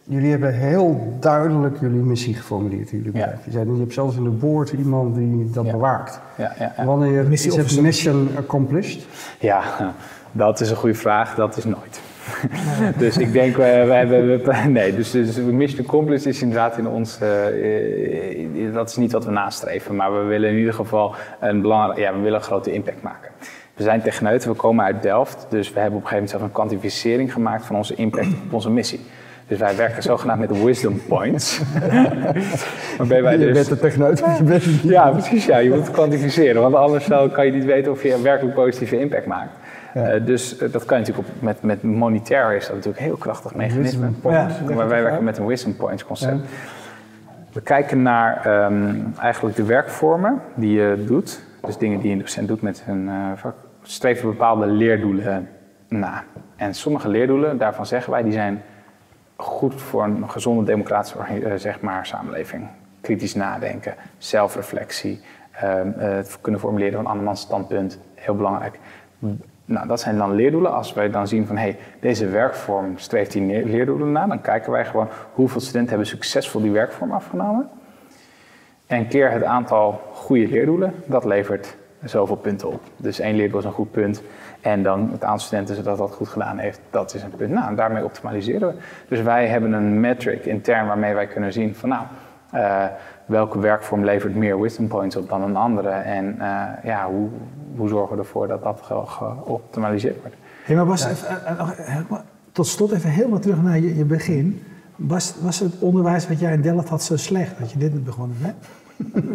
jullie 0.08 0.30
hebben 0.32 0.54
heel 0.54 1.18
duidelijk 1.20 1.78
jullie 1.80 2.02
missie 2.02 2.34
geformuleerd 2.34 2.92
in 2.92 2.98
jullie 2.98 3.14
Ja. 3.14 3.20
bedrijf. 3.20 3.46
Je 3.46 3.52
zei, 3.52 3.72
je 3.74 3.80
hebt 3.80 3.94
zelfs 3.94 4.16
in 4.16 4.24
de 4.24 4.30
board 4.30 4.70
iemand 4.72 5.16
die 5.16 5.50
dat 5.54 5.66
Ja. 5.66 5.72
bewaakt. 5.72 6.20
Ja, 6.38 6.54
ja, 6.60 6.74
ja. 6.78 6.86
Wanneer 6.86 7.24
Missie 7.26 7.52
is 7.52 7.58
het 7.74 7.82
mission 7.82 8.30
accomplished? 8.38 9.06
ja, 9.40 9.64
dat 10.32 10.60
is 10.60 10.70
een 10.70 10.76
goede 10.76 10.96
vraag. 10.96 11.36
Dat 11.36 11.58
is 11.58 11.64
nooit. 11.66 12.02
dus 12.98 13.18
ik 13.18 13.32
denk, 13.34 13.56
we, 13.56 13.84
we 13.88 13.94
hebben. 13.94 14.28
we- 14.28 14.68
nee, 14.70 14.96
dus, 14.96 15.12
dus 15.12 15.38
Mission 15.38 15.86
Accomplished 15.86 16.26
is 16.26 16.42
inderdaad 16.42 16.78
in 16.78 16.88
ons. 16.88 17.18
eh, 17.20 17.48
eh, 18.68 18.74
dat 18.74 18.90
is 18.90 18.96
niet 18.96 19.12
wat 19.12 19.26
we 19.26 19.32
nastreven, 19.32 19.96
maar 19.96 20.14
we 20.14 20.24
willen 20.24 20.50
in 20.50 20.58
ieder 20.58 20.74
geval 20.74 21.16
een 21.40 21.62
belangrijk. 21.62 22.00
Ja, 22.00 22.14
we 22.14 22.20
willen 22.20 22.38
een 22.40 22.46
grote 22.46 22.72
impact 22.72 23.02
maken. 23.02 23.30
We 23.76 23.84
zijn 23.84 24.02
techneuten, 24.02 24.50
we 24.50 24.56
komen 24.56 24.86
uit 24.86 25.02
Delft, 25.02 25.46
dus 25.50 25.74
we 25.74 25.80
hebben 25.80 25.98
op 26.00 26.04
een 26.04 26.10
gegeven 26.10 26.14
moment 26.16 26.30
zelf 26.30 26.42
een 26.44 26.52
kwantificering 26.52 27.34
gemaakt 27.34 27.66
van 27.66 27.76
onze 27.76 27.96
impact 27.96 28.28
op 28.46 28.54
onze 28.54 28.70
missie. 28.70 29.00
Dus 29.48 29.58
wij 29.60 29.76
werken 29.76 30.04
zogenaamd 30.04 30.40
met 30.40 30.64
wisdom 30.64 31.02
points. 31.08 31.62
Waarbij 32.98 33.24
wij 33.24 33.38
dus- 33.38 33.46
je 33.46 33.52
bent 34.44 34.82
ja, 34.84 35.10
precies. 35.10 35.46
Ja. 35.46 35.58
Je 35.58 35.70
moet 35.70 35.80
het 35.80 35.92
kwantificeren, 35.92 36.62
want 36.62 36.76
anders 36.76 37.08
kan 37.32 37.46
je 37.46 37.52
niet 37.52 37.66
weten 37.66 37.92
of 37.92 38.04
je 38.04 38.22
werkelijk 38.22 38.56
positieve 38.56 39.00
impact 39.00 39.26
maakt. 39.26 39.52
Eh, 39.96 40.26
dus 40.26 40.58
eh, 40.58 40.72
dat 40.72 40.86
kan 40.86 41.00
je 41.00 41.06
natuurlijk 41.06 41.36
op, 41.36 41.44
met, 41.44 41.62
met 41.62 41.84
monetair 41.84 42.56
is 42.56 42.66
dat 42.66 42.76
natuurlijk 42.76 42.98
een 42.98 43.06
heel 43.06 43.18
krachtig 43.18 43.56
mechanisme. 43.56 44.10
Ja. 44.24 44.48
Maar 44.76 44.88
wij 44.88 45.04
werken 45.04 45.24
met 45.24 45.38
een 45.38 45.46
wisdom 45.46 45.76
points 45.76 46.06
concept. 46.06 46.48
We 47.52 47.62
kijken 47.62 48.02
naar 48.02 48.46
ehm, 48.46 48.96
eigenlijk 49.20 49.56
de 49.56 49.64
werkvormen 49.64 50.42
die 50.56 50.72
je 50.72 51.04
doet. 51.08 51.42
Dus 51.66 51.78
dingen 51.78 52.00
die 52.00 52.12
een 52.12 52.20
docent 52.20 52.48
doet 52.48 52.62
met 52.62 52.84
zijn 52.86 53.10
eh, 53.10 53.16
vak. 53.36 53.56
Streven 53.82 54.30
bepaalde 54.30 54.66
leerdoelen 54.66 55.50
na. 55.88 56.24
En 56.56 56.74
sommige 56.74 57.10
leerdoelen, 57.10 57.58
daarvan 57.58 57.86
zeggen 57.86 58.12
wij, 58.12 58.24
die 58.24 58.32
zijn 58.32 58.62
goed 59.36 59.82
voor 59.82 60.04
een 60.04 60.30
gezonde 60.30 60.64
democratische 60.64 61.18
eh, 61.20 61.54
zeg 61.56 61.82
maar, 61.82 62.06
samenleving. 62.06 62.68
Kritisch 63.02 63.36
nadenken, 63.36 63.96
zelfreflectie, 64.18 65.22
ehm, 65.52 65.90
eh, 65.90 66.10
het 66.10 66.38
kunnen 66.42 66.60
formuleren 66.62 66.94
van 66.94 67.06
andermans 67.06 67.42
standpunt, 67.42 68.00
heel 68.14 68.36
belangrijk. 68.36 68.80
Nou, 69.66 69.88
dat 69.88 70.00
zijn 70.00 70.18
dan 70.18 70.36
leerdoelen. 70.36 70.74
Als 70.74 70.94
wij 70.94 71.10
dan 71.10 71.28
zien 71.28 71.48
van, 71.48 71.58
hey, 71.58 71.78
deze 72.00 72.28
werkvorm 72.28 72.98
streeft 72.98 73.32
die 73.32 73.66
leerdoelen 73.66 74.12
na, 74.12 74.28
dan 74.28 74.42
kijken 74.42 74.72
wij 74.72 74.86
gewoon 74.86 75.08
hoeveel 75.34 75.62
studenten 75.62 75.90
hebben 75.90 76.08
succesvol 76.08 76.62
die 76.62 76.72
werkvorm 76.72 77.12
afgenomen. 77.12 77.70
En 78.88 79.08
keer 79.08 79.32
het 79.32 79.44
aantal 79.44 80.02
goede 80.14 80.48
leerdoelen, 80.48 80.94
dat 81.06 81.26
levert 81.26 81.76
zoveel 82.04 82.36
punten 82.36 82.68
op. 82.68 82.82
Dus 82.98 83.20
één 83.20 83.36
leerdoel 83.36 83.60
is 83.60 83.66
een 83.66 83.72
goed 83.72 83.92
punt. 83.92 84.22
En 84.62 84.84
dan 84.84 85.10
het 85.12 85.24
aantal 85.24 85.46
studenten 85.46 85.84
dat 85.84 85.98
dat 85.98 86.12
goed 86.12 86.28
gedaan 86.28 86.58
heeft, 86.58 86.80
dat 86.90 87.14
is 87.14 87.24
een 87.24 87.30
punt. 87.38 87.52
Nou, 87.52 87.68
en 87.68 87.76
daarmee 87.76 88.04
optimaliseren 88.04 88.68
we. 88.68 88.74
Dus 89.08 89.22
wij 89.22 89.48
hebben 89.48 89.74
een 89.74 90.00
metric 90.00 90.46
intern 90.46 90.88
waarmee 90.88 91.14
wij 91.14 91.28
kunnen 91.28 91.54
zien 91.54 91.76
van 91.76 91.90
nou, 91.90 92.04
eh, 92.52 92.84
welke 93.26 93.60
werkvorm 93.60 94.04
levert 94.04 94.36
meer 94.36 94.62
wisdom 94.62 94.88
points 94.88 95.16
op 95.16 95.30
dan 95.30 95.42
een 95.42 95.56
andere. 95.56 95.90
En 95.90 96.36
eh, 96.40 96.62
ja, 96.84 97.08
hoe, 97.08 97.30
hoe 97.76 97.88
zorgen 97.88 98.16
we 98.16 98.22
ervoor 98.22 98.48
dat 98.48 98.64
dat 98.64 98.80
ge- 98.84 99.06
geoptimaliseerd 99.06 100.22
wordt. 100.22 100.36
Hey, 100.64 100.76
maar 100.76 100.86
Bas, 100.86 101.06
even, 101.06 101.46
eh, 101.46 102.00
tot 102.52 102.68
slot 102.68 102.92
even 102.92 103.10
helemaal 103.10 103.40
terug 103.40 103.62
naar 103.62 103.80
je, 103.80 103.96
je 103.98 104.06
begin. 104.06 104.64
Was, 104.96 105.36
was 105.42 105.60
het 105.60 105.74
onderwijs 105.80 106.28
wat 106.28 106.40
jij 106.40 106.54
in 106.54 106.62
Delft 106.62 106.90
had 106.90 107.04
zo 107.04 107.18
slecht 107.18 107.60
dat 107.60 107.72
je 107.72 107.78
dit 107.78 107.94
niet 107.94 108.04
begonnen 108.04 108.38
bent? 108.42 108.56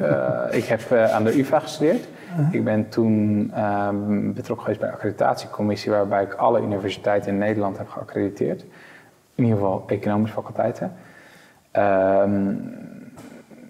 Eh, 0.03 0.59
ik 0.59 0.65
heb 0.65 0.93
aan 0.93 1.25
de 1.25 1.39
UvA 1.39 1.59
gestudeerd. 1.59 2.09
Ik 2.51 2.65
ben 2.65 2.89
toen 2.89 3.51
ehm, 3.55 4.33
betrokken 4.33 4.65
geweest 4.65 4.81
bij 4.81 4.89
de 4.89 4.95
accreditatiecommissie, 4.95 5.91
waarbij 5.91 6.23
ik 6.23 6.35
alle 6.35 6.61
universiteiten 6.61 7.33
in 7.33 7.39
Nederland 7.39 7.79
heb 7.79 7.89
geaccrediteerd. 7.89 8.63
In 9.35 9.45
ieder 9.45 9.59
geval 9.59 9.85
economische 9.87 10.35
faculteiten. 10.35 10.93
Ehm, 11.71 12.55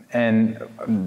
en 0.08 0.56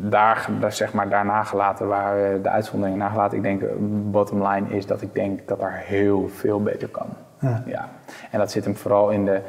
daar, 0.09 0.47
daar, 0.59 0.71
zeg 0.71 0.93
maar, 0.93 1.09
daarna 1.09 1.43
gelaten 1.43 1.87
waren 1.87 2.41
de 2.43 2.49
uitzonderingen 2.49 2.99
nagelaten. 2.99 3.37
Ik 3.37 3.43
denk, 3.43 3.63
bottom 4.11 4.47
line 4.47 4.69
is 4.69 4.85
dat 4.85 5.01
ik 5.01 5.13
denk 5.13 5.47
dat 5.47 5.61
er 5.61 5.71
heel 5.71 6.29
veel 6.29 6.61
beter 6.61 6.87
kan. 6.87 7.07
Ja. 7.39 7.63
Ja. 7.65 7.89
En 8.31 8.39
dat 8.39 8.51
zit 8.51 8.65
hem 8.65 8.75
vooral 8.75 9.09
in 9.09 9.25
de, 9.25 9.41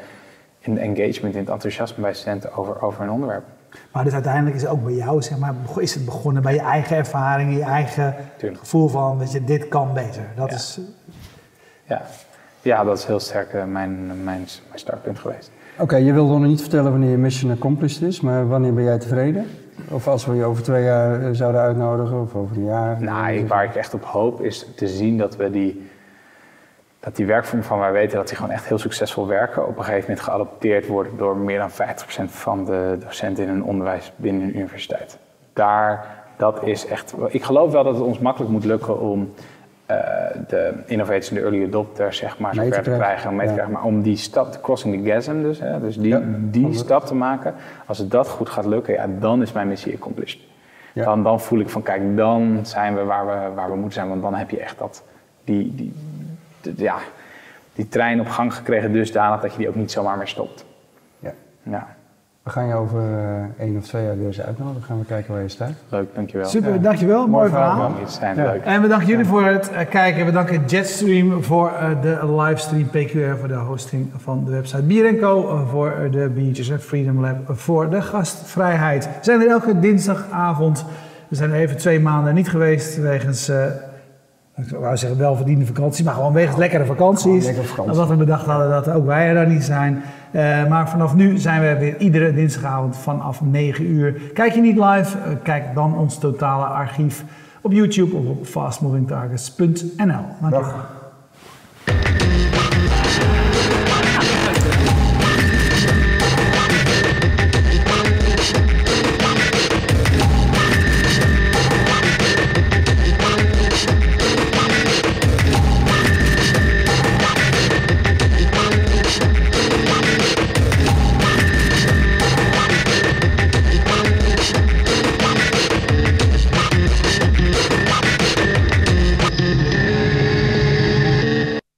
in 0.59 0.73
de 0.73 0.79
engagement, 0.79 1.33
in 1.33 1.39
het 1.39 1.49
enthousiasme 1.49 2.01
bij 2.01 2.13
studenten 2.13 2.53
over, 2.53 2.81
over 2.81 3.03
een 3.03 3.11
onderwerp. 3.11 3.45
Maar 3.91 4.03
dus 4.03 4.13
uiteindelijk 4.13 4.55
is 4.55 4.61
het 4.61 4.71
ook 4.71 4.83
bij 4.83 4.93
jou, 4.93 5.21
zeg 5.21 5.37
maar, 5.37 5.53
is 5.79 5.93
het 5.93 6.05
begonnen 6.05 6.41
bij 6.43 6.53
je 6.53 6.59
eigen 6.59 6.97
ervaringen, 6.97 7.57
je 7.57 7.63
eigen 7.63 8.15
Tuurlijk. 8.37 8.59
gevoel 8.61 8.87
van 8.87 9.19
dat 9.19 9.31
je 9.31 9.43
dit 9.43 9.67
kan 9.67 9.93
beter. 9.93 10.23
Dat 10.35 10.49
Ja. 10.49 10.55
is, 10.55 10.79
Ja, 11.87 12.01
ja 12.61 12.83
dat 12.83 12.97
is 12.97 13.05
heel 13.05 13.19
sterk 13.19 13.53
eh, 13.53 13.63
mijn, 13.63 14.05
mijn, 14.07 14.23
mijn 14.23 14.47
startpunt 14.73 15.19
geweest. 15.19 15.51
Oké, 15.79 15.95
je 15.95 16.13
wilde 16.13 16.33
nog 16.39 16.47
niet 16.47 16.61
vertellen 16.61 16.91
wanneer 16.91 17.09
je 17.09 17.17
mission 17.17 17.51
accomplished 17.51 18.01
is, 18.01 18.21
maar 18.21 18.47
wanneer 18.47 18.73
ben 18.73 18.83
jij 18.83 18.97
tevreden? 18.99 19.45
Of 19.89 20.07
als 20.07 20.25
we 20.25 20.35
je 20.35 20.43
over 20.43 20.63
twee 20.63 20.83
jaar 20.83 21.21
eh, 21.21 21.29
zouden 21.31 21.61
uitnodigen, 21.61 22.21
of 22.21 22.35
over 22.35 22.55
een 22.57 22.65
jaar? 22.65 23.01
Nou, 23.01 23.31
ik- 23.31 23.47
waar 23.47 23.63
ik 23.63 23.75
echt 23.75 23.93
op 23.93 24.03
hoop 24.03 24.41
is 24.41 24.67
te 24.75 24.87
zien 24.87 25.17
dat 25.17 25.35
we 25.35 25.49
die, 25.49 25.89
dat 27.05 27.15
die 27.15 27.25
werkvorm 27.25 27.63
van 27.63 27.79
wij 27.79 27.91
weten 27.91 28.17
dat 28.17 28.27
die 28.27 28.37
gewoon 28.37 28.51
echt 28.51 28.65
heel 28.65 28.77
succesvol 28.77 29.27
werken, 29.27 29.67
op 29.67 29.77
een 29.77 29.83
gegeven 29.83 30.09
moment 30.09 30.19
geadopteerd 30.19 30.87
worden 30.87 31.17
door 31.17 31.37
meer 31.37 31.59
dan 31.59 31.71
50% 31.71 31.73
van 32.25 32.65
de 32.65 32.97
docenten 32.99 33.43
in 33.43 33.49
een 33.49 33.63
onderwijs 33.63 34.11
binnen 34.15 34.41
een 34.41 34.57
universiteit. 34.57 35.17
Daar, 35.53 36.05
dat 36.37 36.63
is 36.63 36.87
echt. 36.87 37.13
Ik 37.27 37.43
geloof 37.43 37.71
wel 37.71 37.83
dat 37.83 37.93
het 37.93 38.03
ons 38.03 38.19
makkelijk 38.19 38.51
moet 38.51 38.65
lukken 38.65 38.99
om 38.99 39.33
eh, 39.85 39.97
de 40.47 40.73
innovators 40.85 41.29
en 41.29 41.35
de 41.35 41.41
early 41.41 41.63
adopters 41.63 42.17
zeg 42.17 42.39
maar 42.39 42.53
zover 42.55 42.81
te 42.83 42.91
krijgen. 42.91 43.35
mee 43.35 43.45
te 43.45 43.51
Ja. 43.51 43.53
krijgen, 43.53 43.73
maar 43.73 43.83
om 43.83 44.01
die 44.01 44.17
stap, 44.17 44.51
de 44.51 44.61
crossing 44.61 45.03
the 45.03 45.09
chasm 45.09 45.41
dus, 45.41 45.59
hè, 45.59 45.79
dus 45.79 45.97
die, 45.97 46.07
Ja, 46.07 46.21
die 46.39 46.73
stap 46.73 47.05
te 47.05 47.15
maken, 47.15 47.53
als 47.85 47.97
het 47.97 48.11
dat 48.11 48.27
goed 48.27 48.49
gaat 48.49 48.65
lukken, 48.65 48.93
ja, 48.93 49.07
dan 49.19 49.41
is 49.41 49.51
mijn 49.51 49.67
missie 49.67 49.93
accomplished. 49.95 50.39
Ja. 50.93 51.03
Dan, 51.03 51.23
dan 51.23 51.39
voel 51.41 51.59
ik 51.59 51.69
van, 51.69 51.81
kijk, 51.81 52.17
dan 52.17 52.59
zijn 52.61 52.95
we 52.95 53.03
waar, 53.03 53.25
we 53.25 53.53
waar 53.55 53.69
we 53.69 53.75
moeten 53.75 53.93
zijn. 53.93 54.09
Want 54.09 54.21
dan 54.21 54.33
heb 54.35 54.49
je 54.49 54.59
echt 54.59 54.77
dat, 54.77 55.03
die, 55.43 55.75
die, 55.75 55.93
ja, 56.75 56.95
die 57.73 57.87
trein 57.89 58.19
op 58.19 58.27
gang 58.29 58.53
gekregen 58.53 58.91
dusdanig 58.93 59.41
dat 59.41 59.51
je 59.51 59.57
die 59.57 59.69
ook 59.69 59.75
niet 59.75 59.91
zomaar 59.91 60.17
meer 60.17 60.27
stopt. 60.27 60.65
Ja. 61.19 61.31
Ja, 61.63 61.87
We 62.43 62.49
gaan 62.51 62.67
je 62.67 62.73
over 62.73 62.99
eh, 62.99 63.63
één 63.65 63.77
of 63.77 63.83
twee 63.83 64.03
jaar 64.05 64.17
weer 64.17 64.25
eens 64.27 64.41
uitnodigen. 64.41 64.73
Dan 64.79 64.83
gaan 64.87 64.99
we 64.99 65.05
kijken 65.05 65.33
waar 65.33 65.41
je 65.41 65.49
staat. 65.49 65.71
leuk, 65.89 66.07
dankjewel. 66.15 66.47
super, 66.47 66.81
dankjewel. 66.81 67.27
Mooi 67.27 67.49
verhaal. 67.49 67.89
Mooi 67.89 68.03
zijn, 68.07 68.35
Ja. 68.35 68.43
leuk. 68.51 68.63
En 68.63 68.81
we 68.81 68.87
danken 68.87 69.07
jullie 69.07 69.25
voor 69.25 69.43
het 69.45 69.71
eh, 69.71 69.89
kijken. 69.89 70.25
We 70.25 70.31
danken 70.31 70.65
Jetstream 70.65 71.43
voor 71.43 71.71
eh, 71.71 72.01
de 72.01 72.33
livestream, 72.35 72.89
PQR 72.89 73.37
voor 73.39 73.47
de 73.47 73.53
hosting 73.53 74.11
van 74.17 74.45
de 74.45 74.51
website, 74.51 74.81
Bier 74.83 75.15
Co 75.15 75.65
voor 75.69 76.07
de 76.11 76.29
biertjes 76.29 76.69
en 76.69 76.81
Freedom 76.81 77.21
Lab 77.21 77.37
voor 77.47 77.89
de 77.89 78.01
gastvrijheid. 78.01 79.05
We 79.05 79.11
zijn 79.21 79.41
er 79.41 79.47
elke 79.47 79.79
dinsdagavond. 79.79 80.85
We 81.27 81.35
zijn 81.35 81.49
er 81.51 81.55
even 81.59 81.77
twee 81.77 81.99
maanden 81.99 82.33
niet 82.33 82.49
geweest 82.49 82.97
wegens, 82.97 83.49
eh, 83.49 83.65
ik 84.55 84.69
wou 84.69 84.97
zeggen 84.97 85.19
welverdiende 85.19 85.65
vakantie, 85.65 86.05
maar 86.05 86.13
gewoon 86.13 86.33
wegens 86.33 86.57
lekkere 86.57 86.85
vakanties. 86.85 87.45
Vakantie. 87.45 87.81
Omdat 87.81 88.07
we 88.07 88.15
bedacht 88.15 88.45
hadden 88.45 88.69
dat 88.69 88.89
ook 88.89 89.05
wij 89.05 89.27
er 89.27 89.33
dan 89.33 89.53
niet 89.53 89.63
zijn. 89.63 90.03
Eh, 90.31 90.67
maar 90.67 90.89
vanaf 90.89 91.15
nu 91.15 91.37
zijn 91.37 91.61
we 91.61 91.79
weer 91.79 91.97
iedere 91.97 92.33
dinsdagavond 92.33 92.97
vanaf 92.97 93.41
9 93.41 93.85
uur. 93.85 94.21
Kijk 94.33 94.53
je 94.53 94.61
niet 94.61 94.77
live, 94.77 95.17
eh, 95.17 95.31
kijk 95.43 95.73
dan 95.73 95.97
ons 95.97 96.17
totale 96.17 96.65
archief 96.65 97.23
op 97.61 97.71
YouTube 97.71 98.15
of 98.15 98.25
op 98.25 98.45
fastmovingtargets.nl. 98.45 100.49
Dank. 100.49 100.65